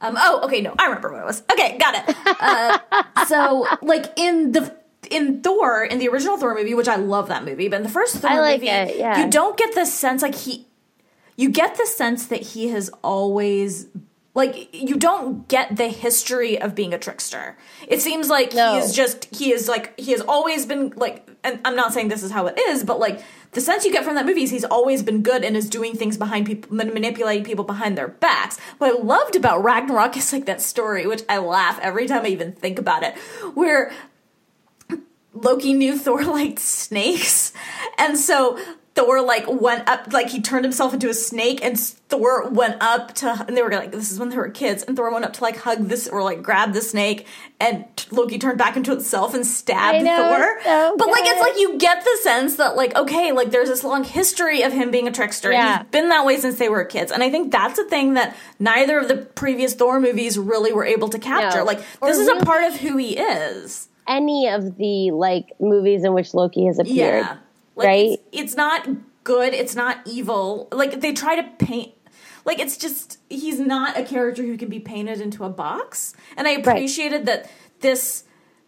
Um 0.01 0.17
oh 0.19 0.41
okay, 0.45 0.61
no, 0.61 0.75
I 0.79 0.87
remember 0.87 1.13
what 1.13 1.23
it 1.23 1.27
was. 1.27 1.43
Okay, 1.53 1.79
got 1.79 1.95
it. 1.97 2.17
Uh, 2.27 3.25
so 3.27 3.67
like 3.83 4.13
in 4.17 4.53
the 4.53 4.75
in 5.13 5.43
Thor, 5.43 5.85
in 5.85 5.99
the 5.99 6.09
original 6.09 6.37
Thor 6.37 6.55
movie, 6.55 6.75
which 6.75 6.89
I 6.89 6.97
love 6.97 7.29
that 7.29 7.45
movie, 7.45 7.69
but 7.69 7.77
in 7.77 7.83
the 7.83 7.89
first 7.89 8.17
Thor 8.17 8.41
like 8.41 8.61
movie, 8.61 8.71
it, 8.71 8.97
yeah. 8.97 9.25
you 9.25 9.31
don't 9.31 9.57
get 9.57 9.75
the 9.75 9.85
sense 9.85 10.23
like 10.23 10.35
he, 10.35 10.67
you 11.37 11.51
get 11.51 11.77
the 11.77 11.87
sense 11.87 12.27
that 12.27 12.41
he 12.41 12.69
has 12.69 12.91
always, 13.03 13.89
like, 14.35 14.75
you 14.75 14.97
don't 14.97 15.47
get 15.49 15.77
the 15.77 15.89
history 15.89 16.59
of 16.61 16.75
being 16.75 16.95
a 16.95 16.99
trickster. 16.99 17.57
It 17.87 18.01
seems 18.01 18.31
like 18.31 18.55
No. 18.55 18.73
he 18.73 18.79
is 18.79 18.95
just, 18.95 19.27
he 19.35 19.53
is 19.53 19.69
like, 19.69 19.99
he 20.01 20.13
has 20.13 20.23
always 20.23 20.65
been 20.65 20.93
like, 20.97 21.29
and 21.45 21.61
I'm 21.65 21.77
not 21.77 21.93
saying 21.93 22.09
this 22.09 22.23
is 22.23 22.31
how 22.31 22.47
it 22.47 22.59
is, 22.59 22.83
but 22.83 22.99
like, 22.99 23.23
the 23.51 23.61
sense 23.61 23.85
you 23.85 23.93
get 23.93 24.05
from 24.05 24.15
that 24.15 24.25
movie 24.25 24.45
is 24.45 24.51
he's 24.51 24.65
always 24.65 25.03
been 25.03 25.21
good 25.23 25.45
and 25.45 25.55
is 25.55 25.69
doing 25.69 25.95
things 25.95 26.17
behind 26.17 26.47
people, 26.47 26.75
man- 26.75 26.95
manipulating 26.95 27.45
people 27.45 27.65
behind 27.67 27.99
their 27.99 28.09
backs. 28.09 28.59
What 28.79 28.97
I 28.97 29.03
loved 29.03 29.37
about 29.37 29.63
Ragnarok 29.63 30.17
is 30.17 30.33
like 30.33 30.47
that 30.47 30.63
story, 30.63 31.07
which 31.07 31.23
I 31.29 31.37
laugh 31.37 31.79
every 31.83 32.07
time 32.07 32.25
I 32.25 32.29
even 32.29 32.53
think 32.53 32.79
about 32.79 33.03
it, 33.03 33.15
where 33.53 33.93
Loki 35.35 35.75
knew 35.75 35.99
Thor 35.99 36.23
liked 36.39 36.59
snakes, 36.59 37.53
and 37.99 38.19
so 38.19 38.59
Thor 38.95 39.23
like 39.23 39.45
went 39.49 39.89
up, 39.89 40.13
like 40.13 40.29
he 40.29 40.43
turned 40.43 40.67
himself 40.67 40.93
into 40.93 41.09
a 41.09 41.15
snake, 41.15 41.65
and 41.65 41.79
Thor 41.79 42.51
went 42.51 42.77
up 42.83 43.15
to, 43.17 43.45
and 43.49 43.57
they 43.57 43.63
were 43.63 43.71
like, 43.71 43.91
this 43.91 44.13
is 44.13 44.19
when 44.19 44.29
they 44.29 44.37
were 44.37 44.51
kids, 44.51 44.83
and 44.83 44.95
Thor 44.95 45.11
went 45.11 45.25
up 45.25 45.33
to 45.35 45.43
like 45.43 45.57
hug 45.57 45.89
this 45.89 46.07
or 46.07 46.23
like 46.23 46.43
grab 46.43 46.75
the 46.75 46.83
snake, 46.83 47.27
and 47.59 47.87
Loki 48.11 48.39
turned 48.39 48.59
back 48.59 48.77
into 48.77 48.93
itself 48.93 49.33
and 49.33 49.47
stabbed 49.47 50.05
know, 50.05 50.37
Thor. 50.37 50.61
so 50.63 50.97
but 50.99 51.09
like, 51.09 51.23
it's 51.25 51.41
like 51.41 51.59
you 51.59 51.79
get 51.79 52.05
the 52.05 52.19
sense 52.23 52.57
that 52.57 52.77
like, 52.77 52.95
okay, 52.95 53.33
like 53.33 53.51
there's 53.51 53.71
this 53.71 53.83
long 53.83 54.05
history 54.05 54.61
of 54.63 54.75
him 54.75 54.91
being 54.91 55.09
a 55.09 55.13
trickster. 55.13 55.51
Yeah. 55.51 55.79
He's 55.79 55.87
been 55.89 56.11
that 56.11 56.27
way 56.27 56.37
since 56.37 56.59
they 56.59 56.69
were 56.69 56.85
kids, 56.85 57.11
and 57.11 57.23
I 57.23 57.31
think 57.31 57.51
that's 57.51 57.79
a 57.79 57.85
thing 57.85 58.13
that 58.15 58.37
neither 58.59 58.99
of 58.99 59.09
the 59.09 59.17
previous 59.17 59.73
Thor 59.75 60.01
movies 60.01 60.39
really 60.39 60.73
were 60.75 60.85
able 60.85 61.09
to 61.09 61.19
capture. 61.19 61.61
No. 61.61 61.65
Like, 61.65 61.83
Or 62.03 62.09
this 62.09 62.19
is 62.19 62.29
a 62.29 62.45
part 62.45 62.65
of 62.65 62.77
who 62.79 62.99
he 62.99 63.17
is. 63.17 63.89
Any 64.07 64.49
of 64.49 64.77
the 64.77 65.13
like 65.13 65.47
movies 65.61 66.05
in 66.05 66.13
which 66.13 66.35
Loki 66.35 66.67
has 66.67 66.79
appeared. 66.79 67.25
Yeah. 67.25 67.37
Like, 67.75 67.87
right? 67.87 68.11
It's, 68.11 68.23
it's 68.33 68.57
not 68.57 68.89
good. 69.25 69.55
It's 69.55 69.75
not 69.75 69.99
evil. 70.07 70.69
Like 70.73 71.01
they 71.01 71.13
try 71.13 71.37
to 71.37 71.65
paint. 71.65 71.93
Like 72.45 72.59
it's 72.59 72.77
just 72.77 73.19
he's 73.29 73.61
not 73.61 73.99
a 73.99 74.05
character 74.05 74.43
who 74.43 74.57
can 74.57 74.69
be 74.69 74.81
painted 74.81 75.21
into 75.21 75.45
a 75.45 75.51
box. 75.51 76.15
And 76.37 76.47
I 76.47 76.53
appreciated 76.53 77.27
that 77.27 77.51
this. 77.81 78.25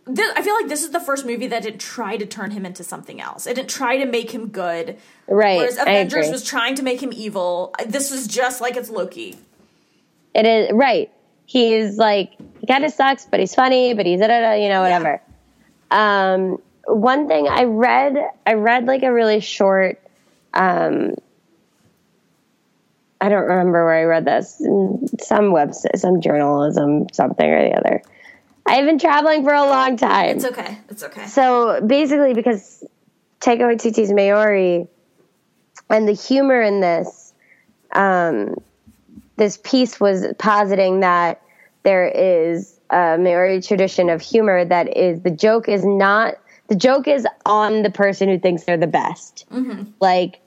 This, 0.07 0.31
I 0.37 0.43
feel 0.43 0.55
like 0.55 0.69
this 0.69 0.83
is 0.83 0.91
the 0.91 1.01
first 1.01 1.25
movie 1.25 1.47
that 1.47 1.63
didn't 1.63 1.81
try 1.81 2.19
to 2.19 2.27
turn 2.27 2.51
him 2.51 2.67
into 2.67 2.85
something 2.85 3.23
else. 3.23 3.47
It 3.47 3.55
didn't 3.55 3.71
try 3.71 3.97
to 3.97 4.05
make 4.05 4.33
him 4.33 4.49
good. 4.49 4.99
Right, 5.27 5.57
Whereas 5.57 5.79
Avengers 5.79 6.31
was 6.31 6.45
trying 6.45 6.75
to 6.75 6.83
make 6.83 7.03
him 7.03 7.11
evil. 7.11 7.75
This 7.87 8.11
was 8.11 8.27
just 8.27 8.61
like 8.61 8.77
it's 8.77 8.91
Loki. 8.91 9.39
It 10.35 10.45
is 10.45 10.73
right. 10.75 11.11
He's 11.47 11.97
like 11.97 12.33
he 12.61 12.67
kind 12.67 12.85
of 12.85 12.93
sucks, 12.93 13.25
but 13.25 13.41
he's 13.41 13.55
funny, 13.55 13.95
but 13.95 14.05
he's 14.05 14.21
da, 14.21 14.27
da, 14.27 14.41
da, 14.41 14.53
you 14.53 14.69
know 14.69 14.83
whatever. 14.83 15.23
Um, 15.91 16.61
one 16.87 17.29
thing 17.29 17.49
I 17.49 17.65
read, 17.65 18.17
I 18.47 18.55
read 18.55 18.87
like 18.87 19.03
a 19.03 19.13
really 19.13 19.41
short. 19.41 20.01
Um, 20.53 21.15
I 23.21 23.29
don't 23.29 23.45
remember 23.45 23.85
where 23.85 23.95
I 23.95 24.05
read 24.05 24.25
this. 24.25 24.57
Some 25.21 25.53
website, 25.53 25.99
some 25.99 26.21
journalism, 26.21 27.07
something 27.13 27.49
or 27.49 27.69
the 27.69 27.77
other. 27.77 28.03
I've 28.67 28.87
been 28.87 28.99
traveling 28.99 29.45
for 29.45 29.53
a 29.53 29.65
long 29.65 29.97
time. 29.97 30.37
It's 30.37 30.45
okay. 30.45 30.79
It's 30.89 31.03
okay. 31.03 31.27
So 31.27 31.81
basically, 31.81 32.35
because 32.35 32.85
Taika 33.41 33.61
Waititi's 33.61 34.13
Maori 34.13 34.87
and 35.91 36.09
the 36.09 36.13
humor 36.13 36.61
in 36.63 36.81
this, 36.81 37.33
um, 37.93 38.57
this 39.37 39.59
piece 39.63 40.01
was 40.01 40.27
positing 40.39 41.01
that 41.01 41.43
there 41.83 42.07
is 42.07 42.79
a 42.91 43.19
Maori 43.19 43.61
tradition 43.61 44.09
of 44.09 44.23
humor 44.23 44.65
that 44.65 44.97
is 44.97 45.21
the 45.21 45.31
joke 45.31 45.69
is 45.69 45.85
not 45.85 46.35
the 46.69 46.77
joke 46.77 47.09
is 47.09 47.27
on 47.45 47.83
the 47.83 47.91
person 47.91 48.29
who 48.29 48.39
thinks 48.39 48.65
they're 48.65 48.77
the 48.77 48.87
best. 48.87 49.45
Mm-hmm. 49.51 49.91
Like 50.01 50.41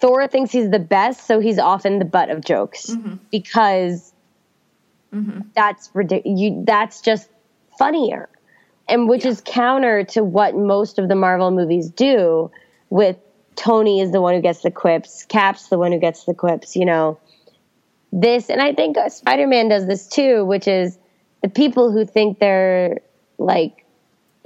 Thor 0.00 0.26
thinks 0.28 0.52
he's 0.52 0.70
the 0.70 0.78
best, 0.78 1.26
so 1.26 1.40
he's 1.40 1.58
often 1.58 1.98
the 1.98 2.04
butt 2.04 2.30
of 2.30 2.44
jokes 2.44 2.90
mm-hmm. 2.90 3.16
because 3.30 4.12
mm-hmm. 5.12 5.40
that's 5.54 5.90
ridiculous. 5.94 6.40
You, 6.40 6.62
that's 6.64 7.00
just 7.00 7.28
funnier, 7.78 8.28
and 8.88 9.08
which 9.08 9.24
is 9.24 9.42
counter 9.44 10.04
to 10.04 10.22
what 10.22 10.54
most 10.54 10.98
of 10.98 11.08
the 11.08 11.16
Marvel 11.16 11.50
movies 11.50 11.90
do. 11.90 12.50
With 12.90 13.16
Tony 13.56 14.00
is 14.00 14.12
the 14.12 14.20
one 14.20 14.34
who 14.34 14.40
gets 14.40 14.62
the 14.62 14.70
quips, 14.70 15.26
Cap's 15.26 15.68
the 15.68 15.78
one 15.78 15.92
who 15.92 15.98
gets 15.98 16.24
the 16.24 16.34
quips. 16.34 16.76
You 16.76 16.86
know, 16.86 17.18
this, 18.12 18.48
and 18.48 18.62
I 18.62 18.72
think 18.72 18.96
Spider 19.10 19.48
Man 19.48 19.68
does 19.68 19.86
this 19.86 20.06
too, 20.06 20.44
which 20.44 20.68
is 20.68 20.96
the 21.42 21.48
people 21.48 21.90
who 21.90 22.06
think 22.06 22.38
they're 22.38 23.00
like 23.36 23.84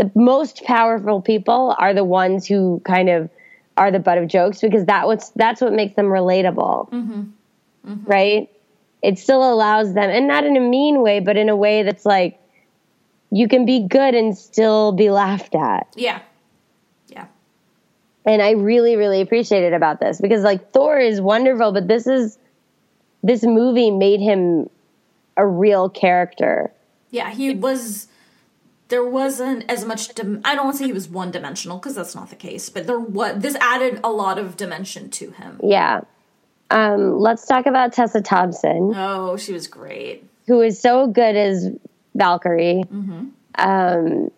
the 0.03 0.11
most 0.19 0.65
powerful 0.65 1.21
people 1.23 1.75
are 1.79 1.95
the 1.95 2.05
ones 2.05 2.47
who 2.47 2.81
kind 2.85 3.09
of 3.09 3.31
are 3.77 3.91
the 3.91 3.99
butt 3.99 4.19
of 4.19 4.27
jokes 4.29 4.61
because 4.61 4.85
that 4.87 5.07
what's 5.07 5.31
that's 5.31 5.61
what 5.61 5.73
makes 5.73 5.95
them 5.95 6.07
relatable 6.07 6.91
mm-hmm. 6.91 7.23
Mm-hmm. 7.87 8.11
right 8.11 8.51
it 9.03 9.19
still 9.19 9.43
allows 9.53 9.95
them 9.95 10.11
and 10.11 10.27
not 10.27 10.45
in 10.45 10.57
a 10.57 10.61
mean 10.61 11.01
way 11.03 11.21
but 11.21 11.37
in 11.37 11.49
a 11.49 11.57
way 11.57 11.83
that's 11.83 12.05
like 12.05 12.39
you 13.31 13.49
can 13.49 13.65
be 13.65 13.87
good 13.89 14.15
and 14.15 14.37
still 14.37 14.93
be 14.93 15.11
laughed 15.11 15.55
at 15.55 15.87
Yeah. 15.97 16.21
Yeah. 17.09 17.27
and 18.27 18.43
i 18.43 18.51
really 18.51 18.97
really 18.97 19.21
appreciate 19.21 19.63
it 19.63 19.73
about 19.73 20.01
this 20.01 20.21
because 20.21 20.43
like 20.43 20.73
thor 20.73 20.99
is 20.99 21.21
wonderful 21.21 21.73
but 21.73 21.89
this 21.89 22.07
is 22.07 22.39
this 23.23 23.43
movie 23.45 23.91
made 23.91 24.21
him 24.21 24.69
a 25.37 25.47
real 25.47 25.89
character 25.89 26.73
Yeah, 27.11 27.31
he 27.31 27.55
was. 27.55 28.09
There 28.93 29.05
wasn't 29.05 29.65
as 29.71 29.85
much. 29.87 30.09
Dim- 30.15 30.43
I 30.45 30.55
don't 30.55 30.65
want 30.67 30.75
to 30.77 30.79
say 30.81 30.87
he 30.87 30.93
was 30.93 31.09
one 31.09 31.31
dimensional 31.31 31.79
because 31.79 31.95
that's 31.95 32.15
not 32.15 32.29
the 32.31 32.37
case, 32.37 32.69
but 32.69 32.87
there 32.87 33.01
was. 33.01 33.41
This 33.41 33.57
added 33.61 34.01
a 34.05 34.11
lot 34.11 34.37
of 34.39 34.57
dimension 34.57 35.09
to 35.19 35.31
him. 35.31 35.59
yeah 35.63 36.03
um, 36.71 37.19
let's 37.19 37.47
talk 37.47 37.67
about 37.67 37.93
tessa 37.93 38.21
thompson 38.23 38.93
Oh, 38.97 39.37
she 39.37 39.53
was 39.53 39.67
great. 39.67 40.25
who 40.47 40.61
is 40.63 40.79
so 40.81 41.07
good 41.07 41.37
as 41.37 41.71
Valkyrie. 42.15 42.83
Um, 43.57 44.31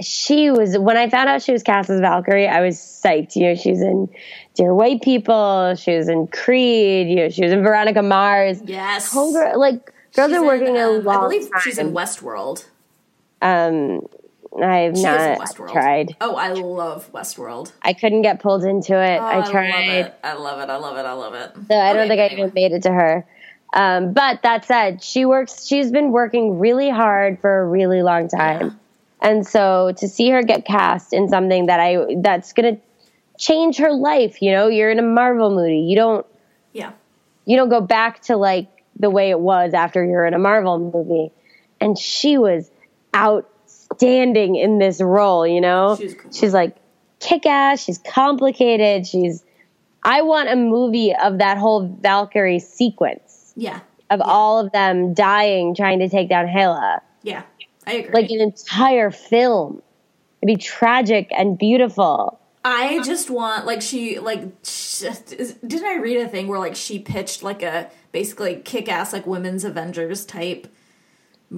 she 0.00 0.50
was 0.50 0.76
when 0.76 0.96
I 0.96 1.08
found 1.08 1.28
out 1.28 1.42
she 1.42 1.52
was 1.52 1.62
cast 1.62 1.88
as 1.90 2.00
Valkyrie, 2.00 2.48
I 2.48 2.60
was 2.60 2.76
psyched. 2.76 3.36
You 3.36 3.48
know, 3.48 3.54
she 3.54 3.70
was 3.70 3.80
in 3.80 4.08
Dear 4.54 4.74
White 4.74 5.02
People, 5.02 5.74
she 5.76 5.96
was 5.96 6.08
in 6.08 6.26
Creed, 6.26 7.08
you 7.08 7.16
know, 7.16 7.28
she 7.28 7.44
was 7.44 7.52
in 7.52 7.62
Veronica 7.62 8.02
Mars. 8.02 8.60
Yes. 8.64 9.12
Homegirl, 9.14 9.56
like 9.56 9.92
girls 10.14 10.30
She's 10.30 10.38
are 10.38 10.44
working 10.44 10.68
in, 10.68 10.76
a 10.76 10.98
um, 10.98 11.04
long 11.04 11.16
I 11.16 11.20
believe 11.20 11.50
time. 11.50 11.60
she's 11.62 11.78
in 11.78 11.92
Westworld. 11.92 12.66
Um, 13.44 14.00
I've 14.62 14.96
She 14.96 15.02
not 15.02 15.56
tried. 15.72 16.16
Oh, 16.20 16.36
I 16.36 16.52
love 16.52 17.10
Westworld. 17.12 17.72
I 17.82 17.92
couldn't 17.92 18.22
get 18.22 18.40
pulled 18.40 18.64
into 18.64 18.94
it. 18.94 19.20
Oh, 19.20 19.26
I 19.26 19.50
tried. 19.50 19.70
love 19.70 20.06
it. 20.06 20.18
I 20.24 20.32
love 20.34 20.60
it. 20.60 20.70
I 20.70 20.76
love 20.76 20.96
it. 20.96 21.06
I 21.06 21.12
love 21.12 21.34
it. 21.34 21.52
So 21.68 21.76
I 21.76 21.92
don't 21.92 22.08
think 22.08 22.20
I 22.20 22.28
even 22.28 22.52
made 22.54 22.72
it 22.72 22.82
to 22.84 22.92
her. 22.92 23.26
Um, 23.74 24.12
but 24.12 24.42
that 24.42 24.64
said, 24.64 25.02
she 25.02 25.24
works. 25.24 25.66
She's 25.66 25.90
been 25.90 26.12
working 26.12 26.58
really 26.58 26.88
hard 26.88 27.40
for 27.40 27.62
a 27.62 27.66
really 27.66 28.02
long 28.02 28.28
time, 28.28 28.78
and 29.20 29.44
so 29.44 29.92
to 29.98 30.08
see 30.08 30.30
her 30.30 30.44
get 30.44 30.64
cast 30.64 31.12
in 31.12 31.28
something 31.28 31.66
that 31.66 31.80
I 31.80 32.06
that's 32.18 32.52
gonna 32.52 32.78
change 33.36 33.78
her 33.78 33.92
life. 33.92 34.40
You 34.40 34.52
know, 34.52 34.68
you're 34.68 34.90
in 34.90 35.00
a 35.00 35.02
Marvel 35.02 35.50
movie. 35.50 35.80
You 35.80 35.96
don't 35.96 36.24
Yeah. 36.72 36.92
you 37.46 37.56
don't 37.56 37.68
go 37.68 37.80
back 37.80 38.22
to 38.22 38.36
like 38.36 38.68
the 38.96 39.10
way 39.10 39.30
it 39.30 39.40
was 39.40 39.74
after 39.74 40.04
you're 40.04 40.24
in 40.24 40.34
a 40.34 40.38
Marvel 40.38 40.78
movie. 40.78 41.32
And 41.80 41.98
she 41.98 42.38
was 42.38 42.70
outstanding 43.14 44.56
in 44.56 44.78
this 44.78 45.00
role, 45.00 45.46
you 45.46 45.60
know? 45.60 45.96
She 45.96 46.04
was 46.04 46.14
cool. 46.14 46.32
She's 46.32 46.52
like 46.54 46.76
kick 47.20 47.46
ass, 47.46 47.82
she's 47.82 47.98
complicated, 47.98 49.06
she's 49.06 49.44
I 50.02 50.20
want 50.20 50.50
a 50.50 50.56
movie 50.56 51.14
of 51.14 51.38
that 51.38 51.56
whole 51.56 51.88
Valkyrie 52.02 52.58
sequence 52.58 53.54
Yeah. 53.56 53.80
of 54.10 54.20
all 54.20 54.58
of 54.64 54.70
them 54.72 55.14
dying 55.14 55.74
trying 55.74 55.98
to 56.00 56.08
take 56.10 56.28
down 56.28 56.46
Hela. 56.46 57.00
Yeah. 57.22 57.42
I 57.86 57.94
agree. 57.94 58.12
Like 58.22 58.30
an 58.30 58.40
entire 58.40 59.10
film. 59.10 59.82
It'd 60.42 60.58
be 60.58 60.62
tragic 60.62 61.30
and 61.36 61.56
beautiful. 61.56 62.38
I 62.66 63.02
just 63.02 63.30
want 63.30 63.66
like 63.66 63.80
she 63.82 64.18
like 64.18 64.42
is, 64.64 65.56
didn't 65.66 65.86
I 65.86 65.96
read 65.96 66.18
a 66.18 66.28
thing 66.28 66.48
where 66.48 66.58
like 66.58 66.76
she 66.76 66.98
pitched 66.98 67.42
like 67.42 67.62
a 67.62 67.90
basically 68.12 68.56
kick 68.56 68.88
ass 68.90 69.12
like 69.12 69.26
women's 69.26 69.64
Avengers 69.64 70.24
type. 70.24 70.66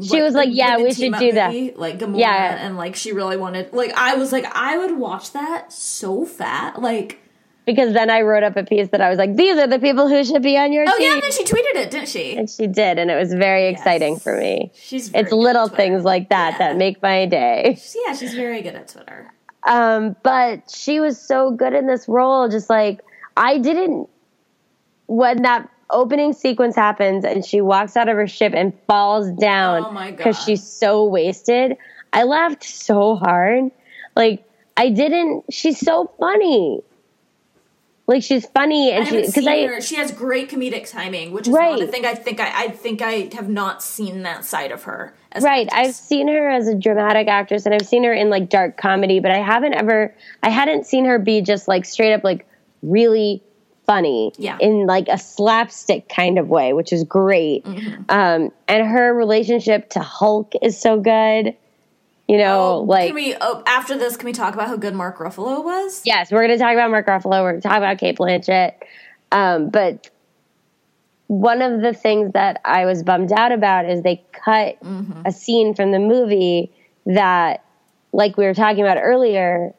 She 0.03 0.21
was 0.21 0.35
like, 0.35 0.51
"Yeah, 0.53 0.77
we 0.79 0.93
should 0.93 1.15
do 1.19 1.33
that." 1.33 1.79
Like 1.79 1.99
Gamora, 1.99 2.19
Yeah. 2.21 2.67
and 2.67 2.77
like 2.77 2.97
she 2.97 3.13
really 3.13 3.37
wanted. 3.37 3.73
Like 3.73 3.93
I 3.97 4.15
was 4.17 4.31
like, 4.33 4.45
I 4.55 4.77
would 4.79 4.99
watch 4.99 5.33
that 5.33 5.73
so 5.73 6.27
fat. 6.27 6.83
Like, 6.83 7.19
Because 7.65 7.95
then 7.95 8.11
I 8.11 8.21
wrote 8.21 8.43
up 8.43 8.57
a 8.57 8.65
piece 8.65 8.89
that 8.91 9.01
I 9.01 9.09
was 9.09 9.17
like, 9.19 9.37
these 9.37 9.57
are 9.57 9.67
the 9.67 9.79
people 9.79 10.07
who 10.09 10.23
should 10.23 10.43
be 10.43 10.57
on 10.59 10.73
your 10.73 10.85
oh 10.87 10.93
team. 10.99 11.07
yeah, 11.07 11.13
and 11.15 11.23
then 11.23 11.33
she 11.33 11.45
tweeted 11.45 11.77
it, 11.77 11.91
didn't 11.91 12.09
she? 12.09 12.37
And 12.37 12.49
she 12.51 12.67
did, 12.67 12.99
and 12.99 13.11
it 13.11 13.17
was 13.17 13.33
very 13.33 13.69
exciting 13.69 14.19
for 14.19 14.37
me. 14.39 14.71
She's 14.75 15.09
very 15.09 15.25
It's 15.25 15.33
little 15.33 15.69
things 15.69 16.05
like 16.05 16.29
that 16.29 16.53
Yeah. 16.55 16.59
that 16.59 16.77
make 16.77 17.01
my 17.03 17.25
day. 17.27 17.79
Yeah, 18.07 18.15
she's 18.15 18.35
very 18.35 18.61
good 18.63 18.75
at 18.75 18.89
Twitter. 18.89 19.33
Um, 19.67 20.15
but 20.23 20.71
she 20.71 21.01
was 21.01 21.19
so 21.21 21.51
good 21.53 21.73
in 21.73 21.87
this 21.87 22.07
role. 22.07 22.49
Just 22.49 22.69
like 22.71 23.01
I 23.37 23.59
didn't 23.59 24.09
when 25.07 25.43
that 25.43 25.69
opening 25.91 26.33
sequence 26.33 26.75
happens 26.75 27.25
and 27.25 27.45
she 27.45 27.61
walks 27.61 27.97
out 27.97 28.09
of 28.09 28.17
her 28.17 28.27
ship 28.27 28.53
and 28.55 28.73
falls 28.87 29.31
down 29.33 29.85
Oh 29.85 30.11
because 30.11 30.37
God. 30.37 30.45
she's 30.45 30.67
so 30.67 31.05
wasted. 31.07 31.77
I 32.13 32.25
laughed 32.25 32.65
so 32.65 33.17
hard. 33.17 33.71
Like 34.15 34.45
I 34.77 34.91
didn't. 34.91 35.45
She's 35.51 35.79
so 35.79 36.11
funny. 36.19 36.81
Like 38.09 38.23
she's 38.23 38.47
funny, 38.47 38.93
and 38.93 39.05
she 39.09 39.27
because 39.27 39.45
I 39.47 39.67
her. 39.67 39.81
She 39.81 39.97
has 39.97 40.13
great 40.13 40.49
comedic 40.49 40.89
timing, 40.89 41.33
which 41.33 41.49
is 41.49 41.55
Right. 41.55 41.73
not 41.81 41.89
a 41.89 41.91
thing. 41.91 42.07
I 42.07 42.15
think 42.15 42.39
I, 42.39 42.67
I 42.67 42.69
think 42.69 43.03
I 43.03 43.29
have 43.35 43.49
not 43.49 43.83
seen 43.83 44.23
that 44.23 44.45
side 44.45 44.71
of 44.71 44.85
her. 44.85 45.13
Right. 45.41 45.69
I've 45.73 45.95
seen 45.95 46.29
her 46.29 46.49
as 46.49 46.69
a 46.69 46.75
dramatic 46.77 47.27
actress, 47.27 47.67
and 47.67 47.75
I've 47.75 47.87
seen 47.87 48.05
her 48.05 48.13
in 48.15 48.31
like 48.31 48.49
dark 48.49 48.77
comedy, 48.77 49.19
but 49.19 49.33
I 49.33 49.39
haven't 49.39 49.75
ever. 49.75 50.15
I 50.45 50.51
hadn't 50.51 50.87
seen 50.87 51.05
her 51.05 51.19
be 51.19 51.41
just 51.41 51.67
like 51.67 51.85
straight 51.85 52.13
up 52.13 52.23
like 52.23 52.47
really 52.83 53.43
funny 53.87 54.33
Yeah. 54.37 54.59
in 54.61 54.87
like 54.87 55.09
a 55.09 55.19
slapstick 55.19 56.09
kind 56.09 56.39
of 56.39 56.49
way, 56.49 56.73
which 56.73 56.93
is 56.93 57.05
great. 57.05 57.65
Mm-hmm. 57.65 58.03
Um, 58.09 58.51
and 58.69 58.87
her 58.87 59.15
relationship 59.15 59.91
to 59.91 60.01
Hulk 60.01 60.53
is 60.63 60.79
so 60.81 61.01
good. 61.01 61.57
You 62.29 62.39
know, 62.39 62.61
Oh, 62.61 62.81
like 62.81 63.07
can 63.09 63.15
we 63.15 63.37
oh, 63.41 63.63
after 63.67 63.97
this? 63.97 64.17
Can 64.17 64.27
we 64.27 64.33
talk 64.33 64.55
about 64.55 64.67
how 64.67 64.77
good 64.77 64.95
Mark 64.95 65.19
Ruffalo 65.19 65.63
was? 65.65 66.03
Yes, 66.05 66.33
we're 66.33 66.45
going 66.45 66.59
to 66.59 66.63
talk 66.63 66.73
about 66.73 66.91
Mark 66.91 67.07
Ruffalo. 67.07 67.43
We're 67.43 67.53
going 67.53 67.63
to 67.63 67.69
talk 67.69 67.77
about 67.79 67.99
Cate 67.99 68.19
Blanchett. 68.19 68.73
Um, 69.31 69.71
but 69.71 70.11
one 71.29 71.63
of 71.63 71.83
the 71.83 71.93
things 71.93 72.33
that 72.33 72.61
I 72.65 72.85
was 72.85 73.03
bummed 73.05 73.31
out 73.33 73.53
about 73.53 73.89
is 73.89 74.03
they 74.03 74.25
cut 74.33 74.77
a 75.25 75.31
scene 75.33 75.75
from 75.75 75.93
the 75.93 75.99
movie 76.01 76.73
that, 77.07 77.65
like 78.13 78.37
we 78.37 78.45
were 78.45 78.55
talking 78.55 78.83
about 78.83 78.99
earlier, 79.01 79.73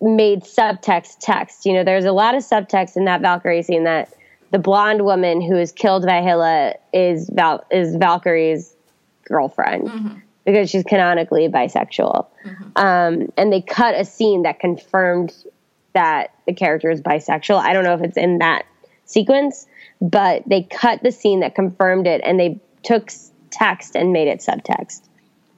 made 0.00 0.42
subtext 0.42 1.16
text. 1.20 1.66
You 1.66 1.74
know, 1.74 1.84
there's 1.84 2.04
a 2.04 2.12
lot 2.12 2.34
of 2.34 2.42
subtext 2.42 2.96
in 2.96 3.04
that 3.04 3.20
Valkyrie 3.20 3.62
scene 3.62 3.84
that 3.84 4.12
the 4.50 4.58
blonde 4.58 5.04
woman 5.04 5.40
who 5.40 5.56
is 5.56 5.72
killed 5.72 6.06
by 6.06 6.20
Hela 6.22 6.74
is 6.92 7.30
Val- 7.32 7.64
is 7.70 7.96
Valkyrie's 7.96 8.74
girlfriend 9.24 9.88
because 10.44 10.70
she's 10.70 10.84
canonically 10.84 11.48
bisexual. 11.48 12.26
Um, 12.76 13.32
and 13.36 13.52
they 13.52 13.60
cut 13.60 13.94
a 13.94 14.04
scene 14.04 14.42
that 14.42 14.58
confirmed 14.58 15.32
that 15.92 16.34
the 16.46 16.52
character 16.52 16.90
is 16.90 17.00
bisexual. 17.00 17.60
I 17.60 17.72
don't 17.72 17.84
know 17.84 17.94
if 17.94 18.00
it's 18.00 18.16
in 18.16 18.38
that 18.38 18.64
sequence, 19.04 19.66
but 20.00 20.42
they 20.46 20.62
cut 20.62 21.02
the 21.02 21.12
scene 21.12 21.40
that 21.40 21.54
confirmed 21.54 22.06
it 22.06 22.20
and 22.24 22.40
they 22.40 22.60
took 22.82 23.10
text 23.50 23.94
and 23.94 24.12
made 24.12 24.28
it 24.28 24.40
subtext, 24.40 25.02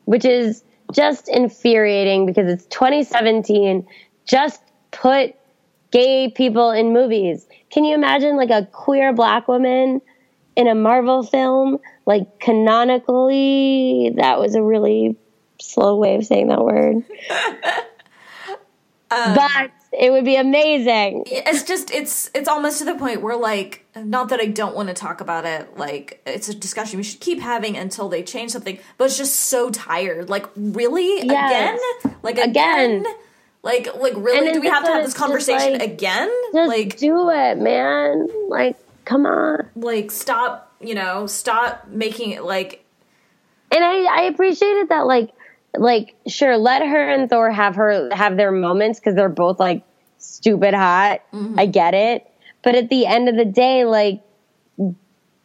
which 0.07 0.25
is 0.25 0.65
just 0.93 1.29
infuriating 1.29 2.27
because 2.27 2.51
it's 2.51 2.67
2017. 2.67 3.87
Just 4.27 4.63
put 4.91 5.35
gay 5.91 6.31
people 6.31 6.71
in 6.71 6.93
movies. 6.93 7.47
Can 7.71 7.85
you 7.85 7.95
imagine 7.95 8.37
like 8.37 8.51
a 8.51 8.67
queer 8.73 9.13
black 9.13 9.49
woman 9.49 10.01
in 10.57 10.67
a 10.69 10.75
Marvel 10.75 11.23
film? 11.23 11.79
Like 12.07 12.41
canonically, 12.41 14.13
that 14.17 14.39
was 14.39 14.55
a 14.55 14.63
really 14.63 15.17
slow 15.61 15.97
way 15.97 16.17
of 16.17 16.25
saying 16.25 16.49
that 16.49 16.65
word. 16.65 16.97
Um, 19.15 19.35
but 19.35 19.71
it 19.93 20.11
would 20.11 20.25
be 20.25 20.37
amazing. 20.37 21.25
it's 21.27 21.65
just 21.65 21.91
it's 21.91 22.31
it's 22.35 22.49
almost 22.49 22.79
to 22.79 22.87
the 22.87 22.95
point 22.95 23.21
where 23.21 23.37
like 23.37 23.85
not 23.95 24.31
that 24.31 24.41
I 24.41 24.47
don't 24.47 24.75
want 24.75 24.89
to 24.89 24.95
talk 24.95 25.21
about 25.21 25.45
it 25.45 25.77
like 25.77 26.23
it's 26.25 26.49
a 26.49 26.55
discussion 26.55 26.97
we 26.97 27.03
should 27.03 27.21
keep 27.21 27.39
having 27.39 27.77
until 27.77 28.09
they 28.09 28.23
change 28.23 28.53
something 28.53 28.79
but 28.97 29.05
it's 29.05 29.19
just 29.19 29.35
so 29.35 29.69
tired 29.69 30.31
like 30.31 30.47
really 30.57 31.19
Yes. 31.27 31.79
again 32.01 32.13
like 32.23 32.39
Again. 32.39 33.01
again, 33.03 33.15
like 33.63 33.89
like 33.97 34.15
really? 34.17 34.53
Do 34.53 34.61
we 34.61 34.69
have 34.69 34.85
to 34.85 34.91
have 34.91 35.05
this 35.05 35.15
conversation 35.15 35.75
like- 35.75 35.83
again? 35.83 36.31
Just 36.53 36.69
like 36.69 36.97
do 36.97 37.31
it, 37.31 37.59
man. 37.59 38.29
Like, 38.49 38.77
come 39.05 39.27
on. 39.27 39.69
like 39.77 40.11
stop 40.11 40.73
you 40.81 40.95
know 40.95 41.27
stop 41.27 41.87
making 41.89 42.31
it 42.31 42.43
like 42.43 42.85
and 43.71 43.85
I, 43.85 44.05
I 44.05 44.23
appreciated 44.25 44.91
that 44.91 45.07
like 45.07 45.31
like 45.77 46.15
sure 46.27 46.57
let 46.59 46.83
her 46.83 47.09
and 47.09 47.31
thor 47.31 47.51
have 47.51 47.77
her 47.77 48.15
have 48.15 48.37
their 48.37 48.53
moments 48.53 49.01
because 49.01 49.15
they're 49.15 49.29
both 49.29 49.59
like 49.59 49.83
stupid 50.19 50.75
hot. 50.75 51.21
Mm-hmm. 51.33 51.59
I 51.59 51.67
get 51.67 51.95
it. 51.95 52.31
But 52.63 52.75
at 52.75 52.91
the 52.91 53.07
end 53.07 53.29
of 53.29 53.37
the 53.37 53.45
day 53.45 53.85
like 53.85 54.23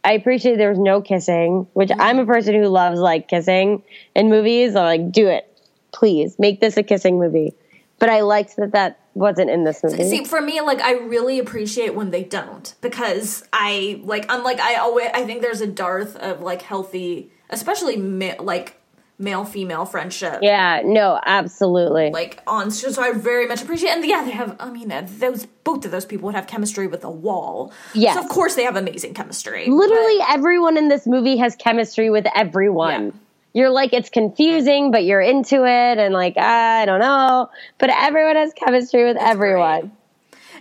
i 0.04 0.14
appreciate 0.14 0.58
there 0.58 0.70
was 0.70 0.80
no 0.80 1.02
kissing 1.02 1.68
which 1.74 1.90
mm-hmm. 1.90 2.00
i'm 2.00 2.20
a 2.20 2.26
person 2.26 2.54
who 2.54 2.68
loves 2.68 3.00
like 3.00 3.28
kissing 3.28 3.84
in 4.16 4.30
movies. 4.30 4.76
I'm 4.76 4.84
like 4.84 5.12
do 5.12 5.28
it 5.28 5.46
please. 5.92 6.38
Make 6.38 6.60
this 6.60 6.78
a 6.78 6.84
kissing 6.84 7.18
movie 7.18 7.56
but 8.00 8.10
i 8.10 8.22
liked 8.22 8.56
that 8.58 8.72
that 8.72 9.00
wasn't 9.14 9.50
in 9.50 9.64
this 9.64 9.84
movie 9.84 10.04
See, 10.04 10.24
for 10.26 10.40
me, 10.40 10.62
like 10.62 10.80
I 10.80 10.92
really 10.92 11.40
appreciate 11.40 11.96
when 11.96 12.12
they 12.12 12.24
don't 12.24 12.76
because 12.82 13.44
I 13.52 14.00
like 14.04 14.28
I'm 14.30 14.44
like 14.44 14.60
I 14.60 14.76
always 14.76 15.10
I 15.12 15.26
think 15.26 15.42
there's 15.42 15.60
a 15.62 15.66
dearth 15.66 16.16
of 16.18 16.42
like 16.42 16.62
healthy, 16.62 17.32
especially 17.50 17.98
ma- 17.98 18.36
like 18.40 18.80
male 19.18 19.44
female 19.44 19.86
friendship. 19.86 20.38
yeah 20.44 20.84
no 20.86 21.20
absolutely 21.26 22.12
Like 22.12 22.44
on, 22.46 22.70
so 22.70 23.02
I 23.02 23.12
very 23.14 23.48
much 23.48 23.64
appreciate, 23.64 23.90
and 23.90 24.06
yeah, 24.06 24.24
they 24.24 24.30
have. 24.30 24.56
I 24.60 24.70
mean, 24.70 24.92
uh, 24.92 25.08
those 25.18 25.48
both 25.64 25.84
of 25.84 25.90
those 25.90 26.06
people 26.06 26.28
would 26.28 26.36
have 26.36 26.46
chemistry 26.46 26.86
with 26.86 27.04
a 27.04 27.10
wall. 27.10 27.74
Yes. 27.96 28.14
so 28.14 28.22
of 28.22 28.30
course 28.30 28.54
they 28.54 28.64
have 28.66 28.76
amazing 28.76 29.16
chemistry. 29.16 29.68
literally 29.68 30.20
everyone 30.30 30.78
in 30.78 30.90
this 30.90 31.08
movie 31.08 31.38
has 31.38 31.56
chemistry 31.56 32.12
with 32.12 32.28
everyone. 32.36 33.06
Yeah. 33.08 33.12
You're 33.54 33.70
like 33.70 33.94
it's 33.94 34.10
confusing, 34.10 34.92
but 34.92 35.04
you're 35.04 35.22
into 35.22 35.64
it, 35.66 35.98
and 35.98 36.14
like 36.14 36.38
I 36.38 36.86
don't 36.86 37.00
know, 37.00 37.50
but 37.80 37.90
everyone 37.90 38.36
has 38.36 38.54
chemistry 38.54 39.04
with 39.06 39.18
everyone. 39.18 39.92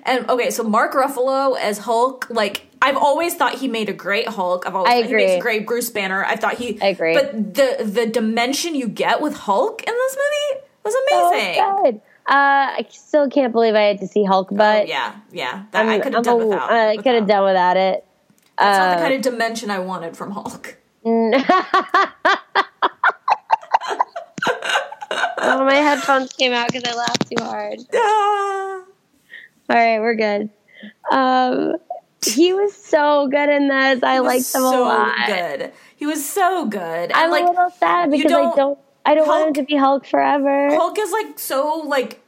And 0.04 0.28
okay, 0.30 0.50
so 0.50 0.62
Mark 0.62 0.92
Ruffalo 0.94 1.58
as 1.58 1.78
Hulk, 1.78 2.28
like 2.30 2.66
I've 2.80 2.96
always 2.96 3.34
thought 3.34 3.54
he 3.56 3.66
made 3.68 3.88
a 3.88 3.92
great 3.92 4.28
Hulk. 4.28 4.64
I've 4.66 4.74
always 4.76 4.92
I 4.92 5.00
thought 5.02 5.08
he 5.08 5.14
makes 5.16 5.30
agree. 5.32 5.38
a 5.38 5.42
great 5.42 5.66
Bruce 5.66 5.90
Banner. 5.90 6.24
I 6.24 6.36
thought 6.36 6.54
he 6.54 6.80
I 6.80 6.86
agree. 6.86 7.14
But 7.14 7.54
the 7.54 7.82
the 7.84 8.06
dimension 8.06 8.74
you 8.74 8.86
get 8.88 9.20
with 9.20 9.34
Hulk 9.36 9.82
in 9.82 9.92
this 9.92 10.16
movie 10.16 10.62
was 10.84 10.94
So 11.10 11.32
amazing. 11.34 11.82
good. 11.82 12.00
Uh, 12.28 12.32
I 12.78 12.86
still 12.90 13.28
can't 13.28 13.52
believe 13.52 13.74
I 13.74 13.82
had 13.82 13.98
to 14.00 14.06
see 14.08 14.24
Hulk, 14.24 14.48
but 14.50 14.88
yeah, 14.88 15.14
yeah. 15.32 15.64
That 15.72 15.86
I 15.88 15.98
could 16.00 16.14
have 16.14 16.24
done 16.24 16.40
a- 16.40 16.46
without. 16.46 16.70
I 16.72 16.96
could 16.96 17.14
have 17.14 17.26
done 17.28 17.44
without 17.44 17.76
it. 17.76 18.04
That's 18.58 18.78
not 18.78 18.90
the 18.96 18.96
uh, 18.96 19.02
kind 19.02 19.14
of 19.14 19.22
dimension 19.22 19.70
I 19.70 19.78
wanted 19.80 20.16
from 20.16 20.30
Hulk. 20.32 20.76
Oh, 25.38 25.64
my 25.76 25.90
headphones 25.90 26.32
came 26.32 26.52
out 26.52 26.68
because 26.72 26.84
I 26.84 26.94
laughed 26.96 27.26
too 27.30 27.42
hard. 27.44 27.78
Ah. 27.94 28.82
All 29.68 29.76
right, 29.76 29.98
we're 29.98 30.14
good. 30.14 30.50
Um, 31.10 31.76
he 32.24 32.52
was 32.52 32.74
so 32.74 33.26
good 33.26 33.48
in 33.48 33.66
this. 33.68 34.02
I 34.02 34.20
liked 34.20 34.54
him 34.54 34.62
a 34.62 34.70
so 34.70 34.82
lot. 34.84 35.16
good. 35.26 35.72
He 35.96 36.06
was 36.06 36.24
so 36.28 36.66
good. 36.66 37.10
I'm 37.12 37.30
like 37.32 37.44
a 37.44 37.48
little 37.48 37.70
sad 37.70 38.10
because 38.10 38.30
I 38.32 38.36
don't- 38.36 38.56
don't. 38.56 38.78
I 39.04 39.14
don't 39.14 39.26
want 39.28 39.48
him 39.48 39.54
to 39.54 39.62
be 39.62 39.76
Hulk 39.76 40.04
forever. 40.04 40.74
Hulk 40.74 40.98
is 40.98 41.12
like 41.12 41.38
so 41.38 41.82
like 41.86 42.20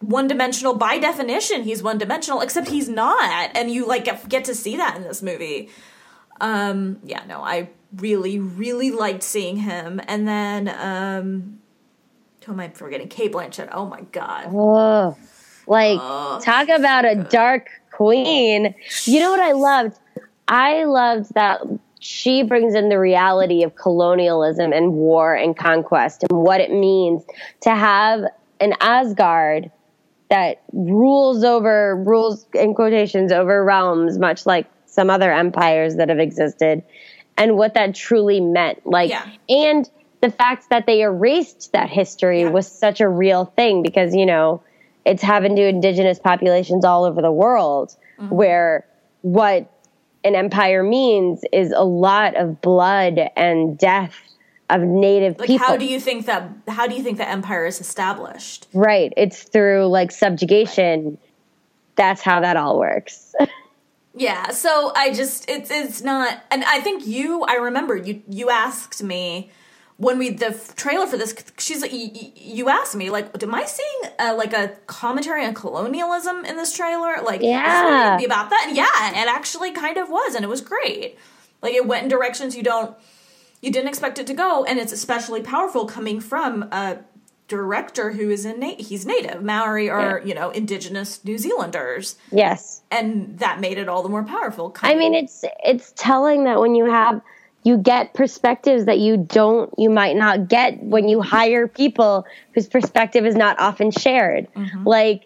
one 0.00 0.26
dimensional 0.26 0.74
by 0.74 0.98
definition. 0.98 1.62
He's 1.62 1.82
one 1.84 1.98
dimensional, 1.98 2.40
except 2.40 2.68
he's 2.68 2.88
not, 2.88 3.50
and 3.54 3.70
you 3.70 3.86
like 3.86 4.04
get, 4.04 4.28
get 4.28 4.44
to 4.46 4.54
see 4.54 4.76
that 4.76 4.96
in 4.96 5.02
this 5.04 5.22
movie. 5.22 5.68
Um, 6.40 6.98
yeah, 7.04 7.22
no, 7.28 7.42
I 7.42 7.70
really, 7.96 8.40
really 8.40 8.90
liked 8.90 9.22
seeing 9.22 9.56
him, 9.58 10.00
and 10.08 10.26
then 10.26 10.68
um, 10.68 11.60
who 12.46 12.52
am 12.52 12.60
I 12.60 12.68
forgetting? 12.68 13.08
Cate 13.08 13.32
Blanchett. 13.32 13.68
Oh 13.72 13.86
my 13.86 14.02
god. 14.12 14.46
Oh, 14.52 15.16
like 15.66 15.98
Oh, 16.00 16.38
talk 16.42 16.68
about 16.68 17.04
a 17.04 17.16
dark 17.16 17.68
queen. 17.90 18.72
You 19.04 19.20
know 19.20 19.30
what 19.32 19.40
I 19.40 19.52
loved? 19.52 19.98
I 20.46 20.84
loved 20.84 21.34
that 21.34 21.60
she 21.98 22.44
brings 22.44 22.74
in 22.74 22.88
the 22.88 23.00
reality 23.00 23.64
of 23.64 23.74
colonialism 23.74 24.72
and 24.72 24.92
war 24.92 25.34
and 25.34 25.56
conquest 25.56 26.22
and 26.22 26.38
what 26.40 26.60
it 26.60 26.70
means 26.70 27.24
to 27.62 27.70
have 27.70 28.20
an 28.60 28.74
Asgard 28.80 29.72
that 30.30 30.62
rules 30.72 31.42
over 31.42 31.96
rules 31.96 32.46
in 32.54 32.74
quotations 32.74 33.32
over 33.32 33.64
realms 33.64 34.18
much 34.18 34.46
like 34.46 34.66
some 34.86 35.10
other 35.10 35.32
empires 35.32 35.96
that 35.96 36.08
have 36.08 36.18
existed 36.20 36.82
and 37.36 37.56
what 37.56 37.74
that 37.74 37.94
truly 37.94 38.40
meant 38.40 38.86
like 38.86 39.10
Yeah. 39.10 39.26
and 39.48 39.90
the 40.26 40.32
fact 40.32 40.70
that 40.70 40.86
they 40.86 41.02
erased 41.02 41.72
that 41.72 41.88
history 41.88 42.40
Yeah. 42.42 42.50
was 42.50 42.66
such 42.66 43.00
a 43.00 43.08
real 43.08 43.44
thing 43.44 43.82
because 43.82 44.14
you 44.14 44.26
know 44.26 44.62
it's 45.04 45.22
happened 45.22 45.56
to 45.56 45.64
indigenous 45.66 46.18
populations 46.18 46.84
all 46.84 47.04
over 47.04 47.22
the 47.22 47.32
world 47.32 47.94
Mm-hmm. 48.18 48.34
where 48.34 48.86
what 49.20 49.70
an 50.24 50.34
empire 50.34 50.82
means 50.82 51.44
is 51.52 51.70
a 51.70 51.84
lot 51.84 52.34
of 52.34 52.60
blood 52.62 53.20
and 53.36 53.76
death 53.78 54.14
of 54.70 54.80
native 54.80 55.38
Like, 55.38 55.46
people 55.48 55.66
how 55.66 55.76
do 55.76 55.84
you 55.84 56.00
think 56.00 56.24
that? 56.26 56.48
How 56.66 56.86
do 56.88 56.94
you 56.96 57.02
think 57.02 57.18
the 57.18 57.28
empire 57.28 57.66
is 57.66 57.78
established? 57.80 58.66
right 58.72 59.12
it's 59.16 59.42
through 59.44 59.86
like 59.98 60.10
subjugation 60.10 61.18
that's 61.94 62.22
how 62.22 62.40
that 62.40 62.56
all 62.56 62.78
works 62.78 63.34
Yeah, 64.18 64.48
so 64.50 64.92
I 64.96 65.12
just 65.12 65.44
it's 65.50 65.70
it's 65.70 66.00
not, 66.00 66.42
and 66.50 66.64
I 66.64 66.80
think 66.80 67.06
you. 67.06 67.42
I 67.42 67.56
remember 67.56 67.94
you 67.96 68.22
you 68.26 68.48
asked 68.48 69.02
me 69.02 69.50
when 69.98 70.18
we 70.18 70.30
the 70.30 70.52
trailer 70.76 71.06
for 71.06 71.16
this. 71.16 71.34
She's 71.58 71.80
like, 71.82 71.92
y- 71.92 72.10
y- 72.14 72.32
you 72.36 72.68
asked 72.68 72.94
me 72.94 73.08
like, 73.10 73.42
am 73.42 73.54
I 73.54 73.64
seeing 73.64 74.12
uh, 74.18 74.34
like 74.36 74.52
a 74.52 74.68
commentary 74.86 75.44
on 75.44 75.54
colonialism 75.54 76.44
in 76.44 76.56
this 76.56 76.76
trailer? 76.76 77.16
Like, 77.24 77.40
Yeah. 77.42 78.16
be 78.18 78.24
about 78.26 78.50
that? 78.50 78.64
And 78.68 78.76
yeah, 78.76 79.22
it 79.22 79.28
actually 79.28 79.70
kind 79.72 79.96
of 79.96 80.10
was, 80.10 80.34
and 80.34 80.44
it 80.44 80.48
was 80.48 80.60
great. 80.60 81.16
Like, 81.62 81.72
it 81.74 81.86
went 81.86 82.02
in 82.04 82.08
directions 82.08 82.54
you 82.56 82.62
don't 82.62 82.94
you 83.62 83.72
didn't 83.72 83.88
expect 83.88 84.18
it 84.18 84.26
to 84.26 84.34
go, 84.34 84.64
and 84.64 84.78
it's 84.78 84.92
especially 84.92 85.40
powerful 85.42 85.86
coming 85.86 86.20
from 86.20 86.64
a 86.64 86.98
director 87.48 88.10
who 88.10 88.28
is 88.30 88.44
a 88.44 88.52
na- 88.56 88.74
he's 88.78 89.06
native 89.06 89.42
Maori 89.42 89.88
or 89.88 90.20
you 90.24 90.34
know 90.34 90.50
indigenous 90.50 91.24
New 91.24 91.38
Zealanders, 91.38 92.16
Yes. 92.30 92.82
and 92.90 93.38
that 93.38 93.60
made 93.60 93.78
it 93.78 93.88
all 93.88 94.02
the 94.02 94.08
more 94.10 94.24
powerful. 94.24 94.76
I 94.82 94.94
mean, 94.94 95.14
it's 95.14 95.42
it's 95.64 95.92
telling 95.96 96.44
that 96.44 96.60
when 96.60 96.74
you 96.74 96.84
have 96.84 97.22
you 97.66 97.76
get 97.76 98.14
perspectives 98.14 98.84
that 98.84 99.00
you 99.00 99.16
don't 99.16 99.74
you 99.76 99.90
might 99.90 100.14
not 100.14 100.46
get 100.46 100.80
when 100.80 101.08
you 101.08 101.20
hire 101.20 101.66
people 101.66 102.24
whose 102.54 102.68
perspective 102.68 103.26
is 103.26 103.34
not 103.34 103.58
often 103.58 103.90
shared. 103.90 104.46
Mm-hmm. 104.54 104.86
Like 104.86 105.24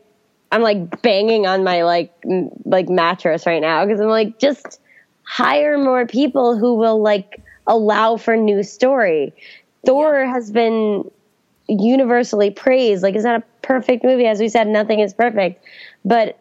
I'm 0.50 0.62
like 0.62 1.02
banging 1.02 1.46
on 1.46 1.64
my 1.64 1.82
like 1.82 2.14
m- 2.24 2.48
like 2.64 2.88
mattress 2.88 3.44
right 3.44 3.60
now 3.60 3.84
because 3.84 4.00
I'm 4.00 4.08
like 4.08 4.38
just 4.38 4.80
hire 5.22 5.76
more 5.76 6.06
people 6.06 6.56
who 6.56 6.76
will 6.76 7.02
like 7.02 7.42
allow 7.66 8.16
for 8.16 8.38
new 8.38 8.62
story. 8.62 9.34
Thor 9.84 10.24
has 10.24 10.50
been 10.50 11.10
universally 11.68 12.50
praised. 12.50 13.02
Like 13.02 13.16
it's 13.16 13.24
not 13.24 13.42
a 13.42 13.44
perfect 13.60 14.02
movie 14.02 14.26
as 14.26 14.40
we 14.40 14.48
said 14.48 14.66
nothing 14.66 15.00
is 15.00 15.12
perfect. 15.12 15.62
But 16.06 16.38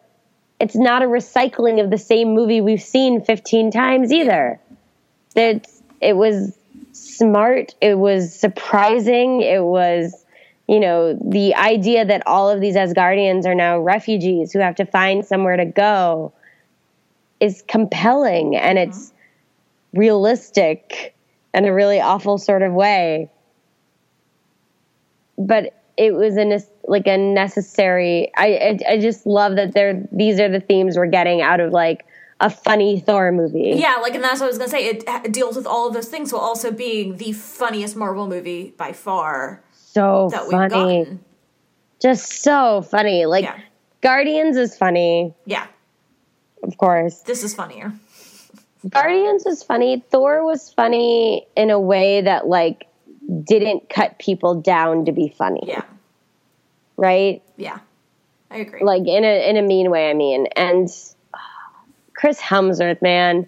it's 0.58 0.76
not 0.76 1.02
a 1.02 1.06
recycling 1.06 1.84
of 1.84 1.90
the 1.90 1.98
same 1.98 2.34
movie 2.34 2.62
we've 2.62 2.80
seen 2.80 3.22
15 3.22 3.70
times 3.70 4.10
either. 4.10 4.58
It's, 5.36 5.79
it 6.00 6.16
was 6.16 6.56
smart. 6.92 7.74
It 7.80 7.98
was 7.98 8.34
surprising. 8.34 9.42
It 9.42 9.62
was, 9.62 10.24
you 10.66 10.80
know, 10.80 11.14
the 11.14 11.54
idea 11.54 12.04
that 12.04 12.26
all 12.26 12.48
of 12.48 12.60
these 12.60 12.74
Asgardians 12.74 13.46
are 13.46 13.54
now 13.54 13.78
refugees 13.78 14.52
who 14.52 14.58
have 14.60 14.76
to 14.76 14.84
find 14.84 15.24
somewhere 15.24 15.56
to 15.56 15.66
go 15.66 16.32
is 17.38 17.62
compelling 17.66 18.56
and 18.56 18.78
uh-huh. 18.78 18.88
it's 18.88 19.12
realistic 19.92 21.14
in 21.52 21.64
a 21.64 21.72
really 21.72 22.00
awful 22.00 22.38
sort 22.38 22.62
of 22.62 22.72
way. 22.72 23.30
But 25.36 25.74
it 25.96 26.14
was 26.14 26.36
a 26.36 26.60
like 26.88 27.06
a 27.06 27.16
necessary. 27.16 28.30
I, 28.36 28.78
I 28.88 28.92
I 28.92 28.98
just 28.98 29.26
love 29.26 29.56
that 29.56 29.74
they're 29.74 30.06
these 30.12 30.40
are 30.40 30.48
the 30.48 30.60
themes 30.60 30.96
we're 30.96 31.06
getting 31.06 31.42
out 31.42 31.60
of 31.60 31.72
like 31.72 32.06
a 32.40 32.48
funny 32.50 33.00
Thor 33.00 33.30
movie. 33.32 33.72
Yeah, 33.76 33.96
like, 34.00 34.14
and 34.14 34.24
that's 34.24 34.40
what 34.40 34.46
I 34.46 34.48
was 34.48 34.58
gonna 34.58 34.70
say. 34.70 34.86
It, 34.86 35.32
deals 35.32 35.56
with 35.56 35.66
all 35.66 35.86
of 35.88 35.94
those 35.94 36.08
things 36.08 36.32
while 36.32 36.42
also 36.42 36.70
being 36.70 37.16
the 37.18 37.32
funniest 37.32 37.96
Marvel 37.96 38.26
movie 38.26 38.72
by 38.76 38.92
far 38.92 39.62
so 39.74 40.28
that 40.32 40.42
we've 40.44 40.52
funny, 40.52 40.68
gotten. 41.04 41.24
just 42.00 42.42
so 42.42 42.82
funny. 42.82 43.26
Like 43.26 43.44
Yeah. 43.44 43.58
Guardians 44.00 44.56
is 44.56 44.76
funny, 44.78 45.34
Yeah, 45.44 45.66
of 46.62 46.76
course. 46.78 47.18
this 47.20 47.44
is 47.44 47.54
funnier. 47.54 47.92
Guardians 48.88 49.44
was 49.44 49.62
funny. 49.62 50.02
Thor 50.10 50.42
was 50.42 50.72
funny 50.72 51.46
in 51.54 51.68
a 51.68 51.78
way 51.78 52.22
that 52.22 52.46
like 52.48 52.86
didn't 53.44 53.90
cut 53.90 54.18
people 54.18 54.54
down 54.54 55.04
to 55.04 55.12
be 55.12 55.28
funny, 55.28 55.60
Yeah, 55.66 55.82
right? 56.96 57.42
yeah, 57.58 57.80
I 58.50 58.56
agree. 58.58 58.82
Like 58.82 59.06
in 59.06 59.22
a 59.24 59.48
in 59.50 59.58
a 59.58 59.62
mean 59.62 59.90
way. 59.90 60.08
I 60.10 60.14
mean, 60.14 60.46
and 60.56 60.88
Chris 62.20 62.38
Hemsworth, 62.38 63.00
man. 63.00 63.46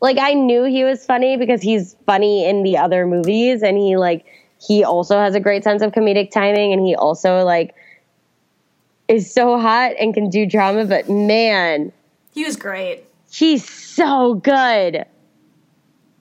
Like 0.00 0.16
I 0.18 0.32
knew 0.32 0.64
he 0.64 0.82
was 0.82 1.04
funny 1.04 1.36
because 1.36 1.60
he's 1.60 1.94
funny 2.06 2.48
in 2.48 2.62
the 2.62 2.78
other 2.78 3.06
movies, 3.06 3.62
and 3.62 3.76
he 3.76 3.98
like 3.98 4.24
he 4.66 4.82
also 4.82 5.18
has 5.18 5.34
a 5.34 5.40
great 5.40 5.62
sense 5.62 5.82
of 5.82 5.92
comedic 5.92 6.30
timing, 6.30 6.72
and 6.72 6.84
he 6.84 6.94
also 6.94 7.44
like 7.44 7.74
is 9.08 9.30
so 9.30 9.58
hot 9.60 9.92
and 10.00 10.14
can 10.14 10.30
do 10.30 10.46
drama. 10.46 10.86
But 10.86 11.10
man, 11.10 11.92
he 12.32 12.44
was 12.44 12.56
great. 12.56 13.04
he's 13.30 13.68
so 13.68 14.34
good. 14.34 15.04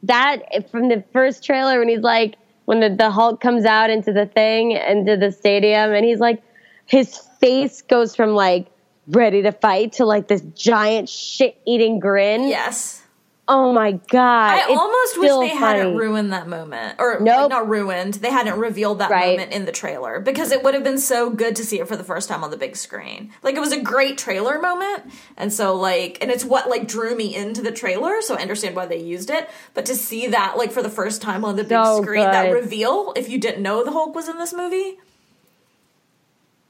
That 0.03 0.69
from 0.69 0.89
the 0.89 1.05
first 1.13 1.41
trailer 1.45 1.79
when 1.79 1.87
he's 1.87 2.01
like 2.01 2.35
when 2.65 2.81
the, 2.81 2.89
the 2.89 3.09
Hulk 3.09 3.39
comes 3.39 3.63
out 3.63 3.89
into 3.89 4.11
the 4.11 4.25
thing 4.25 4.71
into 4.71 5.15
the 5.15 5.31
stadium 5.31 5.93
and 5.93 6.03
he's 6.03 6.19
like 6.19 6.43
his 6.85 7.17
face 7.39 7.81
goes 7.81 8.13
from 8.13 8.31
like 8.31 8.67
ready 9.07 9.41
to 9.43 9.51
fight 9.51 9.93
to 9.93 10.05
like 10.05 10.27
this 10.27 10.41
giant 10.55 11.09
shit 11.09 11.57
eating 11.65 11.99
grin. 11.99 12.47
Yes, 12.47 12.99
Oh 13.45 13.73
my 13.73 13.91
god. 13.91 14.53
I 14.53 14.61
almost 14.73 15.19
wish 15.19 15.29
they 15.29 15.53
hadn't 15.53 15.83
funny. 15.87 15.97
ruined 15.97 16.31
that 16.31 16.47
moment, 16.47 16.95
or 16.97 17.19
Nope. 17.19 17.49
not 17.49 17.67
ruined. 17.67 18.13
They 18.13 18.31
hadn't 18.31 18.57
revealed 18.57 18.99
that 18.99 19.11
Right. 19.11 19.31
moment 19.37 19.51
in 19.51 19.65
the 19.65 19.73
trailer 19.73 20.21
because 20.21 20.53
it 20.53 20.63
would 20.63 20.73
have 20.73 20.85
been 20.85 20.97
so 20.97 21.29
good 21.29 21.53
to 21.57 21.65
see 21.65 21.81
it 21.81 21.87
for 21.89 21.97
the 21.97 22.05
first 22.05 22.29
time 22.29 22.41
on 22.45 22.51
the 22.51 22.57
big 22.57 22.77
screen. 22.77 23.31
Like 23.43 23.55
it 23.55 23.59
was 23.59 23.73
a 23.73 23.81
great 23.81 24.17
trailer 24.17 24.59
moment, 24.61 25.03
and 25.35 25.51
so 25.51 25.75
like, 25.75 26.17
and 26.21 26.31
it's 26.31 26.45
what 26.45 26.69
like 26.69 26.87
drew 26.87 27.17
me 27.17 27.35
into 27.35 27.61
the 27.61 27.73
trailer. 27.73 28.21
So 28.21 28.35
I 28.37 28.41
understand 28.41 28.77
why 28.77 28.85
they 28.85 29.01
used 29.01 29.29
it, 29.29 29.49
but 29.73 29.85
to 29.87 29.93
see 29.95 30.27
that 30.27 30.55
like 30.57 30.71
for 30.71 30.81
the 30.81 30.89
first 30.89 31.21
time 31.21 31.43
on 31.43 31.57
the 31.57 31.63
big 31.65 31.83
So 31.83 32.01
screen, 32.01 32.23
that 32.23 32.49
reveal, 32.53 33.11
if 33.17 33.27
you 33.27 33.39
didn't 33.39 33.61
know 33.61 33.83
the 33.83 33.91
Hulk 33.91 34.15
was 34.15 34.29
in 34.29 34.37
this 34.37 34.53
movie, 34.53 34.99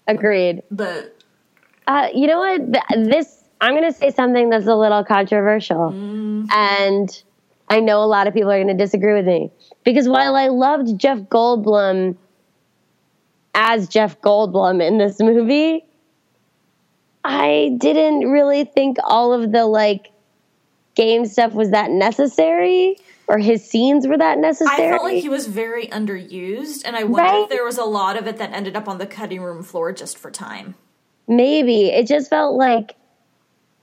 Agreed. 0.08 0.64
but 0.72 1.16
Uh, 1.88 2.10
you 2.14 2.28
know 2.28 2.40
what? 2.40 2.62
This 3.10 3.44
I'm 3.62 3.76
going 3.76 3.92
to 3.92 3.98
say 3.98 4.12
something 4.12 4.50
that's 4.50 4.68
a 4.68 4.76
little 4.76 5.04
controversial, 5.04 5.90
and 6.52 7.24
I 7.70 7.80
know 7.80 8.04
a 8.04 8.06
lot 8.06 8.28
of 8.28 8.34
people 8.34 8.52
are 8.52 8.58
going 8.62 8.76
to 8.76 8.84
disagree 8.84 9.14
with 9.14 9.26
me 9.26 9.52
because 9.84 10.08
while 10.08 10.36
I 10.36 10.48
loved 10.50 10.98
Jeff 11.00 11.20
Goldblum 11.20 12.18
as 13.56 13.88
Jeff 13.88 14.20
Goldblum 14.22 14.86
in 14.86 14.98
this 14.98 15.20
movie, 15.20 15.86
I 17.24 17.76
didn't 17.78 18.30
really 18.30 18.66
think 18.66 18.98
all 19.04 19.34
of 19.34 19.52
the 19.52 19.66
like 19.66 20.12
game 20.96 21.26
stuff 21.26 21.54
was 21.54 21.72
that 21.72 21.90
necessary 21.90 22.98
or 23.28 23.38
his 23.38 23.66
scenes 23.68 24.06
were 24.08 24.18
that 24.18 24.38
necessary. 24.38 24.88
I 24.88 24.92
felt 24.92 25.04
like 25.04 25.22
he 25.22 25.30
was 25.30 25.48
very 25.48 25.88
underused, 25.88 26.82
and 26.86 26.96
I 26.98 27.04
wonder 27.04 27.30
Right? 27.32 27.44
if 27.44 27.50
there 27.50 27.64
was 27.64 27.78
a 27.78 27.86
lot 27.86 28.18
of 28.18 28.28
it 28.28 28.38
that 28.38 28.52
ended 28.52 28.76
up 28.76 28.88
on 28.90 28.98
the 28.98 29.06
cutting 29.06 29.42
room 29.42 29.64
floor 29.64 29.94
just 29.94 30.18
for 30.18 30.30
time. 30.30 30.76
Maybe. 31.28 31.86
It 31.88 32.07
just 32.07 32.30
felt 32.30 32.55
like 32.55 32.95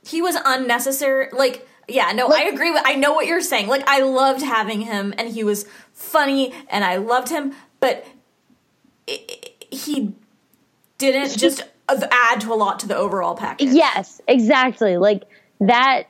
he 0.07 0.23
was 0.23 0.37
unnecessary 0.47 1.29
like 1.33 1.67
yeah 1.87 2.11
no 2.13 2.29
i 2.29 2.45
agree 2.45 2.71
with 2.71 2.83
i 2.87 2.95
know 2.95 3.13
what 3.13 3.27
you're 3.27 3.41
saying. 3.41 3.67
Like 3.69 3.87
i 3.87 4.01
loved 4.01 4.43
having 4.43 4.81
him 4.81 5.13
and 5.19 5.29
he 5.29 5.45
was 5.45 5.67
funny 5.93 6.55
and 6.71 6.85
i 6.85 6.97
loved 6.97 7.29
him 7.29 7.53
but 7.81 8.07
i 9.09 9.19
i- 9.31 9.51
he 9.75 10.15
didn't 10.99 11.37
just 11.39 11.63
add 11.89 12.41
to 12.41 12.53
a 12.53 12.55
lot 12.57 12.79
to 12.81 12.89
the 12.89 12.97
overall 12.97 13.35
package. 13.35 13.71
Yes, 13.71 14.21
exactly. 14.29 14.97
Like 14.97 15.25
that 15.61 16.05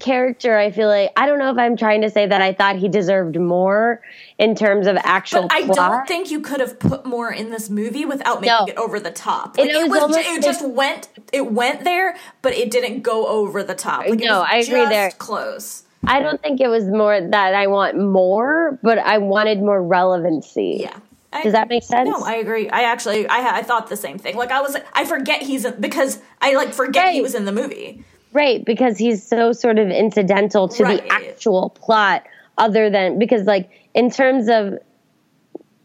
character, 0.00 0.56
I 0.56 0.70
feel 0.70 0.88
like 0.88 1.12
I 1.16 1.26
don't 1.26 1.38
know 1.38 1.50
if 1.50 1.58
I'm 1.58 1.76
trying 1.76 2.00
to 2.02 2.10
say 2.10 2.26
that 2.26 2.40
I 2.42 2.52
thought 2.52 2.76
he 2.76 2.88
deserved 2.88 3.38
more 3.38 4.02
in 4.38 4.54
terms 4.54 4.86
of 4.86 4.96
actual 5.04 5.42
but 5.42 5.52
I 5.52 5.62
plot. 5.64 5.76
don't 5.76 6.08
think 6.08 6.30
you 6.30 6.40
could 6.40 6.60
have 6.60 6.78
put 6.80 7.06
more 7.06 7.30
in 7.32 7.50
this 7.50 7.70
movie 7.70 8.04
without 8.04 8.40
making 8.40 8.56
No. 8.58 8.64
it 8.66 8.76
over 8.76 8.98
the 8.98 9.10
top. 9.10 9.58
It 9.58 9.62
Like, 9.62 9.70
it, 9.70 9.82
was 9.82 9.90
was, 9.90 10.00
almost 10.02 10.18
it 10.20 10.32
like- 10.32 10.42
just 10.42 10.66
went 10.66 11.08
it 11.32 11.52
went 11.52 11.84
there, 11.84 12.16
but 12.42 12.54
it 12.54 12.70
didn't 12.70 13.02
go 13.02 13.26
over 13.26 13.62
the 13.62 13.74
top. 13.74 14.00
Like, 14.08 14.20
it 14.20 14.24
No, 14.26 14.40
was 14.40 14.48
I 14.50 14.56
agree 14.56 14.80
just 14.80 14.90
there. 14.90 15.10
Close. 15.12 15.82
I 16.06 16.20
don't 16.20 16.40
think 16.42 16.60
it 16.60 16.68
was 16.68 16.84
more 16.86 17.20
that 17.20 17.54
I 17.54 17.66
want 17.66 17.98
more, 17.98 18.78
but 18.82 18.98
I 18.98 19.18
wanted 19.18 19.60
more 19.60 19.82
relevancy. 19.82 20.78
Yeah. 20.80 20.96
I- 21.32 21.42
Does 21.44 21.52
that 21.52 21.68
make 21.68 21.84
sense? 21.84 22.08
No, 22.08 22.24
I 22.24 22.34
agree. 22.36 22.68
I 22.70 22.82
actually, 22.84 23.28
I, 23.28 23.58
I 23.58 23.62
thought 23.62 23.88
the 23.88 23.96
same 23.96 24.18
thing. 24.18 24.34
Like 24.36 24.50
I 24.50 24.60
was, 24.62 24.76
I 24.94 25.04
forget 25.04 25.42
he's 25.42 25.64
because 25.72 26.18
I 26.40 26.54
like 26.54 26.72
forget 26.72 27.12
he 27.12 27.20
was 27.20 27.34
in 27.36 27.44
the 27.44 27.52
movie. 27.52 28.02
Right, 28.32 28.64
because 28.64 28.96
he's 28.98 29.26
so 29.26 29.52
sort 29.52 29.78
of 29.78 29.88
incidental 29.90 30.68
to 30.68 30.84
Right. 30.84 31.02
the 31.02 31.12
actual 31.12 31.70
plot, 31.70 32.24
other 32.58 32.88
than 32.90 33.18
because, 33.18 33.44
like, 33.44 33.68
in 33.94 34.10
terms 34.10 34.48
of, 34.48 34.74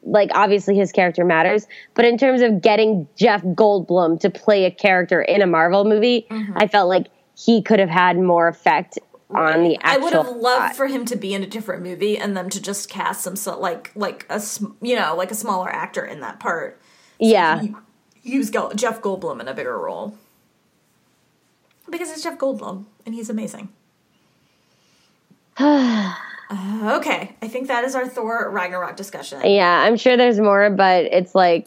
like, 0.03 0.29
obviously 0.35 0.75
his 0.75 0.91
character 0.91 1.25
matters, 1.25 1.65
but 1.95 2.05
in 2.05 2.17
terms 2.17 2.41
of 2.41 2.61
getting 2.61 3.07
Jeff 3.15 3.41
Goldblum 3.43 4.19
to 4.19 4.29
play 4.29 4.65
a 4.65 4.71
character 4.71 5.21
in 5.21 5.41
a 5.41 5.47
Marvel 5.47 5.85
movie, 5.85 6.27
Mm-hmm. 6.29 6.53
I 6.57 6.67
felt 6.67 6.87
like 6.89 7.07
he 7.35 7.61
could 7.61 7.79
have 7.79 7.89
had 7.89 8.17
more 8.19 8.47
effect 8.47 8.99
on 9.31 9.63
the 9.63 9.77
I 9.81 9.97
would 9.97 10.13
have 10.13 10.27
loved 10.27 10.39
plot. 10.41 10.75
for 10.75 10.85
him 10.87 11.03
to 11.05 11.15
be 11.15 11.33
in 11.33 11.41
a 11.43 11.47
different 11.47 11.81
movie 11.81 12.15
and 12.17 12.37
them 12.37 12.49
to 12.51 12.61
just 12.61 12.89
cast 12.89 13.21
some 13.21 13.35
so, 13.35 13.59
like 13.59 13.91
like 13.95 14.25
a 14.29 14.39
you 14.81 14.95
know 14.95 15.15
like 15.17 15.31
a 15.31 15.35
smaller 15.35 15.67
actor 15.69 16.05
in 16.05 16.21
that 16.21 16.39
part. 16.39 16.79
yeah, 17.19 17.61
Use 18.21 18.49
Jeff 18.51 19.01
Goldblum 19.01 19.41
in 19.41 19.47
a 19.47 19.53
bigger 19.53 19.77
role 19.77 20.15
because 21.89 22.11
it's 22.11 22.23
Jeff 22.23 22.37
Goldblum 22.37 22.85
and 23.05 23.15
he's 23.15 23.29
amazing. 23.29 23.69
Uh, 26.47 26.97
okay, 26.99 27.35
I 27.41 27.47
think 27.47 27.69
that 27.69 27.83
is 27.83 27.95
our 27.95 28.07
Thor 28.07 28.51
Ragnarok 28.51 28.95
discussion. 28.95 29.41
yeah. 29.43 29.81
I'm 29.81 29.97
sure 29.97 30.15
there's 30.15 30.39
more, 30.39 30.69
but 30.69 31.05
it's 31.05 31.33
like 31.33 31.65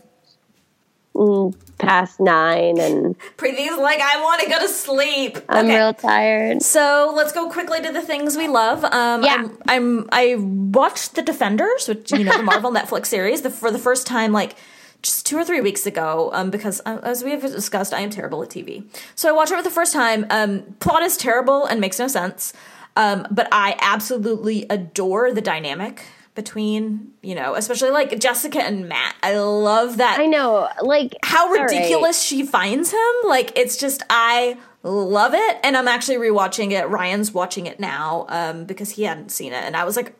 mm, 1.16 1.53
past 1.79 2.21
nine, 2.21 2.79
and 2.79 3.19
Preeti's 3.37 3.77
like, 3.77 4.01
I 4.01 4.23
want 4.23 4.43
to 4.43 4.49
go 4.49 4.61
to 4.61 4.69
sleep. 4.69 5.39
I'm 5.49 5.66
okay. 5.66 5.77
real 5.77 5.95
tired. 5.95 6.62
So 6.62 7.12
let's 7.16 7.33
go 7.33 7.51
quickly 7.51 7.81
to 7.83 7.91
the 7.91 8.03
things 8.03 8.37
we 8.37 8.47
love. 8.47 8.85
Um, 8.85 9.25
Yeah. 9.25 9.35
I'm, 9.35 9.59
I'm 9.66 10.09
I 10.12 10.37
watched 10.39 11.16
The 11.16 11.23
Defenders, 11.23 11.89
which 11.89 12.12
you 12.12 12.23
know 12.23 12.37
the 12.37 12.45
Marvel 12.45 12.71
Netflix 12.79 13.07
series, 13.07 13.43
the, 13.43 13.51
for 13.51 13.73
the 13.73 13.81
first 13.81 14.07
time 14.07 14.33
like 14.33 14.55
just 15.03 15.26
two 15.26 15.36
or 15.36 15.44
three 15.44 15.61
weeks 15.61 15.86
ago. 15.86 16.30
Um, 16.32 16.51
because 16.51 16.80
uh, 16.84 17.01
as 17.03 17.22
we 17.24 17.30
have 17.30 17.42
discussed, 17.42 17.94
I 17.94 18.01
am 18.01 18.11
terrible 18.11 18.42
at 18.42 18.49
TV. 18.49 18.84
So 19.14 19.28
I 19.28 19.32
watched 19.32 19.53
it 19.53 19.57
for 19.57 19.62
the 19.62 19.70
first 19.70 19.92
time. 19.92 20.26
Um, 20.30 20.76
plot 20.80 21.03
is 21.03 21.16
terrible 21.16 21.66
and 21.66 21.80
makes 21.80 21.99
no 21.99 22.09
sense. 22.09 22.53
Um, 22.96 23.26
but 23.30 23.49
I 23.53 23.76
absolutely 23.80 24.66
adore 24.68 25.32
the 25.32 25.40
dynamic 25.40 26.03
between, 26.34 27.12
you 27.20 27.34
know, 27.34 27.55
especially 27.55 27.90
like 27.90 28.18
Jessica 28.18 28.62
and 28.62 28.88
Matt. 28.88 29.16
I 29.22 29.38
love 29.38 29.96
that. 29.96 30.18
I 30.20 30.26
know, 30.26 30.68
like 30.82 31.16
how 31.22 31.49
ridiculous 31.49 32.16
right. 32.16 32.38
she 32.38 32.44
finds 32.44 32.92
him. 32.92 33.11
Like 33.24 33.57
it's 33.57 33.76
just 33.76 34.03
I 34.09 34.57
love 34.84 35.34
it, 35.34 35.57
and 35.64 35.76
I'm 35.76 35.88
actually 35.88 36.16
rewatching 36.16 36.70
it. 36.72 36.88
Ryan's 36.88 37.32
watching 37.32 37.66
it 37.66 37.80
now 37.80 38.26
um, 38.28 38.64
because 38.64 38.90
he 38.90 39.03
hadn't 39.03 39.30
seen 39.30 39.53
it, 39.53 39.64
and 39.64 39.76
I 39.76 39.84
was 39.84 39.96
like, 39.96 40.14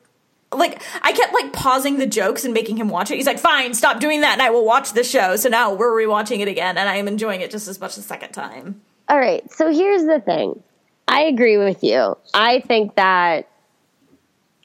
like 0.53 0.83
I 1.03 1.13
kept 1.13 1.35
like 1.35 1.53
pausing 1.53 1.99
the 1.99 2.07
jokes 2.07 2.45
and 2.45 2.55
making 2.55 2.77
him 2.79 2.89
watch 2.89 3.11
it. 3.11 3.17
He's 3.17 3.27
like, 3.27 3.39
"Fine, 3.39 3.75
stop 3.75 4.01
doing 4.01 4.23
that, 4.23 4.33
and 4.33 4.43
I 4.43 4.51
will 4.51 4.65
watch 4.65 4.93
the 4.93 5.05
show." 5.05 5.37
So 5.37 5.49
now 5.49 5.75
we're 5.75 5.93
rewatching 5.93 6.41
it 6.41 6.49
again, 6.49 6.79
and 6.79 6.89
I 6.89 6.97
am 6.97 7.09
enjoying 7.09 7.41
it 7.41 7.51
just 7.51 7.69
as 7.69 7.81
much 7.81 7.97
the 7.97 8.03
second 8.03 8.33
time. 8.33 8.81
All 9.09 9.19
right, 9.19 9.51
so 9.51 9.73
here's 9.73 10.05
the 10.05 10.21
thing. 10.21 10.63
I 11.07 11.23
agree 11.23 11.57
with 11.57 11.83
you. 11.83 12.17
I 12.35 12.61
think 12.61 12.95
that 12.97 13.49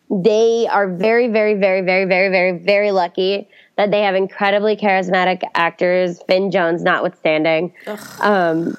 they 0.09 0.67
are 0.69 0.87
very, 0.87 1.29
very, 1.29 1.55
very, 1.55 1.81
very, 1.81 2.05
very, 2.05 2.29
very, 2.29 2.51
very 2.59 2.91
lucky 2.91 3.47
that 3.77 3.89
they 3.89 4.01
have 4.01 4.15
incredibly 4.15 4.75
charismatic 4.75 5.41
actors, 5.55 6.21
Finn 6.27 6.51
Jones 6.51 6.83
notwithstanding. 6.83 7.73
Um, 8.19 8.77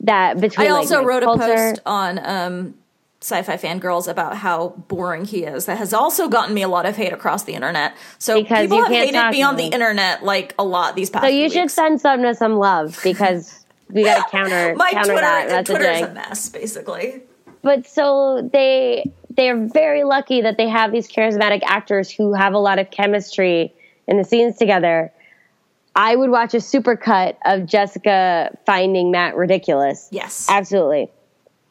that 0.00 0.40
between 0.40 0.68
I 0.68 0.70
also 0.70 0.98
like, 0.98 1.06
wrote 1.06 1.22
a 1.22 1.36
post 1.36 1.80
on 1.84 2.20
um, 2.24 2.74
SYFY 3.20 3.60
Fangrrls 3.60 4.08
about 4.08 4.36
how 4.38 4.68
boring 4.88 5.26
he 5.26 5.44
is. 5.44 5.66
That 5.66 5.76
has 5.76 5.92
also 5.92 6.28
gotten 6.28 6.54
me 6.54 6.62
a 6.62 6.68
lot 6.68 6.86
of 6.86 6.96
hate 6.96 7.12
across 7.12 7.44
the 7.44 7.52
internet. 7.52 7.94
So 8.18 8.40
because 8.40 8.62
people 8.62 8.78
have 8.78 8.88
hated 8.88 9.30
me 9.30 9.42
on 9.42 9.56
the 9.56 9.66
internet 9.66 10.24
like 10.24 10.54
a 10.58 10.64
lot 10.64 10.96
these 10.96 11.10
past. 11.10 11.24
So 11.24 11.28
you 11.28 11.50
should 11.50 11.70
send 11.70 12.00
some 12.00 12.32
some 12.34 12.54
love 12.54 12.98
because 13.04 13.64
we 13.90 14.04
got 14.04 14.24
to 14.24 14.30
counter 14.36 14.74
my 14.74 14.90
counter 14.92 15.12
Twitter, 15.12 15.20
that 15.20 15.66
Twitter's 15.66 16.00
a 16.02 16.14
mess, 16.14 16.48
basically. 16.48 17.22
But 17.62 17.86
so 17.86 18.48
they 18.52 19.10
they're 19.28 19.66
very 19.66 20.04
lucky 20.04 20.40
that 20.40 20.56
they 20.56 20.68
have 20.68 20.90
these 20.90 21.06
charismatic 21.06 21.60
actors 21.62 22.10
who 22.10 22.32
have 22.32 22.54
a 22.54 22.58
lot 22.58 22.78
of 22.78 22.90
chemistry 22.90 23.74
in 24.06 24.16
the 24.16 24.24
scenes 24.24 24.56
together. 24.56 25.12
I 25.94 26.16
would 26.16 26.30
watch 26.30 26.54
a 26.54 26.58
supercut 26.58 27.36
of 27.44 27.66
Jessica 27.66 28.56
finding 28.64 29.10
Matt 29.10 29.36
ridiculous. 29.36 30.08
Yes. 30.10 30.46
Absolutely. 30.48 31.10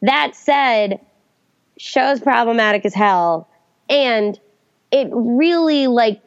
That 0.01 0.35
said, 0.35 0.99
show's 1.79 2.19
problematic 2.19 2.85
as 2.85 2.93
hell 2.93 3.49
and 3.89 4.39
it 4.91 5.07
really 5.11 5.87
like 5.87 6.21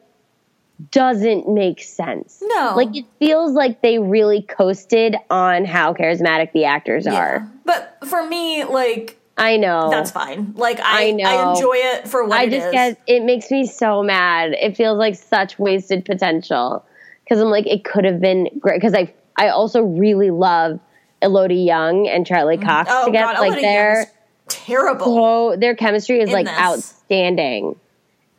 doesn't 0.91 1.47
make 1.47 1.81
sense. 1.81 2.41
No. 2.41 2.73
Like 2.75 2.95
it 2.95 3.05
feels 3.19 3.53
like 3.53 3.81
they 3.81 3.99
really 3.99 4.41
coasted 4.41 5.15
on 5.29 5.65
how 5.65 5.93
charismatic 5.93 6.51
the 6.51 6.65
actors 6.65 7.05
yeah. 7.05 7.15
are. 7.15 7.51
But 7.65 7.97
for 8.05 8.27
me, 8.27 8.63
like 8.63 9.19
I 9.37 9.57
know. 9.57 9.89
That's 9.89 10.11
fine. 10.11 10.53
Like 10.55 10.79
I, 10.79 11.07
I, 11.07 11.11
know. 11.11 11.23
I 11.23 11.53
enjoy 11.53 11.75
it 11.75 12.07
for 12.07 12.25
what 12.25 12.39
I 12.39 12.49
just 12.49 12.71
get 12.71 12.99
it 13.07 13.23
makes 13.23 13.49
me 13.51 13.65
so 13.65 14.03
mad. 14.03 14.53
It 14.53 14.75
feels 14.75 14.97
like 14.97 15.15
such 15.15 15.59
wasted 15.59 16.03
potential. 16.05 16.85
Cuz 17.29 17.39
I'm 17.39 17.49
like 17.49 17.67
it 17.67 17.83
could 17.83 18.05
have 18.05 18.19
been 18.19 18.49
great 18.59 18.81
cuz 18.81 18.93
I 18.93 19.13
I 19.37 19.49
also 19.49 19.81
really 19.81 20.31
love 20.31 20.79
Elodie 21.21 21.55
Yung 21.55 22.07
and 22.07 22.25
Charlie 22.25 22.57
mm-hmm. 22.57 22.67
Cox 22.67 22.89
oh, 22.91 23.05
together. 23.05 23.33
God, 23.33 23.39
like 23.39 23.61
they're 23.61 24.07
terrible. 24.53 25.05
So 25.05 25.55
their 25.57 25.75
chemistry 25.75 26.21
is 26.21 26.31
like 26.31 26.45
this. 26.45 26.57
outstanding. 26.57 27.75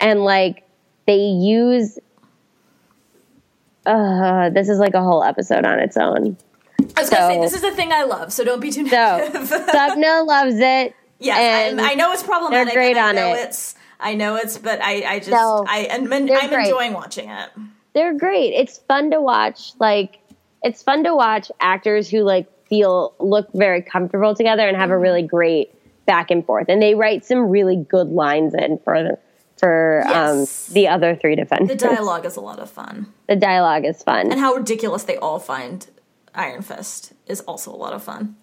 And 0.01 0.25
like 0.25 0.65
they 1.07 1.17
use 1.17 1.99
uh 3.87 4.51
this 4.51 4.69
is 4.69 4.79
like 4.79 4.95
a 4.95 5.03
whole 5.03 5.23
episode 5.23 5.65
on 5.65 5.79
its 5.79 5.97
own. 5.97 6.37
I 6.97 7.01
was 7.01 7.09
so, 7.09 7.17
gonna 7.17 7.35
say 7.35 7.41
this 7.41 7.55
is 7.55 7.63
the 7.63 7.73
thing 7.73 7.93
I 7.93 8.05
love, 8.05 8.33
so 8.33 8.45
don't 8.45 8.61
be 8.61 8.71
too 8.71 8.85
negative. 8.85 9.49
So 9.49 9.67
Swapna 9.67 10.27
loves 10.27 10.57
it. 10.57 10.95
Yes, 11.19 11.79
I, 11.79 11.93
I, 11.93 11.95
know 11.95 12.13
it's 12.13 12.23
problematic. 12.23 12.75
They're 12.75 12.83
great 12.83 12.97
on 12.97 13.17
I 13.17 13.21
know 13.21 13.35
it. 13.35 13.39
It's 13.49 13.75
I 14.01 14.15
know 14.15 14.37
it's, 14.37 14.59
but 14.59 14.81
I 14.83 15.15
I 15.15 15.19
just 15.19 15.31
so, 15.31 15.65
I 15.67 15.89
I'm, 15.91 16.13
I'm 16.13 16.29
enjoying 16.29 16.93
watching 16.93 17.31
it. 17.31 17.51
They're 17.95 18.15
great. 18.15 18.53
It's 18.53 18.79
fun 18.79 19.11
to 19.13 19.21
watch. 19.21 19.73
Like 19.79 20.19
it's 20.63 20.83
fun 20.83 21.05
to 21.05 21.15
watch 21.15 21.51
actors 21.61 22.09
who 22.09 22.23
like 22.23 22.49
feel 22.69 23.15
look 23.19 23.49
very 23.53 23.83
comfortable 23.83 24.35
together 24.35 24.67
and 24.67 24.77
have 24.77 24.91
a 24.91 24.99
really 24.99 25.23
great 25.23 25.74
back 26.07 26.31
and 26.31 26.45
forth. 26.45 26.67
And 26.69 26.81
they 26.81 26.95
write 26.95 27.25
some 27.25 27.49
really 27.49 27.77
good 27.77 28.09
lines 28.09 28.55
in 28.55 28.79
for 28.85 29.19
for 29.57 30.03
um, 30.07 30.11
yes. 30.11 30.69
um, 30.69 30.75
the 30.75 30.89
other 30.89 31.17
three 31.17 31.37
defenders. 31.37 31.69
The 31.69 31.89
dialogue 31.89 32.27
is 32.27 32.37
a 32.37 32.41
lot 32.41 32.59
of 32.59 32.71
fun. 32.71 33.13
The 33.29 33.37
dialogue 33.37 33.85
is 33.85 34.03
fun, 34.03 34.31
and 34.31 34.41
how 34.41 34.55
ridiculous 34.55 35.05
they 35.05 35.17
all 35.17 35.39
find 35.39 35.87
Iron 36.35 36.63
Fist 36.63 37.13
is 37.27 37.41
also 37.43 37.73
a 37.73 37.77
lot 37.77 37.93
of 37.93 38.03
fun. 38.03 38.37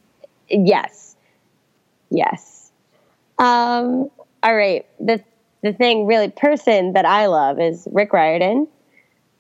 Yes. 0.50 1.16
Yes. 2.10 2.72
Um, 3.38 4.10
all 4.44 4.56
right. 4.56 4.86
The 5.00 5.24
the 5.64 5.74
thing 5.74 6.06
really 6.06 6.30
person 6.30 6.94
that 6.94 7.06
I 7.06 7.28
love 7.28 7.60
is 7.60 7.88
Rick 7.92 8.14
Riordan. 8.14 8.68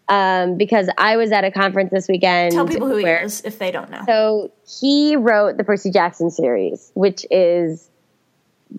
Um, 0.07 0.57
because 0.57 0.89
I 0.97 1.15
was 1.15 1.31
at 1.31 1.45
a 1.45 1.51
conference 1.51 1.91
this 1.91 2.09
weekend. 2.09 2.51
Tell 2.51 2.67
people 2.67 2.89
who 2.89 2.97
he 2.97 3.05
is 3.05 3.41
if 3.45 3.59
they 3.59 3.71
don't 3.71 3.89
know. 3.89 4.03
So 4.05 4.51
he 4.67 5.15
wrote 5.15 5.55
the 5.55 5.63
Percy 5.63 5.89
Jackson 5.89 6.29
series, 6.29 6.91
which 6.95 7.25
is 7.31 7.89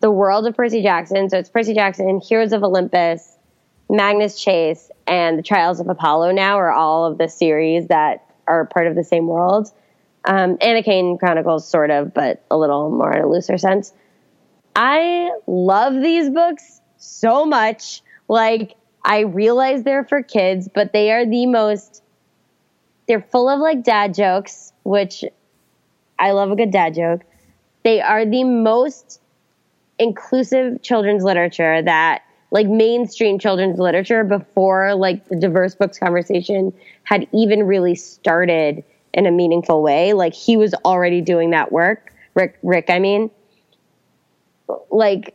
the 0.01 0.11
world 0.11 0.47
of 0.47 0.57
Percy 0.57 0.83
Jackson. 0.83 1.29
So 1.29 1.39
it's 1.39 1.51
Percy 1.51 1.75
Jackson, 1.75 2.21
Heroes 2.21 2.53
of 2.53 2.63
Olympus, 2.63 3.37
Magnus 3.91 4.43
Chase, 4.43 4.91
and 5.07 5.39
the 5.39 5.43
Trials 5.43 5.81
of 5.81 5.89
Apollo 5.89 6.33
now 6.33 6.59
are 6.59 6.73
all 6.73 7.05
of 7.05 7.19
the 7.19 7.29
series 7.29 7.89
that 7.89 8.27
are 8.47 8.65
part 8.67 8.87
of 8.87 8.95
the 8.95 9.05
same 9.05 9.27
world. 9.27 9.71
Um, 10.25 10.57
Anna 10.61 10.83
Kane 10.83 11.19
Chronicles, 11.19 11.69
sort 11.69 11.91
of, 11.91 12.15
but 12.15 12.45
a 12.51 12.57
little 12.57 12.91
more 12.91 13.13
in 13.13 13.23
a 13.23 13.29
looser 13.29 13.59
sense. 13.59 13.93
I 14.75 15.31
love 15.47 15.95
these 15.95 16.31
books 16.31 16.81
so 16.97 17.45
much. 17.45 18.03
Like, 18.29 18.77
I 19.05 19.21
realize 19.21 19.83
they're 19.83 20.05
for 20.05 20.23
kids, 20.23 20.69
but 20.73 20.93
they 20.93 21.11
are 21.11 21.27
the 21.27 21.47
most, 21.47 22.03
they're 23.07 23.21
full 23.21 23.49
of 23.49 23.59
like 23.59 23.83
dad 23.83 24.15
jokes, 24.15 24.73
which 24.85 25.25
I 26.19 26.31
love 26.31 26.51
a 26.51 26.57
good 26.57 26.71
dad 26.71 26.95
joke. 26.95 27.23
They 27.83 28.01
are 28.01 28.25
the 28.25 28.45
most 28.45 29.21
inclusive 29.99 30.83
children's 30.83 31.25
literature 31.25 31.83
that 31.83 32.23
like 32.51 32.67
mainstream 32.67 33.39
children's 33.39 33.79
literature 33.79 34.25
before 34.25 34.95
like 34.95 35.27
the 35.29 35.37
diverse 35.37 35.75
books 35.75 35.99
conversation 35.99 36.73
had 37.05 37.27
even 37.33 37.65
really 37.65 37.95
started 37.95 38.85
in 39.15 39.27
a 39.27 39.31
meaningful 39.31 39.83
way. 39.83 40.13
Like 40.13 40.35
he 40.35 40.57
was 40.57 40.75
already 40.85 41.21
doing 41.21 41.51
that 41.51 41.73
work. 41.73 42.13
Rick, 42.35 42.59
Rick, 42.63 42.87
I 42.89 42.99
mean, 42.99 43.31
like 44.91 45.35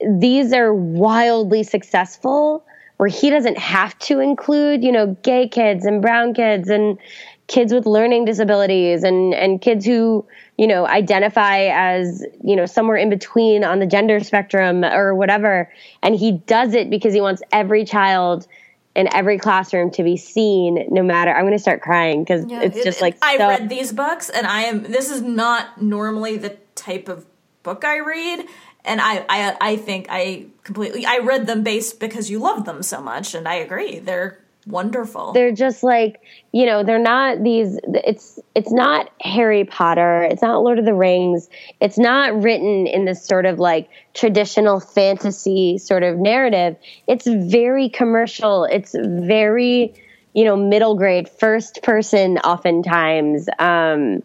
these 0.00 0.52
are 0.52 0.74
wildly 0.74 1.62
successful 1.62 2.64
where 2.96 3.08
he 3.08 3.30
doesn't 3.30 3.58
have 3.58 3.98
to 3.98 4.20
include, 4.20 4.84
you 4.84 4.92
know, 4.92 5.16
gay 5.22 5.48
kids 5.48 5.84
and 5.84 6.00
brown 6.00 6.34
kids 6.34 6.68
and 6.68 6.98
kids 7.46 7.72
with 7.72 7.86
learning 7.86 8.24
disabilities 8.24 9.02
and, 9.02 9.34
and 9.34 9.60
kids 9.60 9.84
who, 9.84 10.26
you 10.56 10.66
know, 10.66 10.86
identify 10.86 11.66
as, 11.66 12.24
you 12.42 12.56
know, 12.56 12.66
somewhere 12.66 12.96
in 12.96 13.10
between 13.10 13.64
on 13.64 13.80
the 13.80 13.86
gender 13.86 14.20
spectrum 14.20 14.84
or 14.84 15.14
whatever. 15.14 15.70
And 16.02 16.14
he 16.14 16.32
does 16.32 16.74
it 16.74 16.88
because 16.88 17.12
he 17.12 17.20
wants 17.20 17.42
every 17.52 17.84
child 17.84 18.46
in 18.94 19.12
every 19.12 19.38
classroom 19.38 19.90
to 19.90 20.02
be 20.02 20.16
seen 20.16 20.86
no 20.90 21.02
matter 21.02 21.32
i'm 21.32 21.42
going 21.42 21.52
to 21.52 21.58
start 21.58 21.82
crying 21.82 22.22
because 22.22 22.44
yeah, 22.46 22.60
it's 22.62 22.82
just 22.84 22.98
it, 22.98 23.02
like 23.02 23.16
i 23.22 23.36
so, 23.36 23.48
read 23.48 23.68
these 23.68 23.92
books 23.92 24.30
and 24.30 24.46
i 24.46 24.62
am 24.62 24.84
this 24.84 25.10
is 25.10 25.20
not 25.20 25.82
normally 25.82 26.36
the 26.36 26.56
type 26.76 27.08
of 27.08 27.26
book 27.64 27.84
i 27.84 27.98
read 27.98 28.46
and 28.84 29.00
I, 29.00 29.24
I 29.28 29.56
i 29.60 29.76
think 29.76 30.06
i 30.10 30.46
completely 30.62 31.04
i 31.06 31.18
read 31.18 31.46
them 31.46 31.64
based 31.64 31.98
because 31.98 32.30
you 32.30 32.38
love 32.38 32.64
them 32.66 32.82
so 32.82 33.00
much 33.00 33.34
and 33.34 33.48
i 33.48 33.54
agree 33.54 33.98
they're 33.98 34.43
wonderful. 34.66 35.32
They're 35.32 35.52
just 35.52 35.82
like 35.82 36.20
you 36.52 36.66
know 36.66 36.82
they're 36.82 36.98
not 36.98 37.42
these 37.42 37.78
it's 37.84 38.38
it's 38.54 38.72
not 38.72 39.10
harry 39.20 39.64
potter. 39.64 40.22
It's 40.22 40.42
not 40.42 40.62
lord 40.62 40.78
of 40.78 40.84
the 40.84 40.94
rings. 40.94 41.48
It's 41.80 41.98
not 41.98 42.42
written 42.42 42.86
in 42.86 43.04
this 43.04 43.24
sort 43.24 43.46
of 43.46 43.58
like 43.58 43.88
traditional 44.14 44.80
fantasy 44.80 45.78
sort 45.78 46.02
of 46.02 46.18
narrative. 46.18 46.76
It's 47.06 47.26
very 47.26 47.88
commercial. 47.88 48.64
It's 48.64 48.94
very 48.94 49.94
you 50.32 50.44
know 50.44 50.56
middle 50.56 50.96
grade 50.96 51.28
first 51.28 51.82
person 51.82 52.38
oftentimes 52.38 53.48
um 53.58 54.22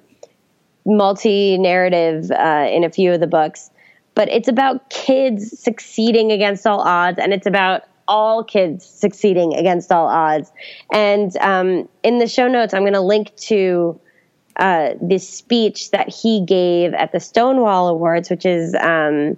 multi 0.85 1.57
narrative 1.57 2.31
uh, 2.31 2.67
in 2.69 2.83
a 2.83 2.89
few 2.89 3.13
of 3.13 3.19
the 3.19 3.27
books. 3.27 3.69
But 4.15 4.29
it's 4.29 4.47
about 4.47 4.89
kids 4.89 5.57
succeeding 5.59 6.31
against 6.31 6.65
all 6.67 6.81
odds 6.81 7.19
and 7.19 7.33
it's 7.33 7.47
about 7.47 7.83
all 8.09 8.43
kids 8.43 8.83
succeeding 8.85 9.53
against 9.53 9.91
all 9.91 10.07
odds. 10.07 10.51
And 10.91 11.35
um, 11.37 11.87
in 12.03 12.17
the 12.17 12.27
show 12.27 12.49
notes, 12.49 12.73
I'm 12.73 12.81
going 12.81 12.93
to 12.93 13.01
link 13.01 13.33
to 13.37 13.99
uh, 14.57 14.95
this 15.01 15.29
speech 15.29 15.91
that 15.91 16.09
he 16.09 16.43
gave 16.45 16.93
at 16.93 17.13
the 17.13 17.19
Stonewall 17.19 17.87
Awards, 17.87 18.29
which 18.29 18.45
is 18.45 18.75
um, 18.75 19.37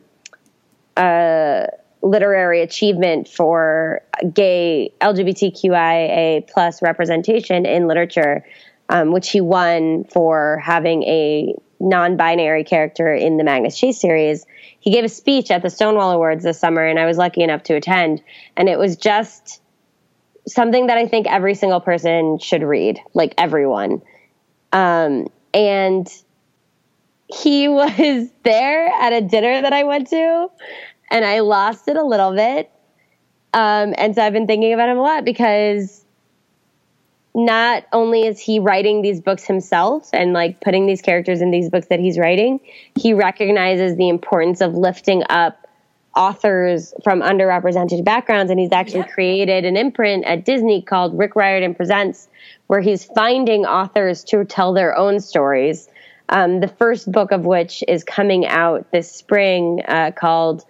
a 0.97 1.67
literary 2.01 2.61
achievement 2.61 3.27
for 3.27 4.01
gay 4.33 4.91
LGBTQIA 5.01 6.49
plus 6.49 6.81
representation 6.81 7.65
in 7.65 7.87
literature, 7.87 8.43
um, 8.89 9.11
which 9.11 9.29
he 9.29 9.41
won 9.41 10.05
for 10.05 10.59
having 10.63 11.03
a 11.03 11.55
non-binary 11.81 12.63
character 12.63 13.13
in 13.13 13.37
the 13.37 13.43
Magnus 13.43 13.77
Chase 13.77 13.99
series. 13.99 14.45
He 14.79 14.91
gave 14.91 15.03
a 15.03 15.09
speech 15.09 15.51
at 15.51 15.61
the 15.61 15.69
Stonewall 15.69 16.11
Awards 16.11 16.43
this 16.43 16.59
summer, 16.59 16.85
and 16.85 16.99
I 16.99 17.05
was 17.05 17.17
lucky 17.17 17.41
enough 17.41 17.63
to 17.63 17.75
attend. 17.75 18.21
And 18.55 18.69
it 18.69 18.77
was 18.77 18.95
just 18.95 19.61
something 20.47 20.87
that 20.87 20.97
I 20.97 21.07
think 21.07 21.27
every 21.27 21.55
single 21.55 21.81
person 21.81 22.39
should 22.39 22.63
read, 22.63 22.99
like 23.13 23.33
everyone. 23.37 24.01
Um, 24.71 25.27
and 25.53 26.07
he 27.27 27.67
was 27.67 28.29
there 28.43 28.87
at 28.87 29.13
a 29.13 29.21
dinner 29.21 29.61
that 29.61 29.73
I 29.73 29.83
went 29.83 30.07
to, 30.09 30.49
and 31.09 31.25
I 31.25 31.39
lost 31.39 31.87
it 31.87 31.97
a 31.97 32.03
little 32.03 32.33
bit. 32.33 32.71
Um, 33.53 33.93
and 33.97 34.15
so 34.15 34.23
I've 34.23 34.33
been 34.33 34.47
thinking 34.47 34.73
about 34.73 34.89
him 34.89 34.97
a 34.97 35.01
lot 35.01 35.25
because 35.25 36.05
not 37.33 37.85
only 37.93 38.25
is 38.25 38.39
he 38.39 38.59
writing 38.59 39.01
these 39.01 39.21
books 39.21 39.45
himself 39.45 40.09
and 40.13 40.33
like 40.33 40.59
putting 40.61 40.85
these 40.85 41.01
characters 41.01 41.41
in 41.41 41.51
these 41.51 41.69
books 41.69 41.87
that 41.87 41.99
he's 41.99 42.17
writing, 42.17 42.59
he 42.95 43.13
recognizes 43.13 43.95
the 43.95 44.09
importance 44.09 44.61
of 44.61 44.75
lifting 44.75 45.23
up 45.29 45.67
authors 46.15 46.93
from 47.03 47.21
underrepresented 47.21 48.03
backgrounds. 48.03 48.51
And 48.51 48.59
he's 48.59 48.73
actually 48.73 48.99
Yep. 48.99 49.11
created 49.11 49.65
an 49.65 49.77
imprint 49.77 50.25
at 50.25 50.43
Disney 50.43 50.81
called 50.81 51.17
Rick 51.17 51.35
Riordan 51.37 51.73
Presents, 51.73 52.27
where 52.67 52.81
he's 52.81 53.05
finding 53.05 53.65
authors 53.65 54.23
to 54.25 54.43
tell 54.43 54.73
their 54.73 54.97
own 54.97 55.21
stories. 55.21 55.87
Um, 56.27 56.59
the 56.59 56.67
first 56.67 57.11
book 57.11 57.31
of 57.31 57.45
which 57.45 57.83
is 57.87 58.03
coming 58.03 58.45
out 58.45 58.91
this 58.91 59.09
spring 59.11 59.81
uh, 59.87 60.11
called 60.11 60.65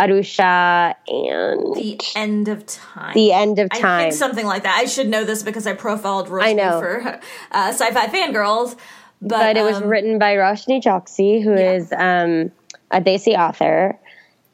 Aru 0.00 0.22
Shah 0.22 0.94
and 1.08 1.74
The 1.76 1.98
end 2.16 2.48
of 2.48 2.64
time. 2.66 3.14
The 3.14 3.32
End 3.32 3.58
of 3.58 3.68
I 3.70 3.78
Time. 3.80 4.00
think 4.04 4.14
something 4.14 4.46
like 4.46 4.62
that. 4.62 4.76
I 4.78 4.86
should 4.86 5.08
know 5.08 5.24
this 5.24 5.42
because 5.42 5.66
I 5.66 5.74
profiled 5.74 6.28
I 6.32 6.52
know. 6.54 6.80
for 6.80 7.20
uh, 7.52 7.72
SYFY 7.72 8.06
Fangrrls. 8.06 8.76
But, 9.22 9.28
but 9.38 9.56
it 9.58 9.62
was 9.62 9.76
um, 9.76 9.84
written 9.88 10.18
by 10.18 10.34
Roshani 10.36 10.82
Chokshi, 10.82 11.42
who 11.42 11.52
Yeah. 11.52 11.72
is 11.72 11.92
um, 11.92 12.50
a 12.90 13.00
Desi 13.02 13.38
author. 13.38 13.98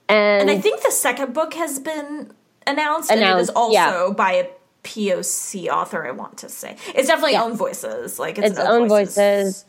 And, 0.09 0.43
And 0.43 0.51
I 0.51 0.59
think 0.61 0.83
the 0.83 0.91
second 0.91 1.33
book 1.35 1.55
has 1.55 1.79
been 1.79 2.33
announced, 2.67 3.11
and 3.11 3.21
it 3.21 3.37
is 3.41 3.51
also 3.51 3.73
yeah. 3.73 4.13
by 4.17 4.33
a 4.33 4.47
POC 4.83 5.69
author. 5.69 6.07
I 6.07 6.11
want 6.13 6.39
to 6.39 6.49
say 6.49 6.77
it's 6.95 7.09
definitely 7.09 7.37
own 7.37 7.57
voices. 7.57 8.19
Like 8.19 8.39
it's, 8.39 8.51
It's 8.51 8.59
own 8.59 8.89
voices. 8.89 9.65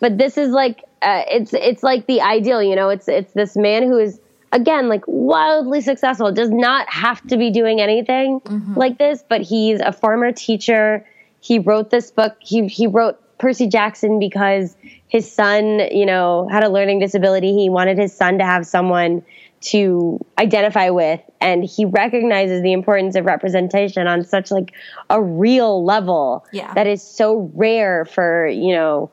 but 0.00 0.18
this 0.18 0.36
is 0.38 0.50
like 0.50 0.82
uh, 1.02 1.22
it's 1.28 1.52
it's 1.52 1.82
like 1.82 2.06
the 2.06 2.20
ideal, 2.20 2.62
you 2.62 2.74
know. 2.76 2.88
It's 2.90 3.08
it's 3.08 3.32
this 3.32 3.56
man 3.56 3.82
who 3.84 3.98
is 3.98 4.20
again 4.52 4.88
like 4.88 5.02
wildly 5.06 5.80
successful, 5.80 6.30
does 6.32 6.50
not 6.50 6.88
have 6.88 7.26
to 7.28 7.36
be 7.36 7.50
doing 7.50 7.80
anything 7.80 8.40
Mm-hmm. 8.40 8.74
like 8.74 8.98
this, 8.98 9.24
but 9.28 9.40
he's 9.40 9.80
a 9.80 9.92
former 9.92 10.30
teacher. 10.32 11.06
He 11.40 11.58
wrote 11.58 11.90
this 11.90 12.10
book. 12.10 12.36
He 12.40 12.66
he 12.68 12.86
wrote 12.86 13.18
Percy 13.38 13.66
Jackson 13.66 14.18
because 14.18 14.76
his 15.08 15.30
son, 15.30 15.80
you 15.90 16.06
know, 16.06 16.48
had 16.50 16.62
a 16.64 16.68
learning 16.68 17.00
disability. 17.00 17.52
He 17.54 17.68
wanted 17.68 17.98
his 17.98 18.14
son 18.14 18.38
to 18.38 18.44
have 18.44 18.66
someone 18.66 19.22
to 19.62 20.18
identify 20.38 20.90
with 20.90 21.20
and 21.40 21.62
he 21.64 21.84
recognizes 21.84 22.62
the 22.62 22.72
importance 22.72 23.14
of 23.14 23.24
representation 23.24 24.08
on 24.08 24.24
such 24.24 24.50
like 24.50 24.72
a 25.08 25.22
real 25.22 25.84
level 25.84 26.44
Yeah. 26.52 26.74
that 26.74 26.88
is 26.88 27.00
so 27.00 27.48
rare 27.54 28.04
for 28.04 28.48
you 28.48 28.74
know 28.74 29.12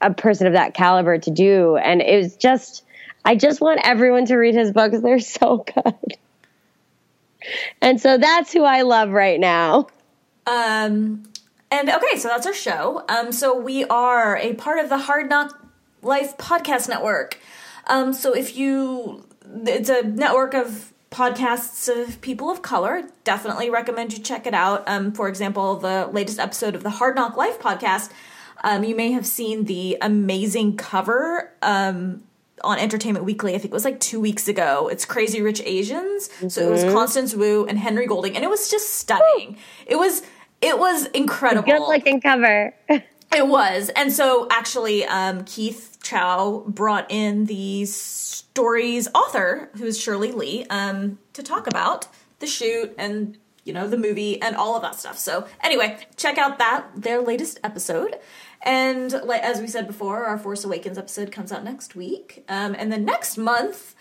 a 0.00 0.14
person 0.14 0.46
of 0.46 0.52
that 0.52 0.74
caliber 0.74 1.18
to 1.18 1.30
do 1.32 1.76
and 1.78 2.00
it 2.00 2.16
was 2.16 2.36
just 2.36 2.84
i 3.24 3.34
just 3.34 3.60
want 3.60 3.80
everyone 3.84 4.24
to 4.26 4.36
read 4.36 4.54
his 4.54 4.72
books 4.72 5.00
they're 5.02 5.18
so 5.20 5.64
good 5.74 6.16
and 7.80 8.00
so 8.00 8.18
that's 8.18 8.52
who 8.52 8.64
i 8.64 8.82
love 8.82 9.10
right 9.10 9.40
now 9.40 9.86
Um, 10.46 11.24
and 11.70 11.88
okay, 11.88 12.16
so 12.16 12.26
that's 12.28 12.46
our 12.46 12.54
show. 12.54 13.04
Um, 13.08 13.30
so 13.30 13.56
we 13.56 13.84
are 13.84 14.36
a 14.36 14.54
part 14.54 14.80
of 14.80 14.88
the 14.88 14.98
Hard 14.98 15.30
NOC 15.30 15.52
Life 16.02 16.36
Podcast 16.36 16.88
Network. 16.88 17.38
Um, 17.86 18.12
so 18.12 18.32
if 18.34 18.56
you, 18.56 19.24
it's 19.64 19.88
a 19.88 20.02
network 20.02 20.54
of 20.54 20.92
podcasts 21.12 21.88
of 21.88 22.20
people 22.20 22.50
of 22.50 22.62
color. 22.62 23.02
Definitely 23.22 23.70
recommend 23.70 24.12
you 24.12 24.18
check 24.18 24.46
it 24.46 24.54
out. 24.54 24.82
Um, 24.88 25.12
for 25.12 25.28
example, 25.28 25.76
the 25.76 26.08
latest 26.10 26.40
episode 26.40 26.74
of 26.74 26.82
the 26.82 26.90
Hard 26.90 27.16
NOC 27.16 27.36
Life 27.36 27.60
podcast. 27.60 28.10
Um, 28.64 28.82
you 28.82 28.96
may 28.96 29.12
have 29.12 29.26
seen 29.26 29.66
the 29.66 29.96
amazing 30.02 30.76
cover 30.76 31.52
um, 31.62 32.24
on 32.62 32.78
Entertainment 32.78 33.24
Weekly. 33.24 33.54
I 33.54 33.58
think 33.58 33.72
it 33.72 33.74
was 33.74 33.84
like 33.84 34.00
two 34.00 34.20
weeks 34.20 34.48
ago. 34.48 34.88
It's 34.88 35.04
Crazy 35.04 35.42
Rich 35.42 35.62
Asians. 35.64 36.30
So 36.48 36.66
it 36.66 36.70
was 36.70 36.84
Constance 36.84 37.34
Wu 37.34 37.66
and 37.66 37.78
Henry 37.78 38.06
Golding, 38.06 38.36
and 38.36 38.44
it 38.44 38.50
was 38.50 38.70
just 38.70 38.94
stunning. 38.94 39.56
It 39.86 39.96
was 39.96 40.22
it 40.60 40.78
was 40.78 41.06
incredible. 41.06 41.70
good 41.72 41.80
looking 41.80 42.20
cover 42.20 42.74
It 43.32 43.46
was. 43.46 43.90
And 43.90 44.12
so 44.12 44.48
actually, 44.50 45.04
um, 45.04 45.44
Keith 45.44 45.98
Chow 46.02 46.64
brought 46.66 47.10
in 47.10 47.44
the 47.44 47.84
story's 47.86 49.08
author, 49.14 49.70
who 49.76 49.84
is 49.84 50.00
Shirley 50.00 50.32
Li, 50.32 50.66
um, 50.68 51.18
to 51.34 51.42
talk 51.42 51.68
about 51.68 52.08
the 52.40 52.48
shoot 52.48 52.92
and, 52.98 53.38
you 53.64 53.72
know, 53.72 53.86
the 53.86 53.96
movie 53.96 54.42
and 54.42 54.56
all 54.56 54.74
of 54.74 54.82
that 54.82 54.96
stuff. 54.96 55.16
So 55.16 55.46
anyway, 55.62 55.98
check 56.16 56.38
out 56.38 56.58
that, 56.58 56.88
their 56.96 57.20
latest 57.20 57.60
episode. 57.62 58.16
And 58.62 59.12
like, 59.24 59.42
as 59.42 59.60
we 59.60 59.66
said 59.66 59.86
before, 59.86 60.24
our 60.24 60.38
Force 60.38 60.64
Awakens 60.64 60.98
episode 60.98 61.32
comes 61.32 61.50
out 61.50 61.64
next 61.64 61.94
week. 61.94 62.44
Um, 62.48 62.74
and 62.78 62.92
then 62.92 63.04
next 63.04 63.38
month, 63.38 63.94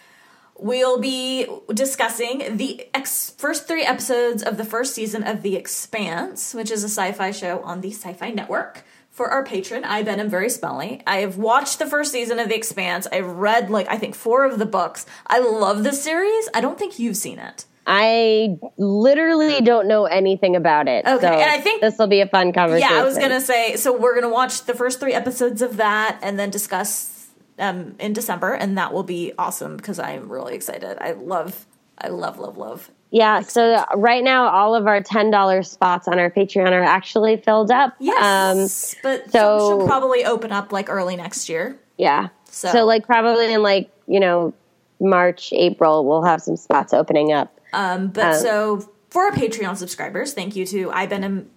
we'll 0.57 0.99
be 0.99 1.47
discussing 1.73 2.57
the 2.57 2.87
ex- 2.93 3.31
first 3.37 3.67
three 3.67 3.83
episodes 3.83 4.43
of 4.43 4.57
the 4.57 4.65
first 4.65 4.93
season 4.93 5.23
of 5.23 5.41
The 5.41 5.55
Expanse, 5.55 6.53
which 6.53 6.71
is 6.71 6.83
a 6.83 6.89
sci 6.89 7.11
fi 7.13 7.31
show 7.31 7.61
on 7.61 7.81
the 7.81 7.91
Sci 7.91 8.13
Fi 8.13 8.31
Network. 8.31 8.83
For 9.09 9.29
our 9.29 9.43
patron, 9.43 9.83
I 9.83 10.03
Ben 10.03 10.19
am 10.19 10.29
very 10.29 10.49
smelly. 10.49 11.01
I 11.05 11.17
have 11.17 11.37
watched 11.37 11.79
the 11.79 11.87
first 11.87 12.11
season 12.11 12.39
of 12.39 12.47
The 12.47 12.55
Expanse. 12.55 13.07
I've 13.11 13.27
read 13.27 13.69
like 13.69 13.87
I 13.89 13.97
think 13.97 14.15
four 14.15 14.45
of 14.45 14.59
the 14.59 14.65
books. 14.65 15.05
I 15.27 15.39
love 15.39 15.83
this 15.83 16.01
series. 16.01 16.47
I 16.53 16.61
don't 16.61 16.79
think 16.79 16.99
you've 16.99 17.17
seen 17.17 17.39
it. 17.39 17.65
I 17.87 18.57
literally 18.77 19.61
don't 19.61 19.87
know 19.87 20.05
anything 20.05 20.55
about 20.55 20.87
it 20.87 21.05
Okay, 21.05 21.21
so 21.21 21.27
and 21.27 21.51
I 21.51 21.59
think- 21.59 21.81
this 21.81 21.97
will 21.97 22.07
be 22.07 22.21
a 22.21 22.27
fun 22.27 22.53
conversation 22.53 22.89
Yeah, 22.91 23.01
I 23.01 23.05
was 23.05 23.17
gonna 23.17 23.41
say. 23.41 23.75
So 23.75 23.95
we're 23.97 24.13
gonna 24.15 24.29
watch 24.33 24.63
the 24.65 24.73
first 24.73 24.99
three 24.99 25.13
episodes 25.13 25.61
of 25.61 25.77
that 25.77 26.19
and 26.21 26.37
then 26.39 26.49
discuss 26.49 27.27
um, 27.57 27.95
in 27.99 28.13
December, 28.13 28.53
and 28.53 28.77
that 28.77 28.93
will 28.93 29.03
be 29.03 29.33
awesome 29.37 29.75
because 29.75 29.99
I'm 29.99 30.31
really 30.31 30.55
excited. 30.55 30.97
I 31.01 31.11
love, 31.11 31.65
I 31.97 32.07
love, 32.07 32.39
love, 32.39 32.57
love. 32.57 32.89
yeah 33.11 33.41
so 33.41 33.83
right 33.95 34.23
now 34.23 34.47
all 34.49 34.75
of 34.75 34.85
our 34.87 35.01
$10 35.01 35.65
spots 35.65 36.07
on 36.07 36.19
our 36.19 36.29
patreon 36.29 36.71
are 36.71 36.83
actually 36.83 37.35
filled 37.37 37.71
up 37.71 37.95
Yes, 37.99 38.95
but 39.03 39.23
Um, 39.23 39.29
so- 39.31 39.59
some 39.69 39.79
should 39.81 39.87
probably 39.87 40.23
open 40.25 40.51
up 40.51 40.71
like 40.71 40.89
early 40.89 41.15
next 41.15 41.49
year. 41.49 41.77
Yeah. 41.97 42.27
So- 42.45 42.69
So, 42.69 42.85
like 42.85 43.05
probably 43.05 43.51
in 43.53 43.61
like, 43.63 43.89
you 44.07 44.19
know, 44.19 44.53
March, 45.01 45.51
April, 45.53 46.05
we'll 46.05 46.23
have 46.23 46.41
some 46.41 46.55
spots 46.57 46.93
opening 46.93 47.31
up. 47.33 47.58
Um, 47.73 48.09
but 48.09 48.35
Um, 48.35 48.41
so 48.41 48.89
for 49.09 49.23
our 49.23 49.31
Patreon 49.31 49.77
subscribers, 49.77 50.33
thank 50.33 50.55
you 50.55 50.65
to 50.67 50.91
I 50.91 51.05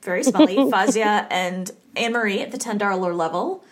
very 0.02 0.22
smelly, 0.24 0.56
Fazia, 0.70 1.26
and 1.30 1.70
Anne 1.96 2.12
Marie 2.12 2.40
at 2.40 2.50
the 2.50 2.58
ten 2.58 2.78
dollar 2.78 3.14
level. 3.14 3.64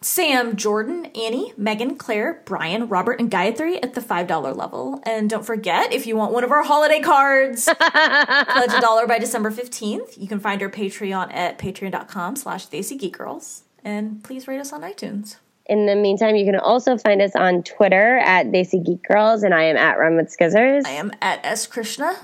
Sam, 0.00 0.56
Jordan, 0.56 1.06
Annie, 1.06 1.52
Megan, 1.56 1.96
Claire, 1.96 2.42
Brian, 2.44 2.88
Robert, 2.88 3.20
and 3.20 3.30
Gayatri 3.30 3.78
at 3.82 3.94
the 3.94 4.00
$5 4.00 4.56
level. 4.56 5.00
And 5.04 5.30
don't 5.30 5.46
forget, 5.46 5.92
if 5.92 6.08
you 6.08 6.16
want 6.16 6.32
one 6.32 6.42
of 6.42 6.50
our 6.50 6.64
holiday 6.64 7.00
cards, 7.00 7.64
pledge 7.80 8.72
a 8.72 8.80
dollar 8.80 9.06
by 9.06 9.20
December 9.20 9.52
15th. 9.52 10.20
You 10.20 10.26
can 10.26 10.40
find 10.40 10.60
our 10.60 10.68
Patreon 10.68 11.32
at 11.32 11.56
patreon.com 11.58 12.34
slash 12.34 12.66
Girls. 13.12 13.62
And 13.84 14.22
please 14.24 14.48
rate 14.48 14.58
us 14.58 14.72
on 14.72 14.80
iTunes. 14.82 15.36
In 15.66 15.86
the 15.86 15.94
meantime, 15.94 16.34
you 16.36 16.44
can 16.44 16.56
also 16.56 16.98
find 16.98 17.22
us 17.22 17.36
on 17.36 17.62
Twitter 17.62 18.18
at 18.18 18.46
Desi 18.46 18.84
Geek 18.84 19.02
Girls, 19.04 19.42
and 19.42 19.54
I 19.54 19.64
am 19.64 19.76
at 19.76 19.98
Run 19.98 20.16
with 20.16 20.36
Skizzers. 20.36 20.84
I 20.86 20.90
am 20.90 21.12
at 21.22 21.40
S. 21.44 21.66
Krishna. 21.66 22.14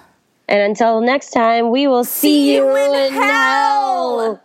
And 0.48 0.60
until 0.62 1.00
next 1.00 1.30
time, 1.30 1.70
we 1.70 1.86
will 1.86 2.04
see, 2.04 2.20
See 2.28 2.56
you 2.56 2.64
you 2.66 2.76
in 2.76 3.06
in 3.06 3.12
hell. 3.12 3.22
hell. 4.20 4.42